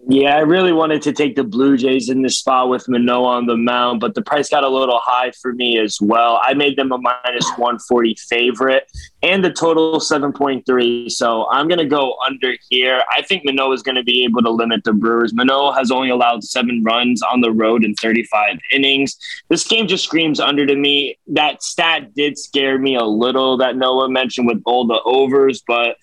Yeah, 0.08 0.36
I 0.36 0.40
really 0.40 0.72
wanted 0.72 1.02
to 1.02 1.12
take 1.12 1.36
the 1.36 1.44
Blue 1.44 1.76
Jays 1.76 2.08
in 2.08 2.22
this 2.22 2.38
spot 2.38 2.68
with 2.68 2.88
Manoah 2.88 3.36
on 3.36 3.46
the 3.46 3.56
mound, 3.56 4.00
but 4.00 4.14
the 4.14 4.22
price 4.22 4.48
got 4.48 4.64
a 4.64 4.68
little 4.68 4.98
high 5.02 5.30
for 5.42 5.52
me 5.52 5.78
as 5.78 6.00
well. 6.00 6.40
I 6.42 6.54
made 6.54 6.76
them 6.76 6.90
a 6.90 6.98
minus 6.98 7.46
140 7.50 8.16
favorite 8.28 8.90
and 9.22 9.44
the 9.44 9.52
total 9.52 10.00
7.3. 10.00 11.10
So 11.10 11.48
I'm 11.50 11.68
going 11.68 11.78
to 11.78 11.84
go 11.84 12.16
under 12.26 12.54
here. 12.70 13.02
I 13.10 13.22
think 13.22 13.44
Manoah 13.44 13.74
is 13.74 13.82
going 13.82 13.96
to 13.96 14.02
be 14.02 14.24
able 14.24 14.42
to 14.42 14.50
limit 14.50 14.84
the 14.84 14.94
Brewers. 14.94 15.34
Manoah 15.34 15.74
has 15.74 15.90
only 15.90 16.08
allowed 16.08 16.44
seven 16.44 16.82
runs 16.82 17.22
on 17.22 17.42
the 17.42 17.52
road 17.52 17.84
in 17.84 17.94
35 17.94 18.58
innings. 18.72 19.18
This 19.48 19.66
game 19.66 19.86
just 19.86 20.04
screams 20.04 20.40
under 20.40 20.64
to 20.66 20.76
me. 20.76 21.18
That 21.26 21.62
stat 21.62 22.14
did 22.14 22.38
scare 22.38 22.78
me 22.78 22.96
a 22.96 23.04
little 23.04 23.58
that 23.58 23.76
Noah 23.76 24.08
mentioned 24.08 24.46
with 24.46 24.62
all 24.64 24.86
the 24.86 25.00
overs, 25.04 25.62
but 25.66 25.96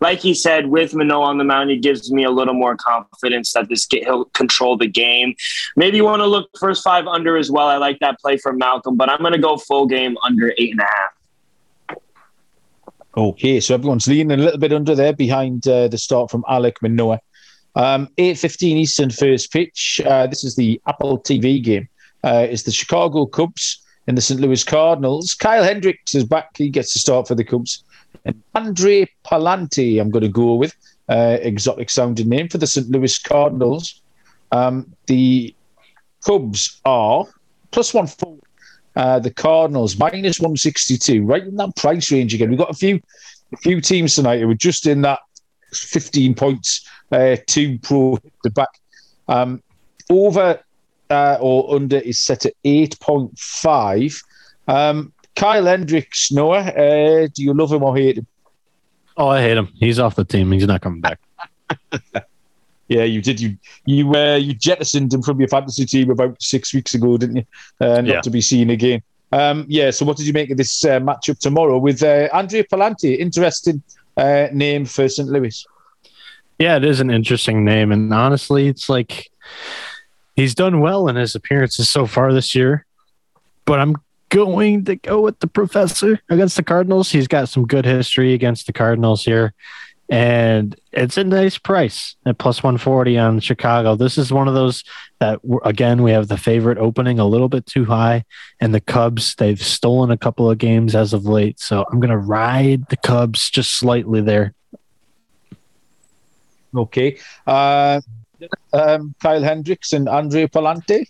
like 0.00 0.20
he 0.20 0.34
said, 0.34 0.66
with 0.66 0.94
Manoah 0.94 1.26
on 1.26 1.38
the 1.38 1.44
mound, 1.44 1.70
it 1.70 1.82
gives 1.82 2.10
me 2.12 2.24
a 2.24 2.30
little 2.30 2.54
more 2.54 2.76
confidence 2.76 3.52
that 3.52 3.68
this 3.68 3.86
he'll 3.90 4.26
control 4.26 4.76
the 4.76 4.86
game. 4.86 5.34
Maybe 5.76 5.96
you 5.96 6.04
want 6.04 6.20
to 6.20 6.26
look 6.26 6.50
first 6.58 6.84
five 6.84 7.06
under 7.06 7.36
as 7.36 7.50
well. 7.50 7.68
I 7.68 7.76
like 7.76 7.98
that 8.00 8.18
play 8.20 8.36
from 8.36 8.58
Malcolm, 8.58 8.96
but 8.96 9.08
I'm 9.08 9.20
going 9.20 9.32
to 9.32 9.38
go 9.38 9.56
full 9.56 9.86
game 9.86 10.16
under 10.22 10.52
eight 10.58 10.72
and 10.72 10.80
a 10.80 10.84
half. 10.84 11.98
Okay, 13.16 13.60
so 13.60 13.74
everyone's 13.74 14.06
leaning 14.06 14.32
a 14.32 14.42
little 14.42 14.58
bit 14.58 14.74
under 14.74 14.94
there 14.94 15.14
behind 15.14 15.66
uh, 15.66 15.88
the 15.88 15.96
start 15.96 16.30
from 16.30 16.44
Alec 16.48 16.82
Manoah. 16.82 17.20
Um, 17.74 18.08
8.15 18.18 18.62
Eastern 18.76 19.10
first 19.10 19.52
pitch. 19.52 20.00
Uh, 20.04 20.26
this 20.26 20.44
is 20.44 20.56
the 20.56 20.80
Apple 20.86 21.18
TV 21.18 21.62
game. 21.62 21.88
Uh, 22.22 22.46
it's 22.48 22.64
the 22.64 22.72
Chicago 22.72 23.24
Cubs 23.24 23.82
and 24.06 24.16
the 24.16 24.22
St. 24.22 24.40
Louis 24.40 24.62
Cardinals. 24.64 25.34
Kyle 25.34 25.62
Hendricks 25.62 26.14
is 26.14 26.24
back. 26.24 26.56
He 26.56 26.68
gets 26.68 26.92
to 26.92 26.98
start 26.98 27.28
for 27.28 27.34
the 27.34 27.44
Cubs. 27.44 27.84
And 28.24 28.42
Andre 28.54 29.08
Pallante, 29.24 30.00
I'm 30.00 30.10
going 30.10 30.22
to 30.22 30.28
go 30.28 30.54
with. 30.54 30.74
Uh, 31.08 31.38
exotic 31.40 31.88
sounding 31.88 32.28
name 32.28 32.48
for 32.48 32.58
the 32.58 32.66
St. 32.66 32.90
Louis 32.90 33.16
Cardinals. 33.18 34.02
Um, 34.50 34.92
the 35.06 35.54
Cubs 36.24 36.80
are 36.84 37.24
plus 37.70 37.94
one 37.94 38.08
four. 38.08 38.38
Uh, 38.96 39.20
the 39.20 39.30
Cardinals 39.30 39.98
minus 39.98 40.40
one 40.40 40.56
sixty 40.56 40.98
two, 40.98 41.24
right 41.24 41.44
in 41.44 41.54
that 41.56 41.76
price 41.76 42.10
range 42.10 42.34
again. 42.34 42.48
We've 42.50 42.58
got 42.58 42.70
a 42.70 42.74
few, 42.74 43.00
a 43.52 43.56
few 43.58 43.80
teams 43.80 44.16
tonight 44.16 44.40
who 44.40 44.50
are 44.50 44.54
just 44.54 44.86
in 44.86 45.02
that 45.02 45.20
fifteen 45.72 46.34
points, 46.34 46.88
uh, 47.12 47.36
two 47.46 47.78
pro 47.78 48.18
the 48.42 48.50
back. 48.50 48.70
Um, 49.28 49.62
over 50.10 50.58
uh, 51.10 51.38
or 51.40 51.74
under 51.74 51.98
is 51.98 52.18
set 52.18 52.46
at 52.46 52.54
eight 52.64 52.98
point 52.98 53.38
five. 53.38 54.20
Um, 54.66 55.12
Kyle 55.36 55.64
Hendricks, 55.66 56.32
Noah, 56.32 56.60
uh, 56.60 57.28
do 57.32 57.42
you 57.44 57.52
love 57.54 57.70
him 57.72 57.82
or 57.82 57.96
hate 57.96 58.18
him? 58.18 58.26
Oh, 59.16 59.28
I 59.28 59.40
hate 59.42 59.56
him. 59.56 59.68
He's 59.78 59.98
off 59.98 60.14
the 60.16 60.24
team. 60.24 60.50
He's 60.52 60.66
not 60.66 60.80
coming 60.80 61.00
back. 61.00 61.20
Yeah, 62.88 63.02
you 63.02 63.20
did. 63.20 63.40
You 63.40 63.56
you 63.84 64.14
uh, 64.14 64.36
you 64.36 64.54
jettisoned 64.54 65.12
him 65.12 65.20
from 65.20 65.40
your 65.40 65.48
fantasy 65.48 65.84
team 65.84 66.08
about 66.08 66.40
six 66.40 66.72
weeks 66.72 66.94
ago, 66.94 67.16
didn't 67.16 67.38
you? 67.38 67.44
Uh, 67.80 68.00
not 68.00 68.06
Yeah. 68.06 68.20
to 68.20 68.30
be 68.30 68.40
seen 68.40 68.70
again. 68.70 69.02
Um, 69.32 69.66
yeah. 69.68 69.90
So, 69.90 70.04
what 70.04 70.16
did 70.16 70.24
you 70.24 70.32
make 70.32 70.50
of 70.52 70.56
this 70.56 70.84
uh, 70.84 71.00
matchup 71.00 71.40
tomorrow 71.40 71.78
with 71.78 72.00
uh, 72.04 72.28
Andrea 72.32 72.62
Pallante? 72.62 73.18
Interesting 73.18 73.82
uh, 74.16 74.46
name 74.52 74.84
for 74.84 75.08
St. 75.08 75.28
Louis. 75.28 75.66
Yeah, 76.60 76.76
it 76.76 76.84
is 76.84 77.00
an 77.00 77.10
interesting 77.10 77.64
name. 77.64 77.90
And 77.90 78.14
honestly, 78.14 78.68
it's 78.68 78.88
like 78.88 79.30
he's 80.36 80.54
done 80.54 80.78
well 80.78 81.08
in 81.08 81.16
his 81.16 81.34
appearances 81.34 81.88
so 81.88 82.06
far 82.06 82.32
this 82.32 82.54
year. 82.54 82.86
But 83.64 83.80
I'm 83.80 83.96
going 84.28 84.84
to 84.84 84.96
go 84.96 85.20
with 85.20 85.38
the 85.40 85.46
professor 85.46 86.20
against 86.28 86.56
the 86.56 86.62
Cardinals. 86.62 87.10
He's 87.10 87.28
got 87.28 87.48
some 87.48 87.66
good 87.66 87.84
history 87.84 88.32
against 88.34 88.66
the 88.66 88.72
Cardinals 88.72 89.24
here. 89.24 89.54
And 90.08 90.78
it's 90.92 91.16
a 91.16 91.24
nice 91.24 91.58
price 91.58 92.14
at 92.26 92.38
plus 92.38 92.62
140 92.62 93.18
on 93.18 93.40
Chicago. 93.40 93.96
This 93.96 94.16
is 94.16 94.32
one 94.32 94.46
of 94.46 94.54
those 94.54 94.84
that, 95.18 95.40
again, 95.64 96.02
we 96.02 96.12
have 96.12 96.28
the 96.28 96.36
favorite 96.36 96.78
opening 96.78 97.18
a 97.18 97.26
little 97.26 97.48
bit 97.48 97.66
too 97.66 97.84
high. 97.84 98.24
And 98.60 98.72
the 98.72 98.80
Cubs, 98.80 99.34
they've 99.34 99.60
stolen 99.60 100.12
a 100.12 100.16
couple 100.16 100.48
of 100.48 100.58
games 100.58 100.94
as 100.94 101.12
of 101.12 101.24
late. 101.24 101.58
So 101.58 101.84
I'm 101.90 101.98
going 101.98 102.10
to 102.10 102.16
ride 102.16 102.88
the 102.88 102.96
Cubs 102.96 103.50
just 103.50 103.72
slightly 103.72 104.20
there. 104.20 104.54
Okay. 106.74 107.18
Uh, 107.44 108.00
um, 108.72 109.14
Kyle 109.20 109.42
Hendricks 109.42 109.92
and 109.92 110.08
Andrea 110.08 110.46
Pallante. 110.46 111.08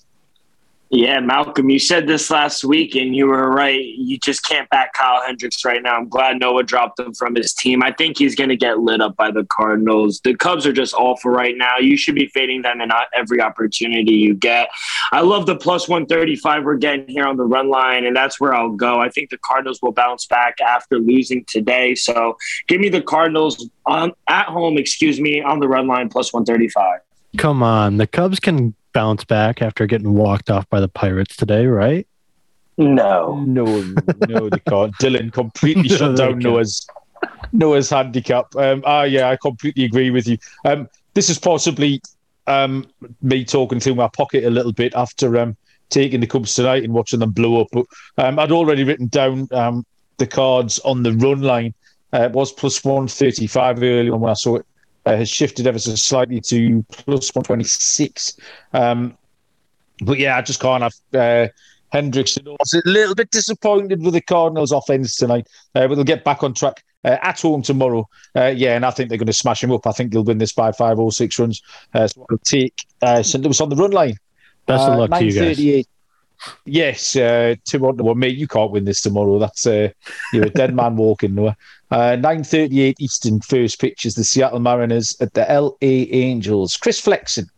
Yeah, 0.88 1.18
Malcolm, 1.18 1.68
you 1.68 1.80
said 1.80 2.06
this 2.06 2.30
last 2.30 2.64
week, 2.64 2.94
and 2.94 3.14
you 3.14 3.26
were 3.26 3.50
right. 3.50 3.84
You 3.84 4.18
just 4.18 4.44
can't 4.44 4.70
back 4.70 4.92
Kyle 4.92 5.20
Hendricks 5.26 5.64
right 5.64 5.82
now. 5.82 5.96
I'm 5.96 6.08
glad 6.08 6.38
Noah 6.38 6.62
dropped 6.62 7.00
him 7.00 7.12
from 7.12 7.34
his 7.34 7.52
team. 7.52 7.82
I 7.82 7.90
think 7.90 8.18
he's 8.18 8.36
going 8.36 8.50
to 8.50 8.56
get 8.56 8.78
lit 8.78 9.00
up 9.00 9.16
by 9.16 9.32
the 9.32 9.44
Cardinals. 9.44 10.20
The 10.20 10.36
Cubs 10.36 10.64
are 10.64 10.72
just 10.72 10.94
awful 10.94 11.32
right 11.32 11.56
now. 11.56 11.78
You 11.78 11.96
should 11.96 12.14
be 12.14 12.28
fading 12.28 12.62
them 12.62 12.80
in 12.80 12.90
every 13.12 13.40
opportunity 13.40 14.12
you 14.12 14.34
get. 14.34 14.68
I 15.10 15.22
love 15.22 15.46
the 15.46 15.56
plus 15.56 15.88
135 15.88 16.62
we're 16.62 16.76
getting 16.76 17.08
here 17.08 17.26
on 17.26 17.36
the 17.36 17.44
run 17.44 17.68
line, 17.68 18.06
and 18.06 18.14
that's 18.14 18.38
where 18.40 18.54
I'll 18.54 18.70
go. 18.70 19.00
I 19.00 19.08
think 19.08 19.30
the 19.30 19.38
Cardinals 19.38 19.82
will 19.82 19.92
bounce 19.92 20.26
back 20.26 20.60
after 20.60 21.00
losing 21.00 21.44
today. 21.46 21.96
So 21.96 22.36
give 22.68 22.80
me 22.80 22.90
the 22.90 23.02
Cardinals 23.02 23.68
on 23.86 24.12
at 24.28 24.46
home, 24.46 24.78
excuse 24.78 25.20
me, 25.20 25.42
on 25.42 25.58
the 25.58 25.66
run 25.66 25.88
line 25.88 26.10
plus 26.10 26.32
135. 26.32 27.00
Come 27.38 27.64
on, 27.64 27.96
the 27.96 28.06
Cubs 28.06 28.38
can 28.38 28.74
bounce 28.96 29.24
back 29.24 29.60
after 29.60 29.86
getting 29.86 30.14
walked 30.14 30.48
off 30.50 30.66
by 30.70 30.80
the 30.80 30.88
Pirates 30.88 31.36
today, 31.36 31.66
right? 31.66 32.08
No. 32.78 33.44
No, 33.46 33.64
no, 34.26 34.48
they 34.48 34.58
can't. 34.60 34.94
Dylan 35.00 35.30
completely 35.30 35.90
No, 35.90 35.96
shut 35.96 36.16
they 36.16 36.26
down. 36.26 36.38
Noah's 36.38 36.86
Noah's 37.52 37.90
handicap. 37.90 38.56
Um, 38.56 38.82
ah, 38.86 39.02
yeah, 39.02 39.28
I 39.28 39.36
completely 39.36 39.84
agree 39.84 40.10
with 40.10 40.26
you. 40.26 40.38
Um, 40.64 40.88
this 41.12 41.28
is 41.28 41.38
possibly 41.38 42.00
um, 42.46 42.86
me 43.20 43.44
talking 43.44 43.80
to 43.80 43.94
my 43.94 44.08
pocket 44.08 44.44
a 44.44 44.50
little 44.50 44.72
bit 44.72 44.94
after 44.94 45.38
um, 45.38 45.58
taking 45.90 46.20
the 46.20 46.26
Cubs 46.26 46.54
tonight 46.54 46.82
and 46.82 46.94
watching 46.94 47.20
them 47.20 47.32
blow 47.32 47.60
up. 47.60 47.68
But 47.72 47.84
um, 48.16 48.38
I'd 48.38 48.52
already 48.52 48.84
written 48.84 49.08
down 49.08 49.46
um, 49.52 49.84
the 50.16 50.26
cards 50.26 50.78
on 50.80 51.02
the 51.02 51.12
run 51.12 51.42
line. 51.42 51.74
Uh, 52.14 52.22
it 52.22 52.32
was 52.32 52.50
plus 52.50 52.82
one 52.82 53.08
thirty 53.08 53.46
five 53.46 53.82
early 53.82 54.08
on 54.08 54.20
when 54.20 54.30
I 54.30 54.34
saw 54.34 54.56
it. 54.56 54.66
Uh, 55.06 55.16
has 55.16 55.30
shifted 55.30 55.66
ever 55.66 55.78
so 55.78 55.94
slightly 55.94 56.40
to 56.40 56.84
plus 56.90 57.34
one 57.34 57.44
twenty 57.44 57.64
six. 57.64 58.36
Um, 58.72 59.16
but 60.02 60.18
yeah, 60.18 60.36
I 60.36 60.42
just 60.42 60.60
can't 60.60 60.82
have. 60.82 60.94
Uh, 61.14 61.48
Hendricks. 61.92 62.36
I 62.36 62.42
was 62.44 62.74
a 62.74 62.82
little 62.84 63.14
bit 63.14 63.30
disappointed 63.30 64.02
with 64.02 64.14
the 64.14 64.20
Cardinals' 64.20 64.72
offense 64.72 65.16
tonight, 65.16 65.46
uh, 65.76 65.86
but 65.86 65.94
they'll 65.94 66.04
get 66.04 66.24
back 66.24 66.42
on 66.42 66.52
track 66.52 66.84
uh, 67.04 67.16
at 67.22 67.40
home 67.40 67.62
tomorrow. 67.62 68.08
Uh, 68.34 68.52
yeah, 68.54 68.74
and 68.74 68.84
I 68.84 68.90
think 68.90 69.08
they're 69.08 69.18
going 69.18 69.26
to 69.28 69.32
smash 69.32 69.62
him 69.62 69.70
up. 69.70 69.86
I 69.86 69.92
think 69.92 70.12
they'll 70.12 70.24
win 70.24 70.38
this 70.38 70.52
by 70.52 70.72
five 70.72 70.98
or 70.98 71.12
six 71.12 71.38
runs. 71.38 71.62
Uh, 71.94 72.08
so 72.08 72.26
I'll 72.28 72.38
take 72.38 72.74
uh, 73.02 73.22
St. 73.22 73.42
Louis 73.44 73.60
on 73.60 73.68
the 73.68 73.76
run 73.76 73.92
line. 73.92 74.16
Best 74.66 74.88
Uh, 74.88 74.92
of 74.92 74.98
luck 74.98 75.10
to 75.20 75.24
you 75.24 75.32
guys. 75.32 75.86
9:38. 76.44 76.56
Yes, 76.64 77.16
uh, 77.16 77.54
two 77.64 77.78
one. 77.80 78.18
Mate, 78.18 78.36
you 78.36 78.48
can't 78.48 78.70
win 78.70 78.84
this 78.84 79.02
tomorrow. 79.02 79.38
That's 79.38 79.66
uh, 79.66 79.88
you're 80.32 80.46
a 80.46 80.50
dead 80.50 80.74
man 80.74 80.96
walking. 80.96 81.34
Noah. 81.34 81.56
Uh, 81.90 82.16
Nine 82.16 82.44
thirty-eight 82.44 82.96
Eastern. 83.00 83.40
First 83.40 83.80
pitch 83.80 84.04
is 84.04 84.14
the 84.14 84.24
Seattle 84.24 84.60
Mariners 84.60 85.16
at 85.20 85.34
the 85.34 85.48
L.A. 85.50 86.10
Angels. 86.10 86.76
Chris 86.76 87.00
Flexen 87.00 87.48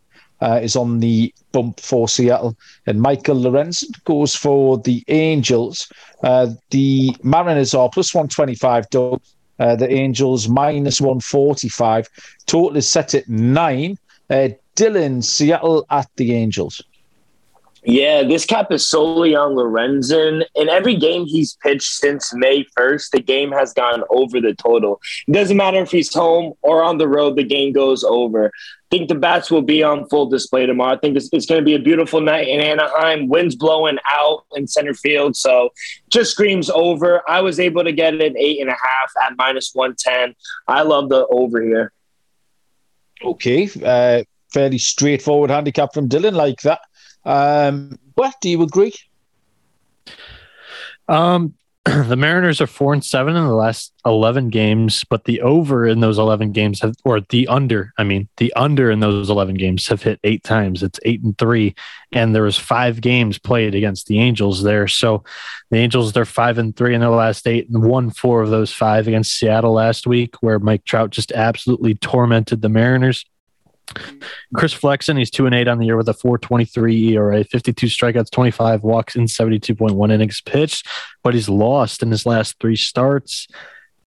uh, 0.40 0.60
is 0.62 0.76
on 0.76 1.00
the 1.00 1.32
bump 1.52 1.80
for 1.80 2.08
Seattle, 2.08 2.56
and 2.86 3.00
Michael 3.00 3.36
Lorenzen 3.36 3.90
goes 4.04 4.34
for 4.34 4.78
the 4.78 5.02
Angels. 5.08 5.90
Uh, 6.22 6.48
the 6.70 7.16
Mariners 7.22 7.74
are 7.74 7.88
plus 7.88 8.14
one 8.14 8.28
twenty-five. 8.28 8.88
Doug. 8.90 9.22
Uh, 9.60 9.74
the 9.74 9.90
Angels 9.90 10.48
minus 10.48 11.00
one 11.00 11.20
forty-five. 11.20 12.08
Total 12.46 12.76
is 12.76 12.88
set 12.88 13.14
at 13.14 13.28
nine. 13.28 13.98
Uh, 14.30 14.50
Dylan, 14.76 15.24
Seattle 15.24 15.84
at 15.90 16.08
the 16.16 16.32
Angels. 16.34 16.80
Yeah, 17.84 18.22
this 18.24 18.44
cap 18.44 18.72
is 18.72 18.86
solely 18.86 19.34
on 19.34 19.52
Lorenzen. 19.52 20.44
In 20.54 20.68
every 20.68 20.96
game 20.96 21.26
he's 21.26 21.56
pitched 21.62 21.90
since 21.92 22.34
May 22.34 22.64
1st, 22.76 23.10
the 23.10 23.20
game 23.20 23.52
has 23.52 23.72
gone 23.72 24.02
over 24.10 24.40
the 24.40 24.54
total. 24.54 25.00
It 25.26 25.32
doesn't 25.32 25.56
matter 25.56 25.80
if 25.80 25.90
he's 25.90 26.12
home 26.12 26.54
or 26.62 26.82
on 26.82 26.98
the 26.98 27.08
road, 27.08 27.36
the 27.36 27.44
game 27.44 27.72
goes 27.72 28.02
over. 28.02 28.46
I 28.46 28.96
think 28.96 29.08
the 29.08 29.14
bats 29.14 29.50
will 29.50 29.62
be 29.62 29.82
on 29.82 30.08
full 30.08 30.28
display 30.28 30.66
tomorrow. 30.66 30.94
I 30.94 30.98
think 30.98 31.16
it's, 31.16 31.28
it's 31.32 31.46
going 31.46 31.60
to 31.60 31.64
be 31.64 31.74
a 31.74 31.78
beautiful 31.78 32.20
night 32.20 32.48
in 32.48 32.60
Anaheim. 32.60 33.28
Winds 33.28 33.54
blowing 33.54 33.98
out 34.10 34.44
in 34.54 34.66
center 34.66 34.94
field. 34.94 35.36
So 35.36 35.70
just 36.08 36.32
screams 36.32 36.70
over. 36.70 37.22
I 37.28 37.42
was 37.42 37.60
able 37.60 37.84
to 37.84 37.92
get 37.92 38.14
it 38.14 38.34
eight 38.36 38.60
and 38.60 38.70
a 38.70 38.72
half 38.72 39.12
at 39.24 39.36
minus 39.36 39.72
110. 39.74 40.34
I 40.66 40.82
love 40.82 41.10
the 41.10 41.26
over 41.30 41.60
here. 41.62 41.92
Okay, 43.22 43.68
uh, 43.84 44.22
fairly 44.52 44.78
straightforward 44.78 45.50
handicap 45.50 45.92
from 45.92 46.08
Dylan, 46.08 46.34
like 46.34 46.60
that. 46.62 46.80
Um, 47.24 47.98
what 48.14 48.34
do 48.40 48.48
you 48.50 48.62
agree? 48.62 48.94
Um, 51.08 51.54
the 51.84 52.16
Mariners 52.16 52.60
are 52.60 52.66
four 52.66 52.92
and 52.92 53.04
seven 53.04 53.34
in 53.36 53.46
the 53.46 53.54
last 53.54 53.92
eleven 54.04 54.48
games, 54.48 55.04
but 55.08 55.24
the 55.24 55.40
over 55.40 55.86
in 55.86 56.00
those 56.00 56.18
eleven 56.18 56.52
games 56.52 56.80
have, 56.80 56.94
or 57.04 57.20
the 57.20 57.46
under, 57.48 57.92
I 57.96 58.04
mean, 58.04 58.28
the 58.36 58.52
under 58.54 58.90
in 58.90 59.00
those 59.00 59.30
eleven 59.30 59.54
games 59.54 59.86
have 59.88 60.02
hit 60.02 60.20
eight 60.24 60.44
times. 60.44 60.82
It's 60.82 61.00
eight 61.04 61.22
and 61.22 61.36
three, 61.38 61.74
and 62.12 62.34
there 62.34 62.42
was 62.42 62.58
five 62.58 63.00
games 63.00 63.38
played 63.38 63.74
against 63.74 64.06
the 64.06 64.18
Angels 64.18 64.62
there. 64.62 64.86
So 64.86 65.24
the 65.70 65.78
Angels 65.78 66.12
they're 66.12 66.24
five 66.24 66.58
and 66.58 66.76
three 66.76 66.94
in 66.94 67.00
their 67.00 67.10
last 67.10 67.46
eight, 67.46 67.70
and 67.70 67.82
won 67.82 68.10
four 68.10 68.42
of 68.42 68.50
those 68.50 68.72
five 68.72 69.08
against 69.08 69.36
Seattle 69.38 69.72
last 69.72 70.06
week, 70.06 70.34
where 70.42 70.58
Mike 70.58 70.84
Trout 70.84 71.10
just 71.10 71.32
absolutely 71.32 71.94
tormented 71.94 72.60
the 72.60 72.68
Mariners. 72.68 73.24
Chris 74.54 74.72
Flexen, 74.72 75.16
he's 75.16 75.30
two 75.30 75.46
and 75.46 75.54
eight 75.54 75.68
on 75.68 75.78
the 75.78 75.86
year 75.86 75.96
with 75.96 76.08
a 76.08 76.14
4.23 76.14 77.12
ERA, 77.12 77.44
52 77.44 77.86
strikeouts, 77.86 78.30
25 78.30 78.82
walks 78.82 79.16
in 79.16 79.24
72.1 79.24 80.12
innings 80.12 80.40
pitched, 80.40 80.86
but 81.22 81.34
he's 81.34 81.48
lost 81.48 82.02
in 82.02 82.10
his 82.10 82.26
last 82.26 82.58
three 82.60 82.76
starts. 82.76 83.46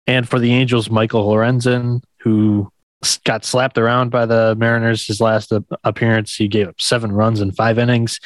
And 0.08 0.28
for 0.28 0.40
the 0.40 0.52
Angels, 0.54 0.90
Michael 0.90 1.28
Lorenzen, 1.28 2.02
who 2.20 2.72
got 3.24 3.46
slapped 3.46 3.78
around 3.78 4.10
by 4.10 4.26
the 4.26 4.56
Mariners 4.56 5.06
his 5.06 5.22
last 5.22 5.54
appearance, 5.84 6.36
he 6.36 6.48
gave 6.48 6.68
up 6.68 6.82
seven 6.82 7.12
runs 7.12 7.42
in 7.42 7.52
five 7.52 7.78
innings. 7.78 8.20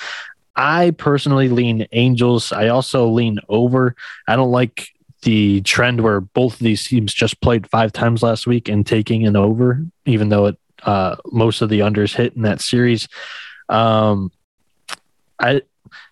I 0.55 0.91
personally 0.91 1.49
lean 1.49 1.87
Angels. 1.91 2.51
I 2.51 2.67
also 2.67 3.07
lean 3.07 3.39
over. 3.49 3.95
I 4.27 4.35
don't 4.35 4.51
like 4.51 4.87
the 5.23 5.61
trend 5.61 6.01
where 6.01 6.21
both 6.21 6.53
of 6.53 6.59
these 6.59 6.87
teams 6.87 7.13
just 7.13 7.41
played 7.41 7.69
five 7.69 7.91
times 7.91 8.21
last 8.21 8.45
week 8.45 8.69
and 8.69 8.85
taking 8.85 9.25
an 9.25 9.35
over, 9.35 9.83
even 10.05 10.29
though 10.29 10.47
it 10.47 10.59
uh, 10.85 11.15
most 11.31 11.61
of 11.61 11.69
the 11.69 11.79
unders 11.79 12.15
hit 12.15 12.35
in 12.35 12.43
that 12.43 12.61
series. 12.61 13.07
Um, 13.69 14.31
I 15.39 15.61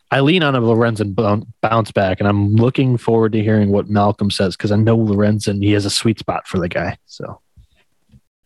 I 0.10 0.20
lean 0.20 0.44
on 0.44 0.56
a 0.56 0.62
Lorenzen 0.62 1.16
bounce 1.62 1.92
back, 1.92 2.20
and 2.20 2.28
I'm 2.28 2.56
looking 2.56 2.98
forward 2.98 3.32
to 3.34 3.44
hearing 3.44 3.72
what 3.72 3.90
Malcolm 3.90 4.30
says 4.30 4.58
because 4.58 4.72
I 4.72 4.76
know 4.76 4.98
Lorenzen 4.98 5.64
he 5.64 5.72
has 5.72 5.86
a 5.86 5.90
sweet 5.90 6.20
spot 6.20 6.48
for 6.48 6.60
the 6.60 6.70
guy. 6.70 6.98
So 7.06 7.40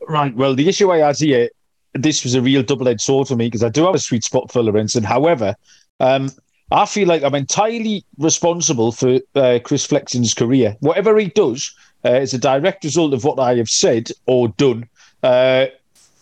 Right. 0.08 0.36
Well, 0.36 0.56
the 0.56 0.68
issue 0.68 0.92
I 0.92 0.98
had 0.98 1.18
here, 1.18 1.50
this 1.94 2.24
was 2.24 2.36
a 2.36 2.42
real 2.42 2.64
double-edged 2.64 3.02
sword 3.02 3.28
for 3.28 3.36
me 3.36 3.48
because 3.48 3.64
I 3.64 3.70
do 3.70 3.86
have 3.86 3.96
a 3.96 4.00
sweet 4.00 4.24
spot 4.24 4.52
for 4.52 4.62
Lorenzen. 4.62 5.04
However, 5.04 5.56
um, 6.00 6.30
I 6.72 6.86
feel 6.86 7.08
like 7.08 7.24
I'm 7.24 7.36
entirely 7.36 8.04
responsible 8.18 8.92
for 8.92 9.20
uh, 9.36 9.60
Chris 9.64 9.88
Flexen's 9.88 10.34
career. 10.34 10.76
Whatever 10.80 11.18
he 11.18 11.28
does 11.28 11.74
uh, 12.04 12.14
is 12.14 12.34
a 12.34 12.40
direct 12.40 12.84
result 12.84 13.14
of 13.14 13.24
what 13.24 13.40
I 13.40 13.56
have 13.56 13.70
said 13.70 14.10
or 14.26 14.50
done 14.50 14.90
uh, 15.24 15.68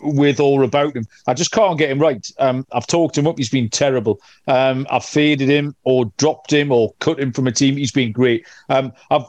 with 0.03 0.39
or 0.39 0.63
about 0.63 0.95
him. 0.95 1.05
I 1.27 1.33
just 1.33 1.51
can't 1.51 1.77
get 1.77 1.89
him 1.89 1.99
right. 1.99 2.25
Um, 2.39 2.65
I've 2.71 2.87
talked 2.87 3.17
him 3.17 3.27
up. 3.27 3.37
He's 3.37 3.49
been 3.49 3.69
terrible. 3.69 4.19
Um, 4.47 4.87
I've 4.89 5.05
faded 5.05 5.49
him 5.49 5.75
or 5.83 6.11
dropped 6.17 6.51
him 6.51 6.71
or 6.71 6.93
cut 6.99 7.19
him 7.19 7.31
from 7.31 7.47
a 7.47 7.51
team. 7.51 7.77
He's 7.77 7.91
been 7.91 8.11
great. 8.11 8.45
Um, 8.69 8.93
I've 9.09 9.25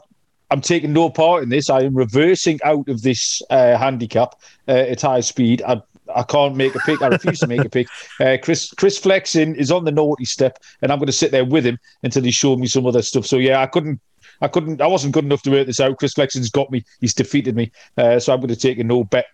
I'm 0.50 0.60
taking 0.60 0.92
no 0.92 1.10
part 1.10 1.42
in 1.42 1.48
this. 1.48 1.68
I 1.70 1.80
am 1.82 1.94
reversing 1.94 2.60
out 2.64 2.88
of 2.88 3.02
this 3.02 3.42
uh, 3.50 3.76
handicap 3.76 4.40
uh, 4.68 4.72
at 4.72 5.00
high 5.00 5.20
speed. 5.20 5.62
I, 5.66 5.82
I 6.14 6.22
can't 6.22 6.54
make 6.54 6.74
a 6.74 6.78
pick. 6.80 7.02
I 7.02 7.08
refuse 7.08 7.40
to 7.40 7.46
make 7.46 7.64
a 7.64 7.68
pick. 7.68 7.88
Uh, 8.20 8.36
Chris 8.40 8.70
Chris 8.70 8.96
Flexen 8.96 9.56
is 9.56 9.72
on 9.72 9.84
the 9.84 9.90
naughty 9.90 10.24
step, 10.24 10.58
and 10.80 10.92
I'm 10.92 10.98
going 10.98 11.06
to 11.06 11.12
sit 11.12 11.32
there 11.32 11.44
with 11.44 11.66
him 11.66 11.78
until 12.04 12.22
he 12.22 12.30
showed 12.30 12.60
me 12.60 12.68
some 12.68 12.86
other 12.86 13.02
stuff. 13.02 13.26
So 13.26 13.38
yeah, 13.38 13.60
I 13.60 13.66
couldn't. 13.66 14.00
I 14.40 14.46
couldn't. 14.46 14.80
I 14.80 14.86
wasn't 14.86 15.14
good 15.14 15.24
enough 15.24 15.42
to 15.42 15.50
work 15.50 15.66
this 15.66 15.80
out. 15.80 15.98
Chris 15.98 16.12
Flexen's 16.12 16.50
got 16.50 16.70
me. 16.70 16.84
He's 17.00 17.12
defeated 17.12 17.56
me. 17.56 17.72
Uh, 17.96 18.20
so 18.20 18.32
I'm 18.32 18.38
going 18.38 18.54
to 18.54 18.56
take 18.56 18.78
a 18.78 18.84
no 18.84 19.02
bet 19.02 19.26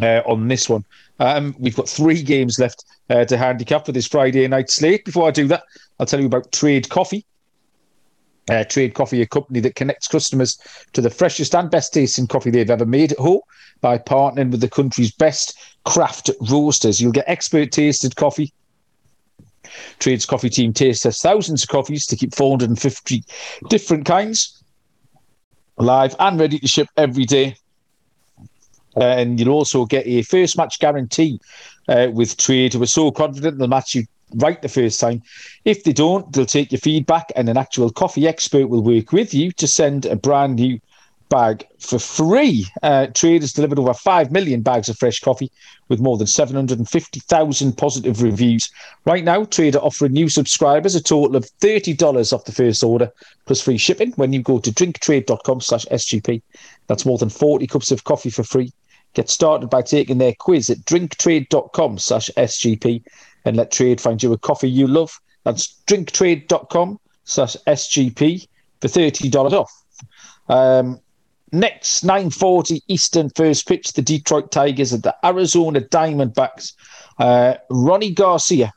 uh, 0.00 0.22
on 0.26 0.48
this 0.48 0.68
one. 0.68 0.84
Um, 1.20 1.54
we've 1.58 1.76
got 1.76 1.88
three 1.88 2.22
games 2.22 2.58
left 2.58 2.84
uh, 3.10 3.24
to 3.24 3.36
handicap 3.36 3.86
for 3.86 3.92
this 3.92 4.06
Friday 4.06 4.46
night 4.46 4.70
slate. 4.70 5.04
Before 5.04 5.28
I 5.28 5.30
do 5.30 5.46
that, 5.48 5.64
I'll 5.98 6.06
tell 6.06 6.20
you 6.20 6.26
about 6.26 6.52
Trade 6.52 6.88
Coffee. 6.88 7.24
Uh, 8.50 8.64
Trade 8.64 8.94
Coffee, 8.94 9.20
a 9.20 9.26
company 9.26 9.60
that 9.60 9.74
connects 9.74 10.08
customers 10.08 10.58
to 10.94 11.02
the 11.02 11.10
freshest 11.10 11.54
and 11.54 11.70
best 11.70 11.92
tasting 11.92 12.26
coffee 12.26 12.50
they've 12.50 12.70
ever 12.70 12.86
made 12.86 13.12
at 13.12 13.18
home 13.18 13.40
by 13.80 13.98
partnering 13.98 14.50
with 14.50 14.60
the 14.60 14.70
country's 14.70 15.12
best 15.12 15.58
craft 15.84 16.30
roasters. 16.50 17.00
You'll 17.00 17.12
get 17.12 17.28
expert 17.28 17.72
tasted 17.72 18.16
coffee. 18.16 18.52
Trade's 19.98 20.24
coffee 20.24 20.48
team 20.48 20.72
tastes 20.72 21.20
thousands 21.20 21.62
of 21.62 21.68
coffees 21.68 22.06
to 22.06 22.16
keep 22.16 22.34
450 22.34 23.22
different 23.68 24.06
kinds 24.06 24.62
live 25.76 26.16
and 26.18 26.40
ready 26.40 26.58
to 26.58 26.66
ship 26.66 26.88
every 26.96 27.24
day. 27.24 27.56
Uh, 28.98 29.04
and 29.04 29.38
you'll 29.38 29.54
also 29.54 29.86
get 29.86 30.06
a 30.06 30.22
first 30.22 30.56
match 30.56 30.78
guarantee 30.80 31.40
uh, 31.88 32.08
with 32.12 32.36
Trade, 32.36 32.74
who 32.74 32.82
are 32.82 32.86
so 32.86 33.10
confident 33.10 33.58
they'll 33.58 33.68
match 33.68 33.94
you 33.94 34.04
right 34.34 34.60
the 34.60 34.68
first 34.68 35.00
time. 35.00 35.22
If 35.64 35.84
they 35.84 35.92
don't, 35.92 36.30
they'll 36.32 36.46
take 36.46 36.72
your 36.72 36.80
feedback, 36.80 37.30
and 37.36 37.48
an 37.48 37.56
actual 37.56 37.90
coffee 37.90 38.26
expert 38.26 38.66
will 38.66 38.82
work 38.82 39.12
with 39.12 39.32
you 39.32 39.52
to 39.52 39.66
send 39.66 40.06
a 40.06 40.16
brand 40.16 40.56
new 40.56 40.80
bag 41.28 41.66
for 41.78 41.98
free. 41.98 42.66
Uh, 42.82 43.06
Trade 43.08 43.42
has 43.42 43.52
delivered 43.52 43.78
over 43.78 43.94
5 43.94 44.32
million 44.32 44.62
bags 44.62 44.88
of 44.88 44.98
fresh 44.98 45.20
coffee 45.20 45.50
with 45.88 46.00
more 46.00 46.16
than 46.16 46.26
750,000 46.26 47.76
positive 47.76 48.22
reviews. 48.22 48.70
Right 49.04 49.24
now, 49.24 49.44
Trade 49.44 49.76
are 49.76 49.84
offering 49.84 50.12
new 50.12 50.28
subscribers 50.28 50.94
a 50.94 51.02
total 51.02 51.36
of 51.36 51.44
$30 51.60 52.32
off 52.32 52.44
the 52.44 52.52
first 52.52 52.82
order 52.82 53.10
plus 53.46 53.60
free 53.60 53.78
shipping 53.78 54.12
when 54.12 54.32
you 54.32 54.42
go 54.42 54.58
to 54.58 54.70
drinktrade.com 54.70 55.60
slash 55.60 55.86
SGP. 55.86 56.42
That's 56.86 57.06
more 57.06 57.18
than 57.18 57.30
40 57.30 57.66
cups 57.66 57.90
of 57.90 58.04
coffee 58.04 58.30
for 58.30 58.42
free. 58.42 58.72
Get 59.18 59.28
started 59.28 59.68
by 59.68 59.82
taking 59.82 60.18
their 60.18 60.32
quiz 60.32 60.70
at 60.70 60.78
drinktrade.com 60.84 61.98
slash 61.98 62.30
SGP 62.36 63.02
and 63.44 63.56
let 63.56 63.72
Trade 63.72 64.00
find 64.00 64.22
you 64.22 64.32
a 64.32 64.38
coffee 64.38 64.70
you 64.70 64.86
love. 64.86 65.20
That's 65.42 65.74
drinktrade.com 65.88 67.00
slash 67.24 67.56
SGP 67.66 68.46
for 68.80 68.86
$30 68.86 69.52
off. 69.54 69.72
Um, 70.48 71.00
next, 71.50 72.06
9.40 72.06 72.80
Eastern 72.86 73.28
first 73.30 73.66
pitch, 73.66 73.92
the 73.94 74.02
Detroit 74.02 74.52
Tigers 74.52 74.92
at 74.92 75.02
the 75.02 75.16
Arizona 75.24 75.80
Diamondbacks. 75.80 76.74
Uh, 77.18 77.54
Rony 77.72 78.14
Garcia 78.14 78.72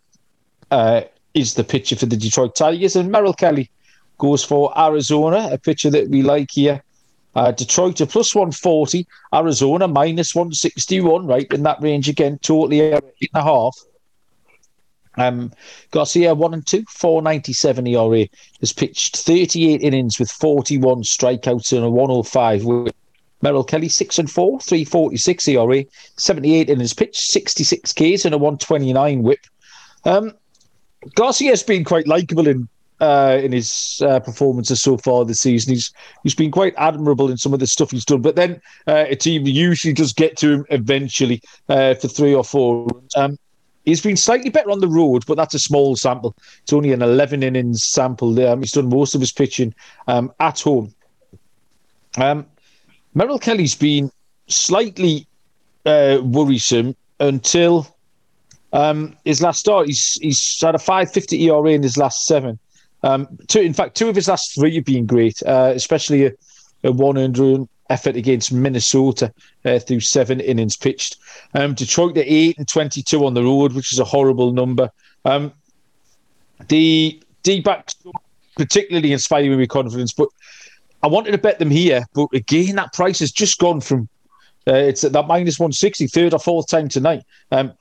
uh, 0.71 1.01
is 1.35 1.53
the 1.53 1.63
pitcher 1.63 1.95
for 1.95 2.07
the 2.07 2.17
Detroit 2.17 2.55
Tigers, 2.55 2.95
and 2.95 3.11
Merrill 3.11 3.35
Kelly 3.35 3.69
goes 4.17 4.43
for 4.43 4.75
Arizona, 4.75 5.49
a 5.51 5.59
pitcher 5.59 5.91
that 5.91 6.09
we 6.09 6.23
like 6.23 6.49
here. 6.49 6.83
Uh, 7.33 7.51
Detroit 7.51 8.01
a 8.01 8.05
plus 8.05 8.35
140, 8.35 9.07
Arizona 9.33 9.87
minus 9.87 10.35
161, 10.35 11.25
right 11.25 11.51
in 11.53 11.63
that 11.63 11.81
range 11.81 12.09
again, 12.09 12.37
totally 12.39 12.81
eight 12.81 12.93
and 12.93 13.29
a 13.33 13.43
half. 13.43 13.77
Um, 15.17 15.51
Garcia 15.91 16.33
one 16.33 16.53
and 16.53 16.65
two, 16.65 16.83
497 16.89 17.87
ERA, 17.87 18.27
has 18.59 18.73
pitched 18.73 19.17
38 19.17 19.81
innings 19.81 20.19
with 20.19 20.31
41 20.31 21.03
strikeouts 21.03 21.73
and 21.73 21.85
a 21.85 21.89
105. 21.89 22.65
With 22.65 22.93
Merrill 23.41 23.63
Kelly 23.63 23.89
six 23.89 24.19
and 24.19 24.29
four, 24.29 24.59
346 24.59 25.47
ERA, 25.49 25.83
78 26.17 26.69
innings 26.69 26.93
pitched, 26.93 27.21
66 27.21 27.93
Ks 27.93 28.25
and 28.25 28.35
a 28.35 28.37
129 28.37 29.23
whip. 29.23 29.39
Um, 30.05 30.33
Garcia's 31.15 31.63
been 31.63 31.83
quite 31.83 32.07
likable 32.07 32.47
in 32.47 32.69
uh, 33.01 33.39
in 33.43 33.51
his 33.51 34.01
uh, 34.05 34.19
performances 34.19 34.81
so 34.81 34.95
far 34.97 35.25
this 35.25 35.41
season. 35.41 35.73
He's 35.73 35.91
he's 36.23 36.35
been 36.35 36.51
quite 36.51 36.73
admirable 36.77 37.29
in 37.29 37.37
some 37.37 37.53
of 37.53 37.59
the 37.59 37.67
stuff 37.67 37.91
he's 37.91 38.05
done. 38.05 38.21
But 38.21 38.35
then 38.35 38.61
uh, 38.87 39.05
a 39.09 39.15
team 39.15 39.45
usually 39.45 39.93
does 39.93 40.13
get 40.13 40.37
to 40.37 40.51
him 40.53 40.65
eventually 40.69 41.41
uh, 41.67 41.95
for 41.95 42.07
three 42.07 42.33
or 42.33 42.43
four. 42.43 42.87
Um, 43.15 43.37
he's 43.85 44.01
been 44.01 44.17
slightly 44.17 44.51
better 44.51 44.69
on 44.69 44.79
the 44.79 44.87
road, 44.87 45.25
but 45.25 45.35
that's 45.35 45.55
a 45.55 45.59
small 45.59 45.95
sample. 45.95 46.35
It's 46.61 46.71
only 46.71 46.93
an 46.93 47.01
11 47.01 47.41
innings 47.41 47.83
sample. 47.83 48.33
There. 48.33 48.53
Um, 48.53 48.59
he's 48.61 48.71
done 48.71 48.89
most 48.89 49.15
of 49.15 49.21
his 49.21 49.33
pitching 49.33 49.73
um, 50.07 50.31
at 50.39 50.59
home. 50.59 50.93
Um, 52.17 52.45
Merrill 53.15 53.39
Kelly's 53.39 53.75
been 53.75 54.11
slightly 54.47 55.27
uh, 55.85 56.19
worrisome 56.23 56.95
until 57.19 57.87
um, 58.73 59.17
his 59.25 59.41
last 59.41 59.59
start. 59.59 59.87
He's 59.87 60.19
he's 60.21 60.61
had 60.61 60.75
a 60.75 60.79
550 60.79 61.49
ERA 61.49 61.69
in 61.71 61.81
his 61.81 61.97
last 61.97 62.27
seven. 62.27 62.59
Um, 63.03 63.27
two, 63.47 63.61
in 63.61 63.73
fact, 63.73 63.95
two 63.95 64.09
of 64.09 64.15
his 64.15 64.27
last 64.27 64.55
three 64.55 64.75
have 64.75 64.85
been 64.85 65.05
great, 65.05 65.41
uh, 65.43 65.71
especially 65.75 66.27
a, 66.27 66.31
a 66.83 66.91
one 66.91 67.17
earned 67.17 67.67
effort 67.89 68.15
against 68.15 68.53
Minnesota 68.53 69.33
uh, 69.65 69.79
through 69.79 69.99
seven 69.99 70.39
innings 70.39 70.77
pitched. 70.77 71.17
Um, 71.53 71.73
Detroit 71.73 72.17
at 72.17 72.25
eight 72.27 72.57
and 72.57 72.67
twenty-two 72.67 73.25
on 73.25 73.33
the 73.33 73.43
road, 73.43 73.73
which 73.73 73.91
is 73.91 73.99
a 73.99 74.05
horrible 74.05 74.53
number. 74.53 74.89
Um, 75.25 75.51
the 76.67 77.21
D-backs 77.43 77.95
particularly 78.55 79.13
inspiring 79.13 79.49
me 79.49 79.55
with 79.57 79.69
confidence, 79.69 80.13
but 80.13 80.29
I 81.03 81.07
wanted 81.07 81.31
to 81.31 81.37
bet 81.37 81.57
them 81.57 81.71
here, 81.71 82.05
but 82.13 82.27
again, 82.33 82.75
that 82.75 82.93
price 82.93 83.19
has 83.19 83.31
just 83.31 83.57
gone 83.59 83.81
from 83.81 84.07
uh, 84.67 84.75
it's 84.75 85.03
at 85.03 85.11
that 85.13 85.27
minus 85.27 85.57
160, 85.57 86.07
third 86.07 86.33
or 86.33 86.39
fourth 86.39 86.67
time 86.67 86.87
tonight. 86.87 87.23
Um, 87.51 87.73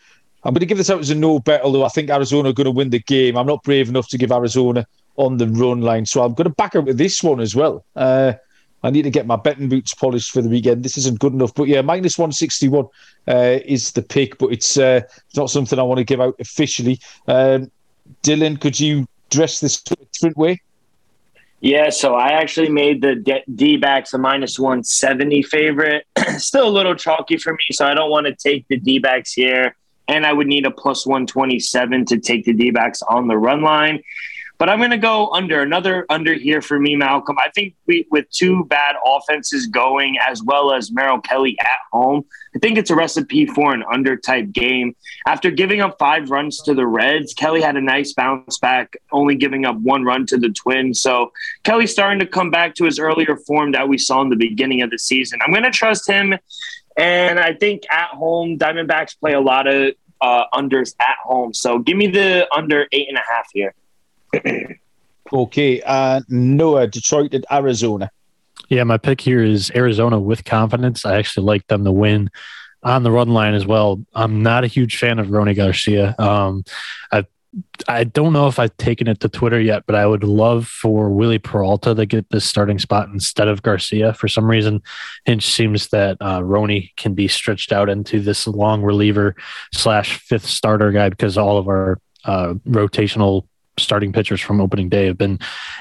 I'm 0.42 0.54
going 0.54 0.60
to 0.60 0.66
give 0.66 0.78
this 0.78 0.88
out 0.88 1.00
as 1.00 1.10
a 1.10 1.14
no 1.14 1.38
bet, 1.38 1.60
although 1.62 1.84
I 1.84 1.88
think 1.88 2.08
Arizona 2.08 2.48
are 2.48 2.54
going 2.54 2.64
to 2.64 2.70
win 2.70 2.88
the 2.88 3.00
game. 3.00 3.36
I'm 3.36 3.46
not 3.46 3.62
brave 3.62 3.90
enough 3.90 4.08
to 4.08 4.18
give 4.18 4.32
Arizona 4.32 4.86
on 5.16 5.36
the 5.36 5.48
run 5.48 5.80
line. 5.80 6.06
So 6.06 6.22
I'm 6.22 6.34
going 6.34 6.48
to 6.48 6.54
back 6.54 6.74
up 6.74 6.84
with 6.84 6.98
this 6.98 7.22
one 7.22 7.40
as 7.40 7.54
well. 7.54 7.84
Uh, 7.94 8.34
I 8.82 8.90
need 8.90 9.02
to 9.02 9.11
get 9.11 9.26
my 9.26 9.36
betting 9.36 9.68
boots 9.68 9.92
polished 9.92 10.30
for 10.30 10.40
the 10.40 10.48
weekend. 10.48 10.82
This 10.82 10.96
isn't 10.96 11.18
good 11.18 11.34
enough, 11.34 11.54
but 11.54 11.68
yeah, 11.68 11.82
minus 11.82 12.16
one 12.16 12.32
sixty 12.32 12.68
one 12.68 12.86
uh, 13.28 13.58
is 13.64 13.92
the 13.92 14.02
pick, 14.02 14.38
but 14.38 14.52
it's 14.52 14.78
uh, 14.78 15.02
it's 15.04 15.36
not 15.36 15.50
something 15.50 15.78
I 15.78 15.82
want 15.82 15.98
to 15.98 16.04
give 16.04 16.20
out 16.20 16.34
officially. 16.40 16.98
Um, 17.28 17.70
Dylan, 18.22 18.58
could 18.61 18.80
you 18.80 19.06
dress 19.28 19.61
this 19.61 19.82
a 19.90 19.96
different 19.96 20.36
way? 20.36 20.61
Yeah, 21.61 21.90
so 21.90 22.14
I 22.14 22.28
actually 22.28 22.70
made 22.70 23.02
the 23.02 23.42
D 23.54 23.76
backs 23.76 24.14
a 24.14 24.18
minus 24.18 24.58
170 24.58 25.42
favorite. 25.42 26.06
Still 26.38 26.68
a 26.68 26.70
little 26.70 26.94
chalky 26.94 27.36
for 27.36 27.52
me, 27.52 27.58
so 27.72 27.86
I 27.86 27.92
don't 27.92 28.11
want 28.11 28.26
to 28.26 28.34
take 28.34 28.66
the 28.68 28.78
D 28.78 28.98
backs 28.98 29.32
here. 29.32 29.76
And 30.08 30.26
I 30.26 30.32
would 30.32 30.46
need 30.46 30.66
a 30.66 30.70
plus 30.70 31.06
127 31.06 32.06
to 32.06 32.18
take 32.18 32.44
the 32.44 32.54
D 32.54 32.70
backs 32.70 33.02
on 33.02 33.28
the 33.28 33.36
run 33.36 33.62
line. 33.62 34.02
But 34.61 34.68
I'm 34.68 34.76
going 34.76 34.90
to 34.90 34.98
go 34.98 35.30
under 35.30 35.62
another 35.62 36.04
under 36.11 36.34
here 36.34 36.61
for 36.61 36.78
me, 36.78 36.94
Malcolm. 36.94 37.38
I 37.38 37.48
think 37.54 37.74
we, 37.86 38.06
with 38.11 38.28
two 38.28 38.66
bad 38.66 38.94
offenses 39.06 39.66
going, 39.66 40.18
as 40.28 40.42
well 40.42 40.74
as 40.74 40.92
Merrill 40.92 41.18
Kelly 41.22 41.58
at 41.58 41.78
home, 41.90 42.26
I 42.54 42.58
think 42.58 42.76
it's 42.76 42.90
a 42.90 42.94
recipe 42.94 43.46
for 43.46 43.72
an 43.72 43.82
under 43.90 44.18
type 44.18 44.52
game. 44.52 44.94
After 45.26 45.50
giving 45.50 45.80
up 45.80 45.96
five 45.98 46.28
runs 46.28 46.61
to 46.64 46.74
the 46.74 46.86
Reds, 46.86 47.32
Kelly 47.32 47.62
had 47.62 47.78
a 47.78 47.80
nice 47.80 48.12
bounce 48.12 48.58
back, 48.58 48.98
only 49.12 49.34
giving 49.34 49.64
up 49.64 49.78
one 49.78 50.04
run 50.04 50.26
to 50.26 50.36
the 50.36 50.50
Twins. 50.50 51.00
So 51.00 51.32
Kelly's 51.64 51.90
starting 51.90 52.20
to 52.20 52.26
come 52.26 52.50
back 52.50 52.74
to 52.74 52.84
his 52.84 52.98
earlier 52.98 53.38
form 53.38 53.72
that 53.72 53.88
we 53.88 53.96
saw 53.96 54.20
in 54.20 54.28
the 54.28 54.36
beginning 54.36 54.82
of 54.82 54.90
the 54.90 54.98
season. 54.98 55.40
I'm 55.42 55.52
going 55.52 55.64
to 55.64 55.70
trust 55.70 56.06
him. 56.06 56.34
And 56.98 57.40
I 57.40 57.54
think 57.54 57.84
at 57.90 58.11
home, 58.11 58.58
Diamondbacks 58.58 59.18
play 59.18 59.32
a 59.32 59.40
lot 59.40 59.66
of 59.66 59.94
uh, 60.20 60.44
unders 60.52 60.94
at 61.00 61.16
home. 61.24 61.54
So 61.54 61.78
give 61.78 61.96
me 61.96 62.08
the 62.08 62.46
under 62.54 62.86
eight 62.92 63.08
and 63.08 63.16
a 63.16 63.22
half 63.26 63.46
here 63.54 63.74
okay, 65.32 65.82
uh, 65.82 66.20
Noah, 66.28 66.86
Detroit 66.86 67.34
at 67.34 67.44
Arizona. 67.50 68.10
Yeah, 68.68 68.84
my 68.84 68.98
pick 68.98 69.20
here 69.20 69.42
is 69.42 69.70
Arizona 69.74 70.18
with 70.20 70.44
confidence. 70.44 71.04
I 71.04 71.16
actually 71.16 71.46
like 71.46 71.66
them 71.66 71.84
to 71.84 71.92
win 71.92 72.30
on 72.82 73.02
the 73.02 73.10
run 73.10 73.28
line 73.28 73.54
as 73.54 73.66
well. 73.66 74.04
I'm 74.14 74.42
not 74.42 74.64
a 74.64 74.68
huge 74.68 74.96
fan 74.96 75.18
of 75.18 75.28
Rony 75.28 75.56
Garcia. 75.56 76.14
Um, 76.18 76.64
I 77.12 77.24
I 77.88 78.04
don't 78.04 78.32
know 78.32 78.46
if 78.46 78.60
I've 78.60 78.76
taken 78.76 79.08
it 79.08 79.18
to 79.20 79.28
Twitter 79.28 79.60
yet, 79.60 79.82
but 79.86 79.96
I 79.96 80.06
would 80.06 80.22
love 80.22 80.68
for 80.68 81.10
Wily 81.10 81.38
Peralta 81.38 81.94
to 81.94 82.06
get 82.06 82.30
this 82.30 82.44
starting 82.44 82.78
spot 82.78 83.08
instead 83.08 83.48
of 83.48 83.62
Garcia. 83.62 84.14
For 84.14 84.28
some 84.28 84.48
reason, 84.48 84.82
Hinch 85.24 85.44
seems 85.44 85.88
that 85.88 86.16
uh, 86.20 86.42
can 86.96 87.14
be 87.14 87.26
stretched 87.26 87.72
out 87.72 87.88
into 87.88 88.20
this 88.20 88.46
long 88.46 88.82
reliever 88.82 89.34
slash 89.74 90.18
fifth 90.20 90.46
starter 90.46 90.92
guy 90.92 91.08
because 91.08 91.36
all 91.36 91.58
of 91.58 91.66
our 91.66 92.00
uh, 92.24 92.54
rotational 92.68 93.48
starting 93.78 94.12
pitchers 94.12 94.40
from 94.40 94.60
opening 94.60 94.88
day 94.88 95.06
have 95.06 95.18
been 95.18 95.38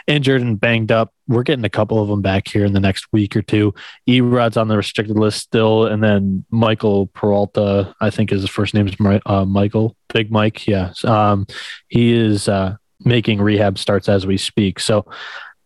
injured 0.08 0.42
and 0.42 0.60
banged 0.60 0.92
up. 0.92 1.14
We're 1.28 1.44
getting 1.44 1.66
a 1.66 1.70
couple 1.70 2.02
of 2.02 2.08
them 2.08 2.22
back 2.22 2.48
here 2.48 2.66
in 2.66 2.74
the 2.74 2.80
next 2.80 3.08
week 3.12 3.36
or 3.36 3.42
two. 3.42 3.74
Erod's 4.08 4.58
on 4.58 4.68
the 4.68 4.78
restricted 4.78 5.18
list 5.18 5.40
still, 5.40 5.86
and 5.86 6.04
then 6.04 6.46
Michael 6.50 7.08
Peralta, 7.08 7.94
I 8.02 8.10
think 8.10 8.30
his 8.30 8.48
first 8.50 8.74
name 8.74 8.88
is 8.88 8.96
uh, 9.26 9.46
Michael 9.46 9.96
Big 10.14 10.32
Mike. 10.32 10.68
Yeah, 10.68 10.94
um, 11.04 11.46
he 11.88 12.14
is 12.14 12.48
uh, 12.48 12.76
making 13.04 13.42
rehab 13.42 13.78
starts 13.78 14.10
as 14.10 14.26
we 14.26 14.38
speak. 14.38 14.80
So 14.80 15.06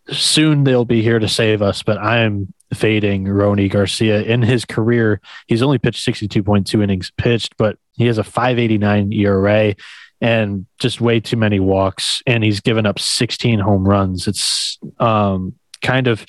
soon 0.10 0.64
they'll 0.64 0.86
be 0.86 1.02
here 1.02 1.20
to 1.20 1.28
save 1.28 1.62
us. 1.62 1.84
But 1.84 1.98
I'm 1.98 2.54
fading 2.74 3.26
Rony 3.26 3.70
Garcia 3.70 4.22
in 4.24 4.42
his 4.42 4.66
career. 4.66 5.22
He's 5.48 5.62
only 5.62 5.78
pitched 5.78 6.06
62.2 6.06 6.84
innings 6.84 7.12
pitched, 7.18 7.56
but 7.58 7.78
he 7.94 8.08
has 8.08 8.18
a 8.18 8.24
589 8.24 9.14
ERA 9.14 9.76
and 10.24 10.66
just 10.80 11.02
way 11.02 11.20
too 11.20 11.36
many 11.36 11.60
walks. 11.60 12.24
And 12.26 12.46
he's 12.46 12.62
given 12.62 12.86
up 12.86 12.98
16 12.98 13.60
home 13.60 13.88
runs. 13.88 14.26
It's 14.26 14.80
um, 14.98 15.54
kind 15.82 16.08
of, 16.08 16.26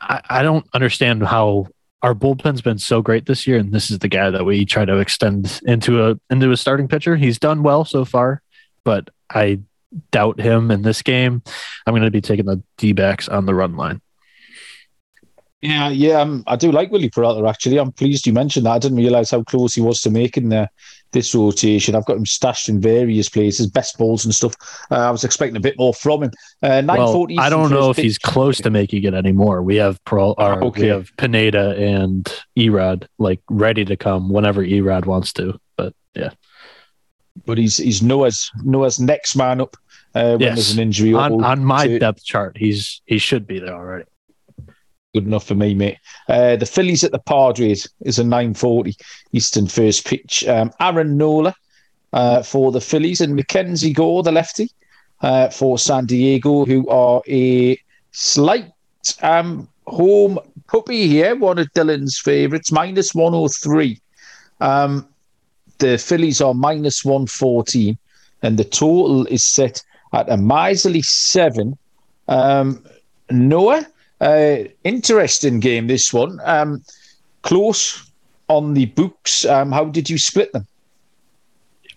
I, 0.00 0.22
I 0.30 0.42
don't 0.44 0.64
understand 0.72 1.24
how 1.24 1.66
our 2.02 2.14
bullpen's 2.14 2.62
been 2.62 2.78
so 2.78 3.02
great 3.02 3.26
this 3.26 3.48
year, 3.48 3.58
and 3.58 3.72
this 3.72 3.90
is 3.90 3.98
the 3.98 4.08
guy 4.08 4.30
that 4.30 4.44
we 4.44 4.64
try 4.64 4.84
to 4.84 4.98
extend 4.98 5.60
into 5.66 6.08
a 6.08 6.18
into 6.30 6.50
a 6.50 6.56
starting 6.56 6.88
pitcher. 6.88 7.16
He's 7.16 7.38
done 7.38 7.62
well 7.62 7.84
so 7.84 8.06
far, 8.06 8.42
but 8.84 9.10
I 9.28 9.60
doubt 10.12 10.40
him 10.40 10.70
in 10.70 10.82
this 10.82 11.02
game. 11.02 11.42
I'm 11.86 11.92
going 11.92 12.02
to 12.02 12.10
be 12.10 12.22
taking 12.22 12.46
the 12.46 12.62
D 12.78 12.92
backs 12.92 13.28
on 13.28 13.44
the 13.44 13.54
run 13.54 13.76
line. 13.76 14.00
Yeah, 15.62 15.90
yeah, 15.90 16.20
um, 16.20 16.42
I 16.46 16.56
do 16.56 16.72
like 16.72 16.90
Wily 16.90 17.10
Peralta. 17.10 17.46
Actually, 17.46 17.78
I'm 17.78 17.92
pleased 17.92 18.26
you 18.26 18.32
mentioned 18.32 18.64
that. 18.64 18.72
I 18.72 18.78
didn't 18.78 18.96
realize 18.96 19.30
how 19.30 19.42
close 19.42 19.74
he 19.74 19.82
was 19.82 20.00
to 20.02 20.10
making 20.10 20.48
the, 20.48 20.70
this 21.12 21.34
rotation. 21.34 21.94
I've 21.94 22.06
got 22.06 22.16
him 22.16 22.24
stashed 22.24 22.70
in 22.70 22.80
various 22.80 23.28
places, 23.28 23.66
best 23.66 23.98
balls 23.98 24.24
and 24.24 24.34
stuff. 24.34 24.54
Uh, 24.90 24.96
I 24.96 25.10
was 25.10 25.22
expecting 25.22 25.56
a 25.56 25.60
bit 25.60 25.76
more 25.76 25.92
from 25.92 26.22
him. 26.22 26.30
Uh, 26.62 26.82
well, 26.86 27.26
I 27.38 27.50
don't 27.50 27.70
know 27.70 27.90
if 27.90 27.96
pitch. 27.96 28.04
he's 28.04 28.18
close 28.18 28.58
to 28.62 28.70
making 28.70 29.04
it 29.04 29.12
anymore. 29.12 29.62
We 29.62 29.76
have 29.76 30.00
or 30.10 30.64
okay. 30.64 30.82
we 30.82 30.88
have 30.88 31.10
Pineda 31.18 31.76
and 31.76 32.24
Erod 32.56 33.06
like 33.18 33.40
ready 33.50 33.84
to 33.84 33.96
come 33.96 34.30
whenever 34.30 34.64
Erod 34.64 35.04
wants 35.04 35.32
to. 35.34 35.60
But 35.76 35.94
yeah, 36.14 36.30
but 37.44 37.58
he's 37.58 37.76
he's 37.76 38.02
Noah's 38.02 38.50
Noah's 38.62 38.98
next 38.98 39.36
man 39.36 39.60
up 39.60 39.76
uh, 40.14 40.30
when 40.30 40.40
yes. 40.40 40.54
there's 40.56 40.72
an 40.72 40.80
injury. 40.80 41.12
On, 41.12 41.44
on 41.44 41.64
my 41.64 41.86
to, 41.86 41.98
depth 41.98 42.24
chart, 42.24 42.56
he's 42.56 43.02
he 43.04 43.18
should 43.18 43.46
be 43.46 43.58
there 43.58 43.74
already. 43.74 44.04
Good 45.12 45.26
enough 45.26 45.46
for 45.46 45.56
me, 45.56 45.74
mate. 45.74 45.98
Uh, 46.28 46.54
the 46.54 46.66
Phillies 46.66 47.02
at 47.02 47.10
the 47.10 47.18
Padres 47.18 47.88
is 48.02 48.20
a 48.20 48.22
9:40 48.22 48.94
Eastern 49.32 49.66
first 49.66 50.06
pitch. 50.06 50.46
Um, 50.46 50.70
Aaron 50.78 51.16
Nola 51.16 51.52
uh, 52.12 52.42
for 52.44 52.70
the 52.70 52.80
Phillies 52.80 53.20
and 53.20 53.34
Mackenzie 53.34 53.92
Gore, 53.92 54.22
the 54.22 54.30
lefty, 54.30 54.70
uh, 55.22 55.48
for 55.48 55.78
San 55.78 56.06
Diego, 56.06 56.64
who 56.64 56.88
are 56.88 57.22
a 57.28 57.76
slight 58.12 58.70
um, 59.22 59.68
home 59.88 60.38
puppy 60.68 61.08
here. 61.08 61.34
One 61.34 61.58
of 61.58 61.72
Dylan's 61.72 62.20
favourites, 62.20 62.70
minus 62.70 63.12
103. 63.12 64.00
Um, 64.60 65.08
the 65.78 65.98
Phillies 65.98 66.40
are 66.40 66.54
minus 66.54 67.04
114, 67.04 67.98
and 68.42 68.56
the 68.56 68.64
total 68.64 69.26
is 69.26 69.42
set 69.42 69.82
at 70.12 70.30
a 70.30 70.36
miserly 70.36 71.02
seven. 71.02 71.76
Um, 72.28 72.84
Noah, 73.28 73.86
uh, 74.20 74.56
interesting 74.84 75.60
game 75.60 75.86
this 75.86 76.12
one. 76.12 76.40
Um, 76.44 76.82
close 77.42 78.10
on 78.48 78.74
the 78.74 78.86
books. 78.86 79.44
Um, 79.44 79.72
how 79.72 79.84
did 79.84 80.10
you 80.10 80.18
split 80.18 80.52
them? 80.52 80.66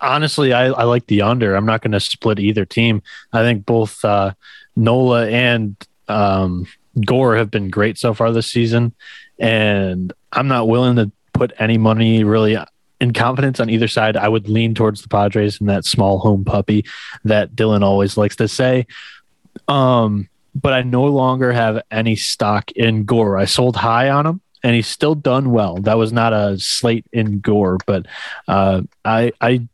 Honestly, 0.01 0.53
I, 0.53 0.65
I 0.65 0.83
like 0.83 1.07
the 1.07 1.21
under. 1.21 1.55
I'm 1.55 1.65
not 1.65 1.81
going 1.81 1.93
to 1.93 1.99
split 1.99 2.39
either 2.39 2.65
team. 2.65 3.01
I 3.31 3.41
think 3.41 3.65
both 3.65 4.03
uh, 4.03 4.33
Nola 4.75 5.27
and 5.27 5.75
um, 6.07 6.67
Gore 7.05 7.37
have 7.37 7.49
been 7.49 7.69
great 7.69 7.97
so 7.97 8.13
far 8.13 8.31
this 8.31 8.51
season, 8.51 8.93
and 9.39 10.11
I'm 10.33 10.47
not 10.47 10.67
willing 10.67 10.97
to 10.97 11.11
put 11.33 11.53
any 11.57 11.77
money 11.77 12.23
really 12.23 12.57
in 13.03 13.11
confidence 13.11 13.59
on 13.59 13.69
either 13.69 13.89
side, 13.89 14.15
I 14.15 14.29
would 14.29 14.47
lean 14.47 14.73
towards 14.73 15.01
the 15.01 15.09
Padres 15.09 15.59
and 15.59 15.69
that 15.69 15.83
small 15.83 16.19
home 16.19 16.45
puppy 16.45 16.85
that 17.25 17.53
Dylan 17.53 17.83
always 17.83 18.15
likes 18.15 18.37
to 18.37 18.47
say. 18.47 18.87
Um, 19.67 20.29
but 20.55 20.73
I 20.73 20.81
no 20.81 21.03
longer 21.05 21.51
have 21.51 21.81
any 21.91 22.15
stock 22.15 22.71
in 22.71 23.03
Gore. 23.05 23.37
I 23.37 23.45
sold 23.45 23.75
high 23.75 24.09
on 24.09 24.25
him 24.25 24.41
and 24.63 24.75
he's 24.75 24.87
still 24.87 25.15
done 25.15 25.51
well. 25.51 25.75
That 25.75 25.97
was 25.97 26.13
not 26.13 26.33
a 26.33 26.57
slate 26.57 27.05
in 27.11 27.39
Gore, 27.39 27.77
but 27.85 28.05
uh, 28.47 28.83
I 29.03 29.31
I 29.41 29.67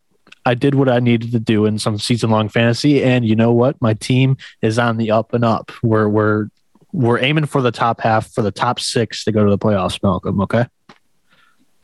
I 0.45 0.55
did 0.55 0.75
what 0.75 0.89
I 0.89 0.99
needed 0.99 1.31
to 1.33 1.39
do 1.39 1.65
in 1.65 1.77
some 1.77 1.99
season 1.99 2.31
long 2.31 2.49
fantasy, 2.49 3.03
and 3.03 3.23
you 3.23 3.35
know 3.35 3.53
what? 3.53 3.79
My 3.81 3.93
team 3.93 4.37
is 4.61 4.79
on 4.79 4.97
the 4.97 5.11
up 5.11 5.33
and 5.33 5.45
up. 5.45 5.71
We're 5.83 6.09
we're 6.09 6.47
we're 6.91 7.19
aiming 7.19 7.45
for 7.45 7.61
the 7.61 7.71
top 7.71 8.01
half 8.01 8.31
for 8.31 8.41
the 8.41 8.51
top 8.51 8.79
six 8.79 9.23
to 9.25 9.31
go 9.31 9.43
to 9.43 9.49
the 9.49 9.59
playoffs, 9.59 10.01
Malcolm. 10.01 10.41
Okay. 10.41 10.65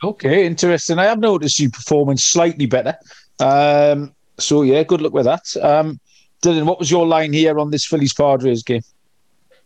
Okay, 0.02 0.44
interesting. 0.44 0.98
I 0.98 1.04
have 1.04 1.20
noticed 1.20 1.58
you 1.58 1.70
performing 1.70 2.18
slightly 2.18 2.66
better. 2.66 2.96
Um, 3.40 4.14
so 4.38 4.62
yeah, 4.62 4.82
good 4.82 5.00
luck 5.00 5.12
with 5.12 5.24
that. 5.24 5.56
Um, 5.62 6.00
Dylan, 6.42 6.64
what 6.64 6.78
was 6.78 6.90
your 6.90 7.06
line 7.06 7.32
here 7.32 7.58
on 7.58 7.70
this 7.70 7.84
Phillies 7.84 8.12
Padres 8.12 8.62
game? 8.62 8.82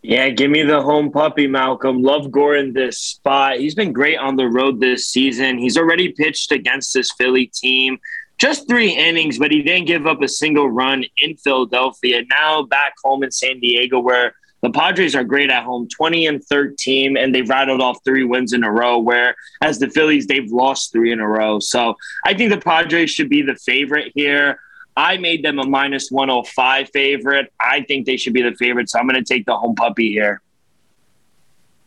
Yeah, 0.02 0.30
give 0.30 0.50
me 0.50 0.62
the 0.62 0.80
home 0.80 1.12
puppy, 1.12 1.46
Malcolm. 1.46 2.02
Love 2.02 2.30
Gore 2.30 2.56
in 2.56 2.72
this 2.72 2.98
spot. 2.98 3.58
He's 3.58 3.74
been 3.74 3.92
great 3.92 4.18
on 4.18 4.36
the 4.36 4.46
road 4.46 4.80
this 4.80 5.06
season. 5.06 5.58
He's 5.58 5.76
already 5.76 6.12
pitched 6.12 6.52
against 6.52 6.94
this 6.94 7.12
Philly 7.12 7.46
team. 7.46 7.98
Just 8.38 8.66
three 8.66 8.88
innings, 8.88 9.38
but 9.38 9.50
he 9.50 9.62
didn't 9.62 9.86
give 9.86 10.06
up 10.06 10.22
a 10.22 10.28
single 10.28 10.70
run 10.70 11.04
in 11.20 11.36
Philadelphia. 11.36 12.22
Now 12.30 12.62
back 12.62 12.94
home 13.04 13.22
in 13.22 13.30
San 13.30 13.60
Diego, 13.60 14.00
where 14.00 14.34
the 14.62 14.70
Padres 14.70 15.14
are 15.14 15.24
great 15.24 15.50
at 15.50 15.64
home, 15.64 15.86
20 15.88 16.26
and 16.26 16.44
13, 16.44 17.18
and 17.18 17.34
they've 17.34 17.48
rattled 17.48 17.82
off 17.82 17.98
three 18.02 18.24
wins 18.24 18.54
in 18.54 18.64
a 18.64 18.70
row, 18.70 18.98
where 18.98 19.34
as 19.60 19.78
the 19.78 19.88
Phillies, 19.88 20.26
they've 20.26 20.50
lost 20.50 20.92
three 20.92 21.12
in 21.12 21.20
a 21.20 21.28
row. 21.28 21.60
So 21.60 21.96
I 22.24 22.32
think 22.32 22.50
the 22.50 22.60
Padres 22.60 23.10
should 23.10 23.28
be 23.28 23.42
the 23.42 23.56
favorite 23.56 24.12
here. 24.14 24.60
I 24.96 25.16
made 25.16 25.44
them 25.44 25.58
a 25.58 25.66
minus 25.66 26.10
105 26.10 26.90
favorite. 26.92 27.52
I 27.60 27.82
think 27.82 28.06
they 28.06 28.16
should 28.16 28.32
be 28.32 28.42
the 28.42 28.54
favorite. 28.54 28.90
So 28.90 28.98
I'm 28.98 29.08
going 29.08 29.22
to 29.22 29.34
take 29.34 29.46
the 29.46 29.56
home 29.56 29.74
puppy 29.74 30.10
here. 30.10 30.42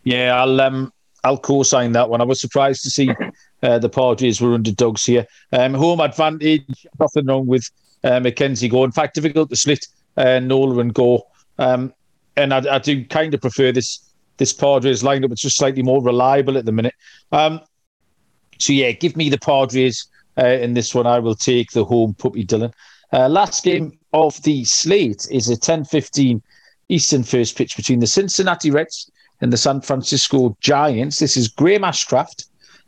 Yeah, 0.03 0.35
I'll 0.35 0.59
um, 0.61 0.91
I'll 1.23 1.37
co-sign 1.37 1.93
that 1.93 2.09
one. 2.09 2.21
I 2.21 2.25
was 2.25 2.41
surprised 2.41 2.83
to 2.83 2.89
see 2.89 3.11
uh, 3.63 3.79
the 3.79 3.89
Padres 3.89 4.41
were 4.41 4.53
underdogs 4.53 5.05
here. 5.05 5.25
Um, 5.51 5.73
home 5.73 6.01
advantage, 6.01 6.63
nothing 6.99 7.25
wrong 7.25 7.45
with 7.45 7.69
uh, 8.03 8.19
Mackenzie 8.19 8.67
Gore. 8.67 8.85
In 8.85 8.91
fact, 8.91 9.15
difficult 9.15 9.49
to 9.49 9.55
split 9.55 9.87
uh, 10.17 10.39
Nola 10.39 10.79
and 10.79 10.93
Gore. 10.93 11.23
Um, 11.57 11.93
and 12.35 12.53
I, 12.53 12.75
I 12.75 12.79
do 12.79 13.05
kind 13.05 13.33
of 13.33 13.41
prefer 13.41 13.71
this 13.71 13.99
this 14.37 14.51
Padres 14.53 15.03
lineup. 15.03 15.31
It's 15.31 15.41
just 15.41 15.57
slightly 15.57 15.83
more 15.83 16.01
reliable 16.01 16.57
at 16.57 16.65
the 16.65 16.71
minute. 16.71 16.95
Um, 17.31 17.61
so 18.59 18.73
yeah, 18.73 18.91
give 18.91 19.15
me 19.15 19.29
the 19.29 19.37
Padres 19.37 20.07
uh, 20.37 20.45
in 20.45 20.73
this 20.73 20.93
one. 20.93 21.07
I 21.07 21.19
will 21.19 21.35
take 21.35 21.71
the 21.71 21.85
home 21.85 22.13
puppy 22.15 22.45
Dylan. 22.45 22.73
Uh, 23.13 23.29
last 23.29 23.63
game 23.63 23.97
of 24.13 24.41
the 24.41 24.65
slate 24.65 25.27
is 25.29 25.47
a 25.47 25.55
10-15 25.55 26.41
Eastern 26.89 27.23
first 27.23 27.55
pitch 27.55 27.77
between 27.77 27.99
the 27.99 28.07
Cincinnati 28.07 28.71
Reds 28.71 29.11
and 29.39 29.53
the 29.53 29.57
San 29.57 29.81
Francisco 29.81 30.57
Giants. 30.61 31.19
This 31.19 31.37
is 31.37 31.47
Graham 31.47 31.83
Ashcraft 31.83 32.47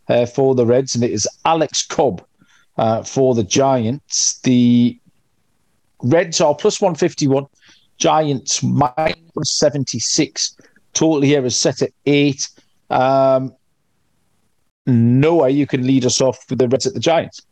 uh, 0.10 0.26
for 0.26 0.56
the 0.56 0.66
Reds, 0.66 0.96
and 0.96 1.04
it 1.04 1.12
is 1.12 1.28
Alex 1.46 1.86
Cobb 1.86 2.26
uh, 2.78 3.04
for 3.04 3.36
the 3.36 3.44
Giants. 3.44 4.40
The 4.42 5.00
Reds 6.02 6.42
are 6.42 6.56
plus 6.56 6.82
151 6.82 7.46
Giants 7.98 8.64
minus 8.64 9.20
76. 9.44 10.58
Total 10.94 11.22
here 11.22 11.46
is 11.46 11.56
set 11.56 11.84
at 11.84 11.92
eight. 12.08 12.50
Um, 12.90 13.54
Noah, 14.88 15.50
you 15.50 15.68
can 15.68 15.86
lead 15.86 16.06
us 16.06 16.20
off 16.20 16.40
with 16.50 16.60
the 16.60 16.68
Reds 16.68 16.88
at 16.88 16.96
the 16.96 17.00
Giants. 17.00 17.45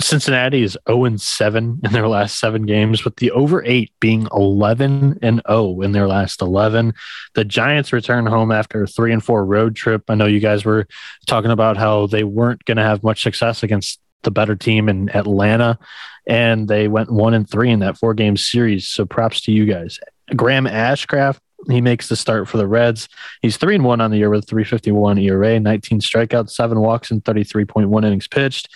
Cincinnati 0.00 0.62
is 0.62 0.78
0 0.88 1.04
and 1.04 1.20
7 1.20 1.80
in 1.84 1.92
their 1.92 2.08
last 2.08 2.38
seven 2.38 2.66
games, 2.66 3.04
with 3.04 3.16
the 3.16 3.30
over 3.32 3.64
eight 3.64 3.92
being 4.00 4.28
11 4.32 5.18
and 5.22 5.42
0 5.48 5.80
in 5.80 5.92
their 5.92 6.06
last 6.06 6.40
11. 6.40 6.94
The 7.34 7.44
Giants 7.44 7.92
return 7.92 8.26
home 8.26 8.52
after 8.52 8.84
a 8.84 8.86
three 8.86 9.12
and 9.12 9.24
four 9.24 9.44
road 9.44 9.74
trip. 9.74 10.04
I 10.08 10.14
know 10.14 10.26
you 10.26 10.40
guys 10.40 10.64
were 10.64 10.86
talking 11.26 11.50
about 11.50 11.76
how 11.76 12.06
they 12.06 12.24
weren't 12.24 12.64
going 12.64 12.76
to 12.76 12.84
have 12.84 13.02
much 13.02 13.22
success 13.22 13.62
against 13.62 14.00
the 14.22 14.30
better 14.30 14.56
team 14.56 14.88
in 14.88 15.08
Atlanta, 15.14 15.78
and 16.26 16.68
they 16.68 16.88
went 16.88 17.10
one 17.10 17.34
and 17.34 17.48
three 17.48 17.70
in 17.70 17.80
that 17.80 17.98
four 17.98 18.14
game 18.14 18.36
series. 18.36 18.88
So 18.88 19.04
props 19.04 19.40
to 19.42 19.52
you 19.52 19.64
guys. 19.64 19.98
Graham 20.36 20.66
Ashcraft, 20.66 21.38
he 21.68 21.80
makes 21.80 22.08
the 22.08 22.16
start 22.16 22.48
for 22.48 22.56
the 22.56 22.66
Reds. 22.66 23.08
He's 23.42 23.56
three 23.56 23.74
and 23.74 23.84
one 23.84 24.00
on 24.00 24.10
the 24.10 24.18
year 24.18 24.30
with 24.30 24.48
351 24.48 25.18
ERA, 25.18 25.58
19 25.58 26.00
strikeouts, 26.00 26.50
seven 26.50 26.80
walks, 26.80 27.10
and 27.10 27.24
33.1 27.24 28.06
innings 28.06 28.28
pitched. 28.28 28.68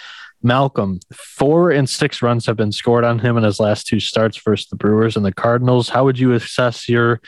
Malcolm, 0.42 1.00
four 1.12 1.70
and 1.70 1.88
six 1.88 2.22
runs 2.22 2.46
have 2.46 2.56
been 2.56 2.72
scored 2.72 3.04
on 3.04 3.18
him 3.18 3.36
in 3.36 3.44
his 3.44 3.60
last 3.60 3.86
two 3.86 4.00
starts 4.00 4.36
versus 4.38 4.68
the 4.68 4.76
Brewers 4.76 5.16
and 5.16 5.24
the 5.24 5.32
Cardinals. 5.32 5.88
How 5.88 6.04
would 6.04 6.18
you 6.18 6.32
assess 6.32 6.88
your 6.88 7.20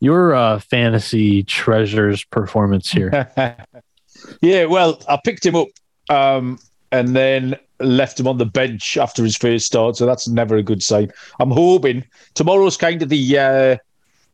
your 0.00 0.34
uh, 0.34 0.58
fantasy 0.58 1.42
treasures 1.44 2.24
performance 2.24 2.90
here? 2.90 3.30
yeah, 4.40 4.64
well, 4.64 5.00
I 5.08 5.18
picked 5.22 5.46
him 5.46 5.54
up 5.54 5.68
um, 6.08 6.58
and 6.90 7.14
then 7.14 7.56
left 7.78 8.18
him 8.18 8.26
on 8.26 8.38
the 8.38 8.46
bench 8.46 8.96
after 8.96 9.22
his 9.22 9.36
first 9.36 9.66
start. 9.66 9.96
So 9.96 10.06
that's 10.06 10.28
never 10.28 10.56
a 10.56 10.62
good 10.62 10.82
sign. 10.82 11.12
I'm 11.40 11.50
hoping 11.50 12.04
tomorrow's 12.34 12.76
kind 12.76 13.02
of 13.02 13.08
the 13.08 13.38
uh, 13.38 13.76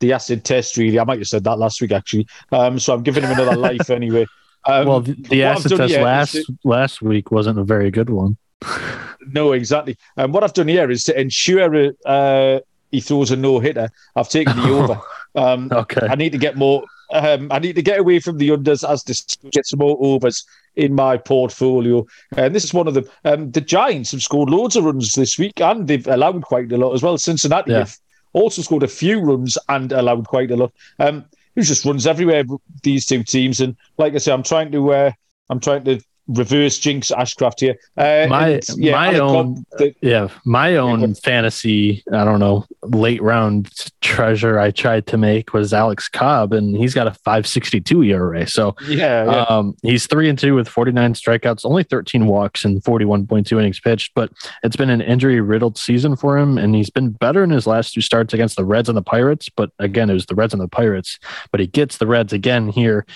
the 0.00 0.12
acid 0.12 0.44
test. 0.44 0.76
Really, 0.76 0.98
I 0.98 1.04
might 1.04 1.18
have 1.18 1.28
said 1.28 1.44
that 1.44 1.58
last 1.58 1.80
week 1.80 1.92
actually. 1.92 2.26
Um, 2.52 2.78
so 2.78 2.94
I'm 2.94 3.02
giving 3.02 3.24
him 3.24 3.32
another 3.32 3.56
life 3.68 3.90
anyway. 3.90 4.26
Um, 4.64 4.86
well, 4.86 5.00
the, 5.00 5.14
the 5.14 5.42
acid 5.44 5.76
test 5.76 5.94
last 5.94 6.32
to, 6.32 6.58
last 6.64 7.02
week 7.02 7.30
wasn't 7.30 7.58
a 7.58 7.64
very 7.64 7.90
good 7.90 8.10
one. 8.10 8.36
no, 9.32 9.52
exactly. 9.52 9.96
And 10.16 10.26
um, 10.26 10.32
what 10.32 10.44
I've 10.44 10.52
done 10.52 10.68
here 10.68 10.90
is 10.90 11.04
to 11.04 11.18
ensure 11.18 11.92
uh, 12.04 12.60
he 12.90 13.00
throws 13.00 13.30
a 13.30 13.36
no 13.36 13.58
hitter. 13.58 13.90
I've 14.16 14.28
taken 14.28 14.56
the 14.56 14.70
over. 14.70 15.00
Um, 15.34 15.68
okay. 15.70 16.08
I 16.08 16.16
need 16.16 16.32
to 16.32 16.38
get 16.38 16.56
more. 16.56 16.82
Um, 17.12 17.48
I 17.52 17.60
need 17.60 17.76
to 17.76 17.82
get 17.82 18.00
away 18.00 18.18
from 18.18 18.38
the 18.38 18.48
unders 18.48 18.82
as 18.82 19.04
to 19.04 19.50
get 19.50 19.66
some 19.66 19.78
more 19.78 19.96
overs 20.00 20.44
in 20.74 20.94
my 20.94 21.16
portfolio. 21.16 22.04
And 22.36 22.54
this 22.54 22.64
is 22.64 22.74
one 22.74 22.88
of 22.88 22.94
them. 22.94 23.04
Um, 23.24 23.50
the 23.52 23.60
Giants 23.60 24.10
have 24.12 24.22
scored 24.22 24.50
loads 24.50 24.74
of 24.74 24.84
runs 24.84 25.12
this 25.12 25.38
week, 25.38 25.60
and 25.60 25.86
they've 25.86 26.06
allowed 26.08 26.42
quite 26.42 26.72
a 26.72 26.76
lot 26.76 26.92
as 26.92 27.02
well. 27.02 27.18
Cincinnati 27.18 27.70
yeah. 27.70 27.80
have 27.80 27.96
also 28.32 28.62
scored 28.62 28.82
a 28.82 28.88
few 28.88 29.20
runs 29.20 29.56
and 29.68 29.92
allowed 29.92 30.26
quite 30.26 30.50
a 30.50 30.56
lot. 30.56 30.72
Um, 30.98 31.26
it 31.58 31.64
just 31.64 31.84
runs 31.84 32.06
everywhere. 32.06 32.44
These 32.82 33.06
two 33.06 33.22
teams, 33.24 33.60
and 33.60 33.76
like 33.98 34.14
I 34.14 34.18
say, 34.18 34.32
I'm 34.32 34.42
trying 34.42 34.72
to. 34.72 34.92
Uh, 34.92 35.12
I'm 35.50 35.60
trying 35.60 35.84
to 35.84 36.00
reverse 36.28 36.78
jinx 36.78 37.10
Ashcraft 37.10 37.60
here. 37.60 37.78
Uh, 37.96 38.26
my 38.28 38.48
and, 38.48 38.64
yeah, 38.76 38.92
my 38.92 39.18
own 39.18 39.64
yeah 40.00 40.28
my 40.44 40.76
own 40.76 41.14
fantasy 41.14 42.04
I 42.12 42.24
don't 42.24 42.38
know 42.38 42.66
late 42.82 43.22
round 43.22 43.70
treasure 44.00 44.58
I 44.58 44.70
tried 44.70 45.06
to 45.08 45.16
make 45.16 45.52
was 45.52 45.72
Alex 45.72 46.08
Cobb 46.08 46.52
and 46.52 46.76
he's 46.76 46.94
got 46.94 47.06
a 47.06 47.14
562 47.14 48.02
ERA 48.04 48.46
so 48.46 48.76
yeah, 48.86 49.24
yeah. 49.24 49.42
Um, 49.44 49.74
he's 49.82 50.06
three 50.06 50.28
and 50.28 50.38
two 50.38 50.54
with 50.54 50.68
49 50.68 51.14
strikeouts 51.14 51.64
only 51.64 51.82
13 51.82 52.26
walks 52.26 52.64
and 52.64 52.82
41.2 52.82 53.50
innings 53.52 53.80
pitched 53.80 54.12
but 54.14 54.30
it's 54.62 54.76
been 54.76 54.90
an 54.90 55.00
injury 55.00 55.40
riddled 55.40 55.78
season 55.78 56.16
for 56.16 56.36
him 56.36 56.58
and 56.58 56.74
he's 56.74 56.90
been 56.90 57.10
better 57.10 57.42
in 57.42 57.50
his 57.50 57.66
last 57.66 57.94
two 57.94 58.00
starts 58.00 58.34
against 58.34 58.56
the 58.56 58.64
Reds 58.64 58.88
and 58.88 58.96
the 58.96 59.02
Pirates 59.02 59.48
but 59.48 59.70
again 59.78 60.10
it 60.10 60.14
was 60.14 60.26
the 60.26 60.34
Reds 60.34 60.52
and 60.52 60.62
the 60.62 60.68
Pirates 60.68 61.18
but 61.50 61.60
he 61.60 61.66
gets 61.66 61.98
the 61.98 62.06
Reds 62.06 62.32
again 62.32 62.68
here. 62.68 63.06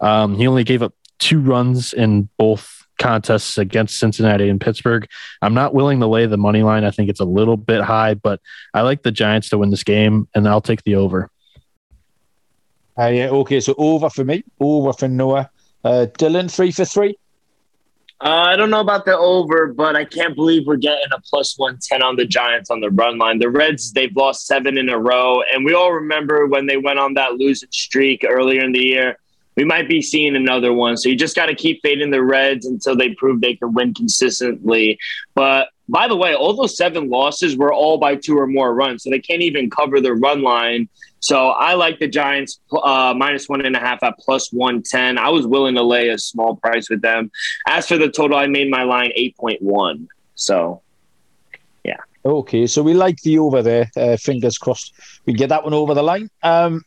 Um, 0.00 0.36
he 0.36 0.46
only 0.46 0.64
gave 0.64 0.82
up 0.82 0.94
two 1.20 1.40
runs 1.40 1.92
in 1.92 2.28
both 2.36 2.86
contests 2.98 3.56
against 3.58 3.98
Cincinnati 3.98 4.48
and 4.48 4.60
Pittsburgh. 4.60 5.08
I'm 5.40 5.54
not 5.54 5.74
willing 5.74 6.00
to 6.00 6.06
lay 6.06 6.26
the 6.26 6.36
money 6.36 6.62
line. 6.62 6.84
I 6.84 6.90
think 6.90 7.08
it's 7.08 7.20
a 7.20 7.24
little 7.24 7.56
bit 7.56 7.82
high, 7.82 8.14
but 8.14 8.40
I 8.74 8.82
like 8.82 9.02
the 9.02 9.12
Giants 9.12 9.48
to 9.50 9.58
win 9.58 9.70
this 9.70 9.84
game, 9.84 10.28
and 10.34 10.48
I'll 10.48 10.60
take 10.60 10.82
the 10.84 10.96
over. 10.96 11.30
Uh, 12.98 13.06
yeah, 13.06 13.28
okay, 13.28 13.60
so 13.60 13.74
over 13.78 14.10
for 14.10 14.24
me, 14.24 14.44
over 14.58 14.92
for 14.92 15.08
Noah. 15.08 15.48
Uh, 15.82 16.06
Dylan, 16.18 16.50
three 16.50 16.70
for 16.70 16.84
three. 16.84 17.16
Uh, 18.22 18.28
I 18.28 18.56
don't 18.56 18.68
know 18.68 18.80
about 18.80 19.06
the 19.06 19.16
over, 19.16 19.68
but 19.68 19.96
I 19.96 20.04
can't 20.04 20.36
believe 20.36 20.66
we're 20.66 20.76
getting 20.76 21.08
a 21.10 21.20
plus 21.20 21.58
110 21.58 22.02
on 22.02 22.16
the 22.16 22.26
Giants 22.26 22.68
on 22.68 22.80
the 22.80 22.90
run 22.90 23.16
line. 23.16 23.38
The 23.38 23.48
Reds, 23.48 23.92
they've 23.92 24.14
lost 24.14 24.46
seven 24.46 24.76
in 24.76 24.90
a 24.90 24.98
row. 24.98 25.42
And 25.54 25.64
we 25.64 25.72
all 25.72 25.90
remember 25.90 26.46
when 26.46 26.66
they 26.66 26.76
went 26.76 26.98
on 26.98 27.14
that 27.14 27.36
losing 27.36 27.70
streak 27.72 28.22
earlier 28.28 28.62
in 28.62 28.72
the 28.72 28.84
year 28.84 29.16
we 29.60 29.66
might 29.66 29.90
be 29.90 30.00
seeing 30.00 30.36
another 30.36 30.72
one. 30.72 30.96
So 30.96 31.10
you 31.10 31.16
just 31.16 31.36
got 31.36 31.46
to 31.46 31.54
keep 31.54 31.82
fading 31.82 32.10
the 32.10 32.22
Reds 32.22 32.64
until 32.64 32.96
they 32.96 33.10
prove 33.12 33.42
they 33.42 33.56
can 33.56 33.74
win 33.74 33.92
consistently. 33.92 34.98
But 35.34 35.68
by 35.86 36.08
the 36.08 36.16
way, 36.16 36.34
all 36.34 36.54
those 36.54 36.78
seven 36.78 37.10
losses 37.10 37.58
were 37.58 37.70
all 37.70 37.98
by 37.98 38.16
two 38.16 38.38
or 38.38 38.46
more 38.46 38.72
runs, 38.72 39.04
so 39.04 39.10
they 39.10 39.18
can't 39.18 39.42
even 39.42 39.68
cover 39.68 40.00
the 40.00 40.14
run 40.14 40.40
line. 40.40 40.88
So 41.18 41.48
I 41.48 41.74
like 41.74 41.98
the 41.98 42.08
Giants 42.08 42.58
uh, 42.72 43.12
minus 43.14 43.50
one 43.50 43.60
and 43.66 43.76
a 43.76 43.80
half 43.80 44.02
at 44.02 44.16
plus 44.18 44.50
one 44.50 44.82
ten. 44.82 45.18
I 45.18 45.28
was 45.28 45.46
willing 45.46 45.74
to 45.74 45.82
lay 45.82 46.08
a 46.08 46.16
small 46.16 46.56
price 46.56 46.88
with 46.88 47.02
them. 47.02 47.30
As 47.68 47.86
for 47.86 47.98
the 47.98 48.08
total, 48.10 48.38
I 48.38 48.46
made 48.46 48.70
my 48.70 48.84
line 48.84 49.12
eight 49.14 49.36
point 49.36 49.60
one. 49.60 50.08
So, 50.36 50.80
yeah. 51.84 51.98
Okay, 52.24 52.66
so 52.66 52.82
we 52.82 52.94
like 52.94 53.20
the 53.20 53.38
over 53.38 53.60
there. 53.60 53.90
Uh, 53.94 54.16
fingers 54.16 54.56
crossed 54.56 54.94
we 55.26 55.34
get 55.34 55.50
that 55.50 55.64
one 55.64 55.74
over 55.74 55.92
the 55.92 56.02
line. 56.02 56.30
Um, 56.42 56.82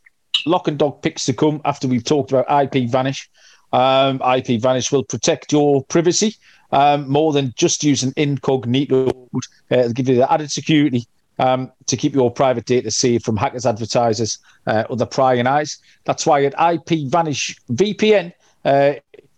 lock 0.46 0.68
and 0.68 0.78
dog 0.78 1.02
picks 1.02 1.26
to 1.26 1.34
come 1.34 1.62
after 1.66 1.88
we've 1.88 2.04
talked 2.04 2.32
about 2.32 2.46
IP 2.64 2.90
Vanish. 2.90 3.30
Um, 3.72 4.22
IP 4.22 4.62
Vanish 4.62 4.92
will 4.92 5.04
protect 5.04 5.52
your 5.52 5.84
privacy 5.86 6.36
um, 6.72 7.10
more 7.10 7.34
than 7.34 7.54
just 7.56 7.84
using 7.84 8.14
incognito. 8.18 9.08
Uh, 9.36 9.40
it'll 9.70 9.94
give 9.94 10.10
you 10.10 10.16
the 10.16 10.32
added 10.32 10.52
security 10.52 11.08
um, 11.40 11.72
to 11.88 11.98
keep 11.98 12.14
your 12.14 12.32
private 12.32 12.66
data 12.66 12.92
safe 12.92 13.24
from 13.24 13.38
hackers, 13.38 13.66
advertisers, 13.66 14.40
uh, 14.68 14.84
other 14.90 15.06
prying 15.06 15.48
eyes. 15.48 15.78
That's 16.06 16.26
why 16.26 16.46
at 16.46 16.54
IP 16.54 17.10
Vanish 17.10 17.56
VPN, 17.72 18.34
uh, 18.66 18.94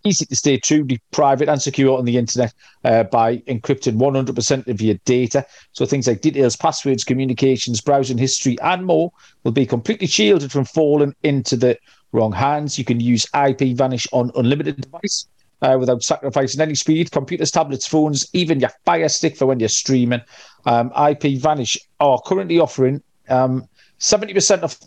easy 0.06 0.24
to 0.26 0.36
stay 0.36 0.58
truly 0.58 1.00
private 1.10 1.48
and 1.48 1.60
secure 1.60 1.98
on 1.98 2.04
the 2.04 2.16
internet 2.16 2.54
uh, 2.84 3.02
by 3.04 3.38
encrypting 3.38 3.96
100% 3.96 4.66
of 4.68 4.80
your 4.80 4.94
data. 5.04 5.44
So 5.72 5.84
things 5.84 6.06
like 6.06 6.20
details, 6.20 6.56
passwords, 6.56 7.04
communications, 7.04 7.80
browsing 7.80 8.18
history, 8.18 8.56
and 8.62 8.86
more 8.86 9.12
will 9.44 9.52
be 9.52 9.66
completely 9.66 10.06
shielded 10.06 10.52
from 10.52 10.64
falling 10.64 11.14
into 11.22 11.56
the 11.56 11.78
wrong 12.12 12.32
hands. 12.32 12.78
You 12.78 12.84
can 12.84 13.00
use 13.00 13.26
IP 13.34 13.76
Vanish 13.76 14.06
on 14.12 14.30
unlimited 14.36 14.80
device. 14.80 15.26
Uh, 15.62 15.74
without 15.80 16.02
sacrificing 16.02 16.60
any 16.60 16.74
speed, 16.74 17.10
computers, 17.10 17.50
tablets, 17.50 17.86
phones, 17.86 18.28
even 18.34 18.60
your 18.60 18.68
Fire 18.84 19.08
Stick 19.08 19.38
for 19.38 19.46
when 19.46 19.58
you're 19.58 19.70
streaming. 19.70 20.20
Um, 20.66 20.92
IP 21.08 21.40
Vanish 21.40 21.78
are 21.98 22.20
currently 22.26 22.58
offering 22.58 23.02
um, 23.30 23.66
70% 24.00 24.62
off 24.62 24.78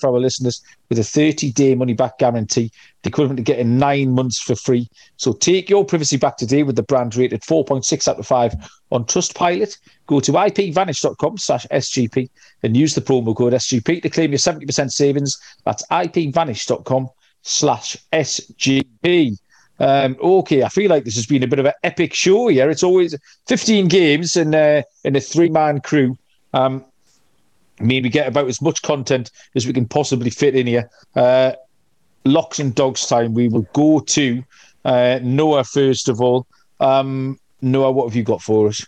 for 0.00 0.08
our 0.08 0.18
listeners 0.18 0.62
with 0.88 0.98
a 0.98 1.04
30 1.04 1.52
day 1.52 1.74
money 1.74 1.94
back 1.94 2.18
guarantee, 2.18 2.70
the 3.02 3.08
equivalent 3.08 3.38
to 3.38 3.42
getting 3.42 3.78
nine 3.78 4.10
months 4.10 4.40
for 4.40 4.54
free. 4.54 4.88
So 5.16 5.32
take 5.32 5.70
your 5.70 5.84
privacy 5.84 6.16
back 6.16 6.36
today 6.36 6.62
with 6.62 6.76
the 6.76 6.82
brand 6.82 7.16
rated 7.16 7.42
4.6 7.42 8.08
out 8.08 8.18
of 8.18 8.26
5 8.26 8.54
on 8.90 9.04
Trustpilot. 9.04 9.78
Go 10.06 10.20
to 10.20 10.32
ipvanish.com 10.32 11.38
slash 11.38 11.66
SGP 11.70 12.28
and 12.62 12.76
use 12.76 12.94
the 12.94 13.00
promo 13.00 13.36
code 13.36 13.52
SGP 13.52 14.02
to 14.02 14.10
claim 14.10 14.30
your 14.30 14.38
70% 14.38 14.90
savings. 14.90 15.38
That's 15.64 15.86
ipvanish.com 15.86 17.08
slash 17.42 17.96
SGP. 18.12 19.38
Um, 19.80 20.16
okay, 20.20 20.64
I 20.64 20.68
feel 20.68 20.90
like 20.90 21.04
this 21.04 21.14
has 21.14 21.26
been 21.26 21.44
a 21.44 21.46
bit 21.46 21.60
of 21.60 21.66
an 21.66 21.72
epic 21.84 22.12
show 22.12 22.48
here. 22.48 22.68
It's 22.68 22.82
always 22.82 23.14
15 23.46 23.88
games 23.88 24.36
and 24.36 24.54
uh, 24.54 24.82
in 25.04 25.14
a 25.14 25.20
three 25.20 25.50
man 25.50 25.80
crew. 25.80 26.16
Um, 26.52 26.84
maybe 27.80 28.08
get 28.08 28.26
about 28.26 28.48
as 28.48 28.60
much 28.60 28.82
content 28.82 29.30
as 29.54 29.66
we 29.66 29.72
can 29.72 29.86
possibly 29.86 30.30
fit 30.30 30.56
in 30.56 30.66
here. 30.66 30.90
Uh, 31.14 31.52
locks 32.24 32.58
and 32.58 32.74
dogs 32.74 33.06
time. 33.06 33.34
We 33.34 33.48
will 33.48 33.66
go 33.72 34.00
to 34.00 34.42
uh, 34.84 35.20
Noah 35.22 35.64
first 35.64 36.08
of 36.08 36.20
all. 36.20 36.46
Um, 36.80 37.38
Noah, 37.60 37.92
what 37.92 38.06
have 38.06 38.16
you 38.16 38.22
got 38.22 38.42
for 38.42 38.68
us? 38.68 38.84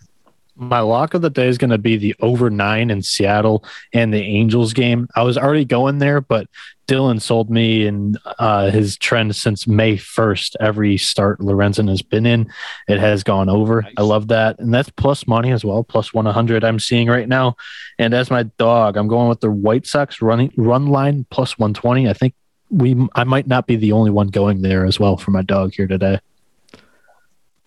My 0.60 0.80
lock 0.80 1.14
of 1.14 1.22
the 1.22 1.30
day 1.30 1.48
is 1.48 1.56
going 1.56 1.70
to 1.70 1.78
be 1.78 1.96
the 1.96 2.14
over 2.20 2.50
nine 2.50 2.90
in 2.90 3.00
Seattle 3.00 3.64
and 3.94 4.12
the 4.12 4.20
Angels 4.20 4.74
game. 4.74 5.08
I 5.16 5.22
was 5.22 5.38
already 5.38 5.64
going 5.64 5.98
there, 5.98 6.20
but 6.20 6.48
Dylan 6.86 7.22
sold 7.22 7.48
me 7.50 7.86
in 7.86 8.16
uh, 8.38 8.70
his 8.70 8.98
trend 8.98 9.34
since 9.34 9.66
May 9.66 9.96
1st. 9.96 10.56
Every 10.60 10.98
start 10.98 11.40
Lorenzen 11.40 11.88
has 11.88 12.02
been 12.02 12.26
in, 12.26 12.52
it 12.88 12.98
has 12.98 13.22
gone 13.22 13.48
over. 13.48 13.80
Nice. 13.80 13.94
I 13.96 14.02
love 14.02 14.28
that. 14.28 14.58
And 14.58 14.74
that's 14.74 14.90
plus 14.90 15.26
money 15.26 15.50
as 15.50 15.64
well, 15.64 15.82
plus 15.82 16.12
100 16.12 16.62
I'm 16.62 16.78
seeing 16.78 17.08
right 17.08 17.28
now. 17.28 17.56
And 17.98 18.12
as 18.12 18.30
my 18.30 18.42
dog, 18.42 18.98
I'm 18.98 19.08
going 19.08 19.30
with 19.30 19.40
the 19.40 19.50
White 19.50 19.86
Sox 19.86 20.20
running 20.20 20.52
run 20.58 20.88
line 20.88 21.24
plus 21.30 21.58
120. 21.58 22.06
I 22.06 22.12
think 22.12 22.34
we 22.68 22.96
I 23.14 23.24
might 23.24 23.46
not 23.46 23.66
be 23.66 23.76
the 23.76 23.92
only 23.92 24.10
one 24.10 24.28
going 24.28 24.60
there 24.60 24.84
as 24.84 25.00
well 25.00 25.16
for 25.16 25.30
my 25.30 25.42
dog 25.42 25.72
here 25.74 25.86
today. 25.86 26.20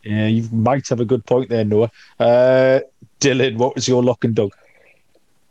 Yeah, 0.03 0.27
you 0.27 0.47
might 0.51 0.87
have 0.89 0.99
a 0.99 1.05
good 1.05 1.25
point 1.25 1.49
there, 1.49 1.63
Noah. 1.63 1.91
Uh, 2.19 2.81
Dylan, 3.19 3.57
what 3.57 3.75
was 3.75 3.87
your 3.87 4.03
lock 4.03 4.23
and 4.25 4.35
dog? 4.35 4.53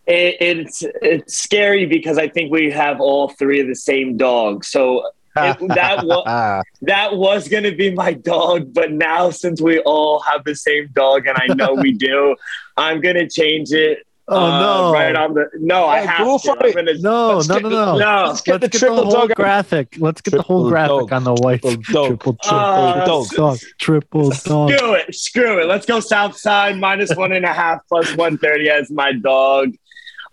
It, 0.06 0.36
it's 0.40 0.82
it's 1.00 1.38
scary 1.38 1.86
because 1.86 2.18
I 2.18 2.28
think 2.28 2.52
we 2.52 2.70
have 2.70 3.00
all 3.00 3.28
three 3.28 3.60
of 3.60 3.68
the 3.68 3.76
same 3.76 4.16
dog. 4.16 4.64
So 4.64 5.06
it, 5.36 5.56
that 5.68 6.04
was 6.04 6.64
that 6.82 7.16
was 7.16 7.48
going 7.48 7.64
to 7.64 7.74
be 7.74 7.94
my 7.94 8.12
dog, 8.12 8.74
but 8.74 8.92
now 8.92 9.30
since 9.30 9.60
we 9.60 9.78
all 9.80 10.20
have 10.20 10.44
the 10.44 10.56
same 10.56 10.88
dog, 10.92 11.26
and 11.26 11.38
I 11.38 11.54
know 11.54 11.74
we 11.74 11.92
do, 12.08 12.36
I'm 12.76 13.00
going 13.00 13.16
to 13.16 13.28
change 13.28 13.72
it 13.72 14.06
Oh 14.28 14.36
uh, 14.36 14.60
no! 14.60 14.92
Right 14.92 15.16
on 15.16 15.34
the 15.34 15.50
no, 15.58 15.86
I 15.86 15.98
have 15.98 16.24
go 16.24 16.38
for 16.38 16.56
it. 16.64 16.74
Gonna, 16.76 16.94
no, 16.98 17.40
no, 17.40 17.58
no, 17.58 17.68
no, 17.68 17.98
no. 17.98 18.26
Let's 18.28 18.40
get, 18.40 18.52
let's 18.52 18.62
the, 18.62 18.68
get 18.68 18.78
triple 18.78 18.96
the 18.96 19.02
whole 19.02 19.26
dog 19.26 19.34
graphic. 19.34 19.96
Let's 19.98 20.20
get 20.20 20.30
triple 20.30 20.38
the 20.38 20.46
whole 20.46 20.68
graphic 20.68 21.08
dog. 21.08 21.12
on 21.12 21.24
the 21.24 21.34
white. 21.34 21.62
Triple, 21.62 21.82
triple, 21.82 22.34
triple 22.34 22.58
uh, 22.58 23.04
dog. 23.04 23.28
dog. 23.30 23.58
Triple 23.78 24.30
dog. 24.30 24.70
Screw 24.78 24.94
it. 24.94 25.14
Screw 25.14 25.60
it. 25.60 25.66
Let's 25.66 25.86
go 25.86 25.98
south 25.98 26.36
side 26.36 26.78
minus 26.78 27.14
one 27.16 27.32
and 27.32 27.44
a 27.44 27.52
half 27.52 27.80
plus 27.88 28.14
one 28.16 28.38
thirty 28.38 28.70
as 28.70 28.90
my 28.92 29.12
dog. 29.12 29.74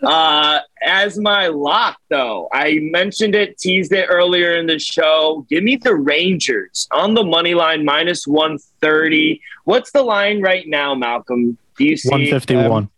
Uh, 0.03 0.59
as 0.81 1.17
my 1.19 1.47
lock, 1.47 1.97
though, 2.09 2.47
I 2.53 2.79
mentioned 2.81 3.35
it, 3.35 3.57
teased 3.57 3.91
it 3.91 4.05
earlier 4.09 4.55
in 4.55 4.67
the 4.67 4.79
show. 4.79 5.45
Give 5.49 5.63
me 5.63 5.75
the 5.75 5.95
Rangers 5.95 6.87
on 6.91 7.15
the 7.15 7.23
money 7.23 7.53
line 7.55 7.83
minus 7.85 8.27
one 8.27 8.59
thirty. 8.81 9.41
What's 9.65 9.91
the 9.91 10.03
line 10.03 10.41
right 10.41 10.67
now, 10.67 10.95
Malcolm? 10.95 11.57
Do 11.77 11.83
you 11.83 11.97
see 11.97 12.09
one 12.09 12.25
fifty 12.27 12.55
one? 12.55 12.83
Um, 12.83 12.91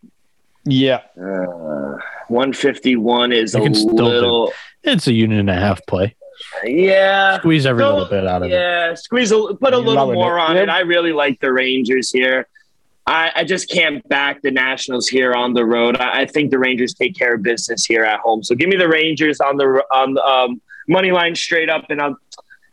yeah. 0.66 1.02
Uh, 1.20 1.98
151 2.28 3.32
is 3.32 3.56
a 3.56 3.60
little. 3.60 4.52
It's 4.84 5.08
a 5.08 5.14
unit 5.14 5.40
and 5.40 5.50
a 5.50 5.56
half 5.56 5.86
play. 5.86 6.16
Yeah, 6.64 7.38
Squeeze 7.38 7.66
every 7.68 7.84
Go- 7.84 7.94
little 7.94 8.10
bit 8.10 8.26
out 8.26 8.42
of 8.42 8.50
it. 8.50 8.54
yeah, 8.56 8.96
squeeze 8.96 9.32
a 9.32 9.36
put 9.54 9.74
a 9.74 9.78
You're 9.78 9.86
little 9.86 10.12
more 10.14 10.38
it. 10.38 10.42
on 10.42 10.56
Yeah. 10.56 10.64
it. 10.64 10.70
I 10.70 10.80
really 10.80 11.14
like 11.14 11.40
the 11.40 11.54
Rangers 11.54 12.10
here. 12.10 12.48
I, 13.06 13.32
I 13.36 13.44
just 13.44 13.70
can't 13.70 14.08
back 14.10 14.42
the 14.42 14.50
Nationals 14.52 15.08
here 15.08 15.34
on 15.34 15.54
the 15.54 15.66
road. 15.66 15.98
I, 15.98 16.22
I 16.22 16.26
think 16.26 16.50
the 16.52 16.58
Rangers 16.60 16.94
take 16.94 17.16
care 17.16 17.36
of 17.36 17.44
business 17.44 17.86
here 17.86 18.04
at 18.04 18.20
home. 18.22 18.44
So 18.44 18.56
give 18.56 18.70
me 18.70 18.76
the 18.78 18.88
Rangers 18.88 19.40
on 19.40 19.58
the 19.58 19.84
on 19.94 20.14
the 20.16 20.24
um, 20.24 20.62
money 20.88 21.12
line 21.12 21.36
straight 21.36 21.70
up, 21.70 21.86
and 21.90 22.02
I'll, 22.02 22.16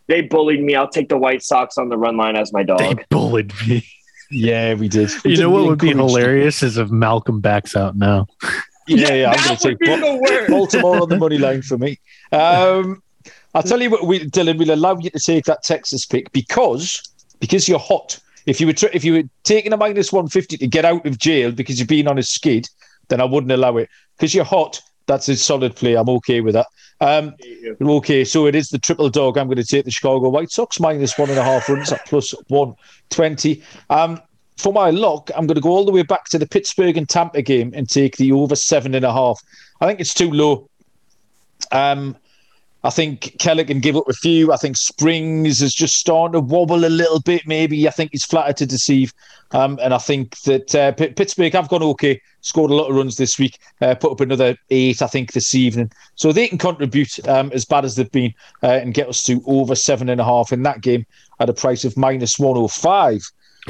they 0.07 0.23
bullied 0.23 0.63
me. 0.63 0.75
I'll 0.75 0.89
take 0.89 1.09
the 1.11 1.19
White 1.19 1.43
Sox 1.43 1.77
on 1.77 1.89
the 1.91 1.99
run 1.99 2.17
line 2.17 2.37
as 2.37 2.53
my 2.55 2.63
dog. 2.63 2.79
They 2.79 2.95
dog. 2.95 3.05
bullied 3.11 3.53
me. 3.67 3.87
Yeah, 4.31 4.75
we 4.75 4.89
did. 4.89 5.11
We 5.25 5.31
You 5.31 5.37
did. 5.37 5.43
know 5.43 5.51
what 5.51 5.65
would 5.67 5.79
be 5.79 5.91
encouraged 5.91 6.15
them. 6.15 6.21
hilarious 6.23 6.63
is 6.63 6.77
if 6.79 6.91
Malcolm 6.91 7.41
backs 7.41 7.75
out 7.77 7.97
now. 7.97 8.27
Yeah, 8.87 9.13
yeah, 9.13 9.31
I'm 9.31 9.37
going 9.37 9.49
that 9.49 9.61
to 9.61 9.69
would 9.69 9.79
take 9.79 9.79
be 9.81 9.87
Bal- 9.87 9.99
the 10.01 10.19
worst. 10.23 10.51
Baltimore 10.51 11.03
on 11.03 11.09
the 11.09 11.19
money 11.19 11.39
line 11.39 11.63
for 11.63 11.77
me. 11.79 11.99
Um, 12.33 13.03
I'll 13.55 13.63
tell 13.63 13.81
you 13.81 13.91
what, 13.91 14.07
we, 14.07 14.21
Dylan, 14.21 14.59
we'll 14.59 14.73
allow 14.75 14.97
you 14.99 15.11
to 15.11 15.19
take 15.19 15.45
that 15.47 15.63
Texas 15.63 16.05
pick 16.07 16.31
because 16.33 17.03
because 17.41 17.69
you're 17.69 17.79
hot. 17.79 18.19
If 18.47 18.61
you 18.61 18.67
were 18.67 18.73
tr- 18.73 18.87
if 18.93 19.05
you 19.05 19.13
were 19.15 19.23
taking 19.45 19.73
a 19.73 19.77
minus 19.77 20.13
one 20.13 20.29
fifty 20.29 20.57
to 20.59 20.67
get 20.67 20.85
out 20.85 21.05
of 21.07 21.19
jail 21.19 21.51
because 21.53 21.79
you've 21.79 21.89
been 21.89 22.09
on 22.09 22.19
a 22.19 22.23
skid, 22.23 22.69
then 23.09 23.21
I 23.21 23.25
wouldn't 23.25 23.53
allow 23.53 23.77
it. 23.77 23.89
Because 24.17 24.35
you're 24.35 24.45
hot, 24.45 24.81
that's 25.07 25.29
a 25.29 25.37
solid 25.37 25.77
play. 25.77 25.95
I'm 25.95 26.09
okay 26.09 26.41
with 26.41 26.55
that. 26.55 26.67
Um, 27.01 27.35
okay, 27.81 28.25
so 28.25 28.47
it 28.47 28.55
is 28.55 28.71
the 28.71 28.79
triple 28.79 29.09
dog. 29.09 29.39
I'm 29.39 29.47
going 29.47 29.57
to 29.57 29.65
take 29.65 29.85
the 29.85 29.91
Chicago 29.91 30.29
White 30.29 30.51
Sox 30.51 30.81
minus 30.81 31.17
one 31.17 31.31
and 31.31 31.39
a 31.39 31.45
half 31.45 31.69
runs 31.69 31.93
at 31.93 32.05
plus 32.07 32.35
one 32.49 32.75
twenty. 33.11 33.63
Um, 33.89 34.21
for 34.57 34.73
my 34.73 34.91
lock, 34.91 35.31
I'm 35.37 35.47
going 35.47 35.55
to 35.55 35.61
go 35.61 35.71
all 35.71 35.85
the 35.85 35.93
way 35.93 36.03
back 36.03 36.25
to 36.31 36.39
the 36.39 36.47
Pittsburgh 36.47 36.97
and 36.97 37.09
Tampa 37.09 37.43
game 37.43 37.73
and 37.75 37.89
take 37.89 38.17
the 38.17 38.33
over 38.33 38.57
seven 38.57 38.95
and 38.95 39.05
a 39.05 39.13
half. 39.13 39.41
I 39.81 39.87
think 39.87 40.01
it's 40.01 40.13
too 40.13 40.31
low. 40.33 40.69
Um, 41.71 42.17
I 42.85 42.91
think 42.91 43.37
Keller 43.41 43.65
can 43.65 43.81
give 43.81 43.97
up 43.97 44.09
a 44.09 44.13
few. 44.13 44.53
I 44.53 44.57
think 44.57 44.77
Springs 44.77 45.61
is 45.61 45.75
just 45.75 45.97
starting 45.97 46.33
to 46.35 46.41
wobble 46.41 46.85
a 46.85 46.87
little 46.89 47.21
bit. 47.21 47.43
Maybe 47.47 47.89
I 47.89 47.91
think 47.91 48.13
he's 48.13 48.25
flattered 48.25 48.57
to 48.59 48.67
deceive. 48.67 49.13
Um, 49.51 49.79
and 49.83 49.93
I 49.93 49.99
think 49.99 50.39
that 50.43 50.75
uh, 50.75 50.93
P- 50.93 51.09
Pittsburgh 51.09 51.53
have 51.55 51.69
gone 51.69 51.83
okay, 51.83 52.21
scored 52.43 52.71
a 52.71 52.75
lot 52.75 52.89
of 52.89 52.95
runs 52.95 53.17
this 53.17 53.39
week, 53.39 53.59
uh, 53.81 53.95
put 53.95 54.13
up 54.13 54.21
another 54.21 54.57
eight, 54.71 55.03
I 55.03 55.07
think, 55.07 55.33
this 55.33 55.55
evening. 55.55 55.91
So 56.15 56.33
they 56.33 56.47
can 56.47 56.59
contribute 56.59 57.27
um, 57.29 57.51
as 57.53 57.65
bad 57.65 57.85
as 57.85 57.97
they've 57.97 58.11
been 58.13 58.33
uh, 58.63 58.67
and 58.69 58.95
get 58.95 59.09
us 59.09 59.23
to 59.25 59.43
over 59.47 59.75
seven 59.75 60.09
and 60.09 60.21
a 60.21 60.25
half 60.25 60.53
in 60.53 60.63
that 60.63 60.81
game 60.81 61.05
at 61.41 61.49
a 61.49 61.55
price 61.55 61.85
of 61.85 61.97
minus 61.97 62.39
105. 62.39 63.23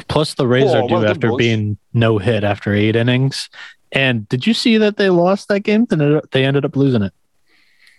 Plus, 0.07 0.35
the 0.35 0.47
Rays 0.47 0.69
Oh, 0.71 0.83
are 0.83 0.87
due 0.87 0.93
well 0.95 1.05
after 1.07 1.35
being 1.35 1.77
no 1.93 2.19
hit 2.19 2.43
after 2.43 2.73
eight 2.73 2.95
innings. 2.95 3.49
And 3.91 4.29
did 4.29 4.45
you 4.45 4.53
see 4.53 4.77
that 4.77 4.97
they 4.97 5.09
lost 5.09 5.47
that 5.47 5.61
game? 5.61 5.85
Then 5.85 6.21
they 6.31 6.45
ended 6.45 6.63
up 6.65 6.75
losing 6.75 7.01
it. 7.01 7.13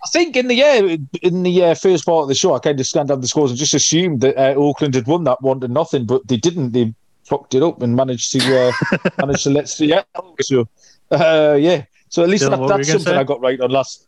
I 0.03 0.09
think 0.13 0.37
in 0.37 0.49
the 0.49 0.55
yeah, 0.55 0.97
in 1.23 1.43
the 1.43 1.65
uh, 1.65 1.75
first 1.75 2.07
part 2.07 2.23
of 2.23 2.29
the 2.29 2.35
show, 2.35 2.55
I 2.55 2.59
kind 2.59 2.81
of 2.81 2.87
scanned 2.87 3.09
down 3.09 3.21
the 3.21 3.29
scores 3.29 3.51
and 3.51 3.59
just 3.59 3.75
assumed 3.75 4.23
that 4.23 4.37
uh, 4.39 4.55
Oakland 4.55 4.95
had 4.95 5.07
won 5.07 5.25
that 5.25 5.43
one 5.43 5.61
to 5.61 5.69
nothing, 5.69 6.07
but 6.07 6.27
they 6.27 6.39
didn't. 6.39 6.73
They 6.73 6.95
fucked 7.25 7.55
it 7.55 7.63
up 7.63 7.83
and 7.83 7.95
managed 7.95 8.33
to 8.33 8.69
uh, 8.69 8.73
managed 9.19 9.45
to 9.45 9.51
let 9.51 9.69
Seattle. 9.69 10.37
So 10.41 10.69
uh, 11.11 11.57
yeah, 11.61 11.85
so 12.09 12.23
at 12.23 12.29
least 12.29 12.45
Dylan, 12.45 12.51
that, 12.51 12.61
what 12.61 12.71
were 12.71 12.79
you 12.79 12.85
that's 12.85 12.91
something 12.91 13.13
say? 13.13 13.17
I 13.17 13.25
got 13.25 13.41
right 13.41 13.61
on 13.61 13.71
last. 13.71 14.07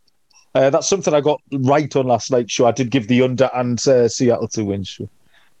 Uh, 0.55 0.69
that's 0.69 0.87
something 0.87 1.13
I 1.13 1.21
got 1.21 1.41
right 1.51 1.95
on 1.95 2.07
last 2.07 2.31
night's 2.31 2.53
show. 2.53 2.65
I 2.65 2.71
did 2.71 2.91
give 2.91 3.07
the 3.07 3.23
under 3.23 3.49
and 3.55 3.85
uh, 3.87 4.07
Seattle 4.07 4.47
to 4.49 4.63
win. 4.63 4.85
So, 4.85 5.09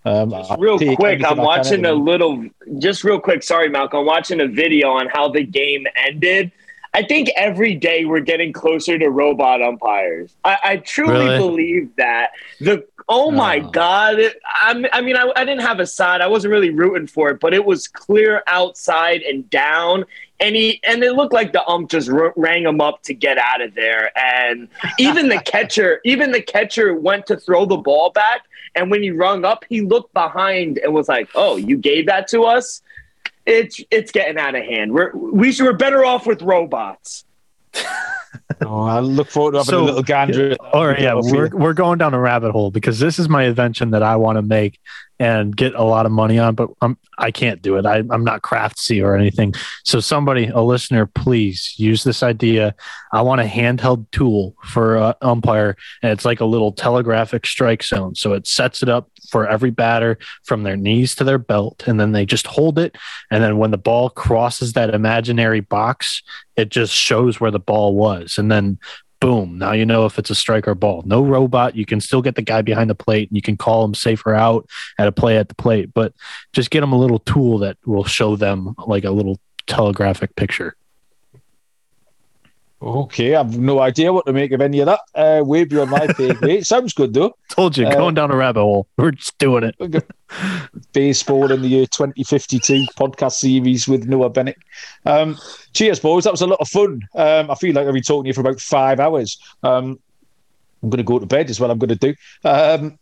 um, 0.05 0.29
Just 0.29 0.59
real 0.59 0.77
quick, 0.95 1.23
I'm 1.23 1.37
watching 1.37 1.85
a 1.85 1.93
little. 1.93 2.47
Just 2.79 3.03
real 3.03 3.19
quick, 3.19 3.43
sorry, 3.43 3.69
Malcolm. 3.69 4.01
I'm 4.01 4.05
watching 4.05 4.41
a 4.41 4.47
video 4.47 4.89
on 4.89 5.09
how 5.09 5.29
the 5.29 5.43
game 5.43 5.85
ended. 5.95 6.51
I 6.95 7.01
think 7.03 7.29
every 7.35 7.73
day 7.75 8.05
we're 8.05 8.19
getting 8.19 8.53
closer 8.53 8.99
to 8.99 9.09
robot 9.09 9.61
umpires. 9.63 10.35
I, 10.43 10.57
I 10.63 10.77
truly 10.77 11.13
Really? 11.25 11.37
believe 11.37 11.95
that. 11.97 12.31
The 12.61 12.85
oh 13.09 13.31
my 13.31 13.57
Oh. 13.65 13.69
god! 13.71 14.19
I'm, 14.61 14.85
I 14.93 15.01
mean, 15.01 15.15
I, 15.17 15.31
I 15.35 15.43
didn't 15.43 15.61
have 15.63 15.79
a 15.79 15.87
side. 15.87 16.21
I 16.21 16.27
wasn't 16.27 16.51
really 16.51 16.69
rooting 16.69 17.07
for 17.07 17.29
it, 17.31 17.39
but 17.39 17.53
it 17.53 17.65
was 17.65 17.87
clear 17.87 18.43
outside 18.45 19.21
and 19.23 19.49
down, 19.49 20.05
and 20.39 20.55
he 20.55 20.79
and 20.83 21.03
it 21.03 21.13
looked 21.13 21.33
like 21.33 21.51
the 21.51 21.65
ump 21.67 21.89
just 21.89 22.09
r- 22.09 22.33
rang 22.35 22.63
him 22.63 22.79
up 22.79 23.01
to 23.03 23.13
get 23.15 23.37
out 23.39 23.61
of 23.61 23.73
there. 23.73 24.11
And 24.17 24.67
even 24.99 25.29
the 25.29 25.39
catcher, 25.45 25.99
even 26.05 26.31
the 26.31 26.41
catcher 26.43 26.93
went 26.93 27.25
to 27.27 27.37
throw 27.37 27.65
the 27.65 27.77
ball 27.77 28.11
back, 28.11 28.41
and 28.75 28.91
when 28.91 29.01
he 29.01 29.09
rung 29.09 29.45
up, 29.45 29.65
he 29.67 29.81
looked 29.81 30.13
behind 30.13 30.77
and 30.77 30.93
was 30.93 31.07
like, 31.07 31.27
"Oh, 31.33 31.57
you 31.57 31.75
gave 31.75 32.05
that 32.05 32.27
to 32.29 32.43
us." 32.43 32.83
It's 33.45 33.81
it's 33.91 34.11
getting 34.11 34.37
out 34.37 34.55
of 34.55 34.63
hand. 34.63 34.93
We're 34.93 35.11
we 35.15 35.51
should, 35.51 35.65
we're 35.65 35.73
better 35.73 36.05
off 36.05 36.25
with 36.25 36.41
robots. 36.41 37.25
Oh, 38.61 38.81
I 38.83 38.99
look 38.99 39.29
forward 39.29 39.53
to 39.53 39.57
having 39.59 39.71
So- 39.71 39.83
a 39.83 39.85
little 39.85 40.03
gander. 40.03 40.51
at. 40.51 40.59
All 40.59 40.87
right, 40.87 40.99
yeah, 40.99 41.13
we're 41.15 41.49
we're 41.49 41.73
going 41.73 41.97
down 41.97 42.13
a 42.13 42.19
rabbit 42.19 42.51
hole 42.51 42.71
because 42.71 42.99
this 42.99 43.19
is 43.19 43.27
my 43.29 43.43
invention 43.43 43.91
that 43.91 44.03
I 44.03 44.15
want 44.15 44.37
to 44.37 44.41
make 44.41 44.79
and 45.19 45.55
get 45.55 45.73
a 45.75 45.83
lot 45.83 46.05
of 46.05 46.11
money 46.11 46.39
on, 46.39 46.55
but 46.55 46.69
I'm 46.81 46.97
I 47.17 47.31
can't 47.31 47.61
do 47.61 47.77
it. 47.77 47.85
I, 47.85 47.97
I'm 48.09 48.23
not 48.23 48.41
craftsy 48.41 49.03
or 49.03 49.15
anything. 49.15 49.53
So 49.83 49.99
somebody, 49.99 50.47
a 50.47 50.61
listener, 50.61 51.05
please 51.05 51.73
use 51.77 52.03
this 52.03 52.23
idea. 52.23 52.75
I 53.11 53.21
want 53.21 53.41
a 53.41 53.45
handheld 53.45 54.07
tool 54.11 54.55
for 54.63 54.97
uh, 54.97 55.13
umpire, 55.21 55.75
and 56.01 56.11
it's 56.11 56.25
like 56.25 56.39
a 56.39 56.45
little 56.45 56.71
telegraphic 56.71 57.45
strike 57.45 57.83
zone. 57.83 58.15
So 58.15 58.33
it 58.33 58.47
sets 58.47 58.81
it 58.81 58.89
up 58.89 59.09
for 59.33 59.47
every 59.47 59.71
batter 59.71 60.19
from 60.43 60.61
their 60.61 60.77
knees 60.77 61.15
to 61.15 61.23
their 61.23 61.39
belt, 61.39 61.85
and 61.87 61.99
then 61.99 62.11
they 62.11 62.23
just 62.23 62.45
hold 62.45 62.77
it. 62.77 62.95
And 63.31 63.43
then 63.43 63.57
when 63.57 63.71
the 63.71 63.79
ball 63.79 64.11
crosses 64.11 64.73
that 64.73 64.93
imaginary 64.93 65.59
box, 65.59 66.21
it 66.55 66.69
just 66.69 66.93
shows 66.93 67.39
where 67.39 67.49
the 67.49 67.59
ball 67.59 67.95
was, 67.95 68.37
and 68.37 68.51
then 68.51 68.77
boom 69.19 69.57
now 69.57 69.71
you 69.71 69.85
know 69.85 70.05
if 70.05 70.19
it's 70.19 70.29
a 70.29 70.35
strike 70.35 70.67
or 70.67 70.75
ball. 70.75 71.01
No 71.05 71.23
robot. 71.23 71.75
You 71.75 71.85
can 71.85 71.99
still 71.99 72.21
get 72.21 72.35
the 72.35 72.41
guy 72.41 72.61
behind 72.61 72.89
the 72.89 72.95
plate 72.95 73.29
and 73.29 73.37
you 73.37 73.41
can 73.41 73.57
call 73.57 73.83
him 73.85 73.95
safer 73.95 74.35
out 74.35 74.69
at 74.99 75.07
a 75.07 75.13
play 75.13 75.37
at 75.37 75.47
the 75.47 75.55
plate. 75.55 75.93
But 75.93 76.13
just 76.51 76.69
get 76.69 76.81
them 76.81 76.91
a 76.91 76.99
little 76.99 77.19
tool 77.19 77.57
that 77.59 77.77
will 77.85 78.03
show 78.03 78.35
them 78.35 78.75
like 78.85 79.05
a 79.05 79.11
little 79.11 79.39
telegraphic 79.65 80.35
picture 80.35 80.75
Okay, 82.85 83.33
I've 83.33 83.57
no 83.57 83.79
idea 83.79 84.11
what 84.11 84.25
to 84.25 84.33
make 84.33 84.51
of 84.51 84.59
any 84.59 84.81
of 84.81 84.87
that. 84.87 84.99
Uh, 85.15 85.41
way 85.41 85.63
beyond 85.63 85.89
my 85.91 86.05
pay 86.07 86.33
grade. 86.33 86.67
Sounds 86.67 86.93
good 86.93 87.13
though. 87.13 87.33
told 87.49 87.77
you 87.77 87.87
Uh, 87.87 87.93
going 87.93 88.13
down 88.13 88.29
a 88.29 88.35
rabbit 88.35 88.59
hole 88.61 88.87
we're 88.97 89.11
just 89.11 89.37
doing 89.37 89.63
it 89.63 90.05
Baseball 90.91 91.51
in 91.51 91.61
the 91.61 91.67
year 91.69 91.85
2052 91.85 92.87
podcast 92.97 93.33
series 93.33 93.87
with 93.87 94.05
Noah 94.05 94.29
Bennett. 94.29 94.57
Um, 95.05 95.37
cheers, 95.73 95.99
boys. 95.99 96.25
That 96.25 96.33
was 96.33 96.41
a 96.41 96.47
lot 96.47 96.59
of 96.59 96.67
fun. 96.67 97.01
Um, 97.15 97.49
I 97.49 97.55
feel 97.55 97.73
like 97.73 97.87
I've 97.87 97.93
been 97.93 98.03
talking 98.03 98.23
to 98.25 98.27
you 98.27 98.33
for 98.33 98.41
about 98.41 98.59
five 98.59 98.99
hours. 98.99 99.37
Um, 99.63 99.99
I'm 100.81 100.89
going 100.89 100.97
to 100.97 101.03
go 101.03 101.19
to 101.19 101.25
bed, 101.25 101.49
is 101.49 101.59
what 101.61 101.71
I'm 101.71 101.77
going 101.79 101.95
to 101.97 102.13
do. 102.13 102.13
Um, 102.43 102.99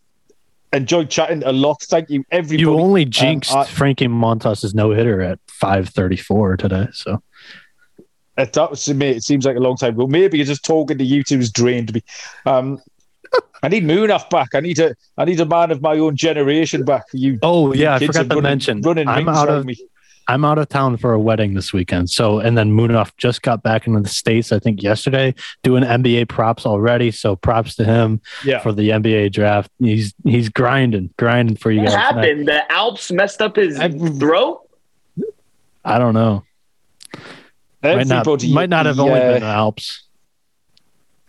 enjoyed 0.73 1.09
chatting 1.09 1.43
a 1.43 1.51
lot. 1.51 1.82
Thank 1.82 2.09
you, 2.09 2.23
everybody. 2.32 2.61
you 2.61 2.79
only 2.79 3.05
jinxed 3.05 3.51
I- 3.55 3.65
frankie 3.65 4.07
montas's 4.07 4.75
no-hitter 4.75 5.21
at 5.21 5.39
534 5.47 6.57
today 6.57 6.88
so 6.93 7.21
That 8.45 8.69
was 8.71 8.83
to 8.85 8.93
me. 8.93 9.09
It 9.09 9.23
seems 9.23 9.45
like 9.45 9.55
a 9.57 9.59
long 9.59 9.77
time 9.77 9.93
ago. 9.93 10.07
Maybe 10.07 10.37
you're 10.37 10.45
just 10.47 10.63
talking 10.65 10.97
to 10.97 11.03
you 11.03 11.23
two 11.23 11.37
has 11.37 11.51
drained 11.51 11.93
me. 11.93 12.03
Um, 12.45 12.79
I 13.63 13.67
need 13.69 13.83
Munaf 13.83 14.29
back. 14.29 14.49
I 14.55 14.59
need 14.59 14.79
a. 14.79 14.95
I 15.17 15.25
need 15.25 15.39
a 15.39 15.45
man 15.45 15.71
of 15.71 15.81
my 15.81 15.97
own 15.97 16.15
generation 16.15 16.83
back. 16.83 17.03
You. 17.13 17.39
oh 17.43 17.73
you 17.73 17.81
yeah 17.83 17.95
I 17.95 17.99
forgot 17.99 18.23
to 18.23 18.27
running, 18.29 18.43
mention. 18.43 18.81
Running 18.81 19.07
I'm 19.07 19.29
out 19.29 19.49
of 19.49 19.65
me. 19.65 19.77
I'm 20.27 20.45
out 20.45 20.57
of 20.59 20.69
town 20.69 20.97
for 20.97 21.13
a 21.13 21.19
wedding 21.19 21.55
this 21.55 21.73
weekend. 21.73 22.09
So, 22.09 22.39
and 22.39 22.57
then 22.57 22.71
Munaf 22.71 23.11
just 23.17 23.41
got 23.41 23.63
back 23.63 23.87
into 23.87 23.99
the 23.99 24.07
States, 24.07 24.51
I 24.51 24.59
think 24.59 24.81
yesterday, 24.81 25.33
doing 25.63 25.83
NBA 25.83 26.29
props 26.29 26.65
already. 26.65 27.11
So 27.11 27.35
props 27.35 27.75
to 27.75 27.83
him 27.83 28.21
Yeah. 28.45 28.59
for 28.59 28.71
the 28.71 28.89
NBA 28.91 29.31
draft. 29.33 29.69
He's, 29.79 30.13
he's 30.23 30.47
grinding, 30.47 31.09
grinding 31.17 31.57
for 31.57 31.71
you 31.71 31.81
What 31.81 31.89
guys. 31.91 32.09
tonight. 32.11 32.25
happened? 32.27 32.47
The 32.47 32.71
Alps 32.71 33.11
messed 33.11 33.41
up 33.41 33.55
his 33.57 33.77
I've- 33.79 33.97
throat. 34.19 34.61
I 35.83 35.97
don't 35.97 36.13
know. 36.13 36.43
Might 37.84 38.07
not, 38.07 38.19
Everybody. 38.27 38.53
might 38.53 38.69
not 38.69 38.86
have 38.86 38.97
the, 38.97 39.03
only 39.03 39.19
been 39.19 39.41
the 39.41 39.47
Alps. 39.47 40.03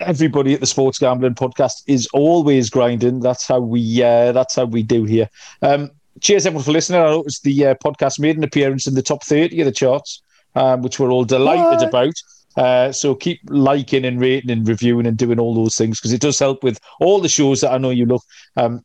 everybody 0.00 0.54
at 0.54 0.60
the 0.60 0.66
Sports 0.66 0.98
Gambling 0.98 1.34
Podcast 1.34 1.82
is 1.86 2.06
always 2.12 2.68
grinding. 2.70 3.20
That's 3.20 3.46
how 3.46 3.60
we. 3.60 4.02
Uh, 4.02 4.32
that's 4.32 4.56
how 4.56 4.64
we 4.66 4.82
do 4.82 5.04
here. 5.04 5.28
Um, 5.62 5.90
cheers, 6.20 6.44
everyone, 6.46 6.64
for 6.64 6.72
listening. 6.72 7.00
I 7.00 7.04
noticed 7.04 7.42
the 7.44 7.66
uh, 7.68 7.74
podcast 7.76 8.18
made 8.20 8.36
an 8.36 8.44
appearance 8.44 8.86
in 8.86 8.94
the 8.94 9.02
top 9.02 9.24
thirty 9.24 9.60
of 9.60 9.64
the 9.66 9.72
charts, 9.72 10.22
um, 10.54 10.82
which 10.82 10.98
we're 10.98 11.10
all 11.10 11.24
delighted 11.24 11.80
What? 11.80 11.88
about. 11.88 12.14
Uh, 12.54 12.92
so 12.92 13.14
keep 13.14 13.40
liking 13.48 14.04
and 14.04 14.20
rating 14.20 14.50
and 14.50 14.68
reviewing 14.68 15.06
and 15.06 15.16
doing 15.16 15.38
all 15.38 15.54
those 15.54 15.74
things 15.74 15.98
because 15.98 16.12
it 16.12 16.20
does 16.20 16.38
help 16.38 16.62
with 16.62 16.78
all 17.00 17.18
the 17.18 17.28
shows 17.28 17.62
that 17.62 17.72
I 17.72 17.78
know 17.78 17.88
you 17.88 18.04
love. 18.04 18.20
Um, 18.58 18.84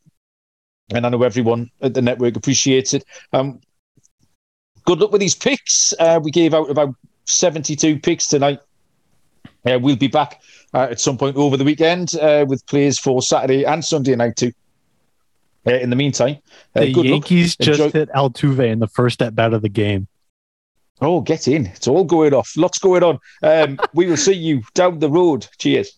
and 0.94 1.06
I 1.06 1.10
know 1.10 1.22
everyone 1.24 1.70
at 1.82 1.94
the 1.94 2.02
network 2.02 2.38
appreciates 2.38 2.94
it. 2.94 3.04
Um, 3.34 3.60
good 4.86 5.02
luck 5.02 5.12
with 5.12 5.20
these 5.20 5.36
picks. 5.36 5.94
Uh, 6.00 6.18
we 6.24 6.32
gave 6.32 6.54
out 6.54 6.70
about 6.70 6.96
72 7.28 8.00
picks 8.00 8.28
tonight. 8.28 8.60
Uh, 9.66 9.78
we'll 9.80 9.96
be 9.96 10.08
back 10.08 10.42
uh, 10.74 10.88
at 10.90 11.00
some 11.00 11.18
point 11.18 11.36
over 11.36 11.58
the 11.58 11.64
weekend 11.64 12.16
uh, 12.16 12.46
with 12.48 12.66
plays 12.68 12.98
for 12.98 13.22
Saturday 13.22 13.66
and 13.66 13.84
Sunday 13.84 14.16
night 14.16 14.36
too. 14.38 14.52
Uh, 15.66 15.74
in 15.74 15.90
the 15.90 15.96
meantime, 15.96 16.38
uh, 16.76 16.82
The 16.82 16.94
good 16.94 17.06
luck. 17.06 17.30
Yankees 17.30 17.56
just 17.58 17.80
Enjoy- 17.82 18.00
hit 18.00 18.10
Altuve 18.16 18.72
in 18.72 18.80
the 18.80 18.88
first 18.88 19.22
at 19.22 19.36
bat 19.36 19.54
of 19.54 19.62
the 19.62 19.70
game. 19.70 20.08
Oh, 21.02 21.22
get 21.22 21.48
in. 21.48 21.66
It's 21.68 21.88
all 21.88 22.06
going 22.06 22.34
off. 22.34 22.54
Lots 22.56 22.80
going 22.80 23.04
on. 23.04 23.20
Um, 23.44 23.78
we 23.94 24.06
will 24.08 24.18
see 24.18 24.34
you 24.34 24.64
down 24.74 25.00
the 25.00 25.10
road. 25.10 25.46
Cheers. 25.60 25.97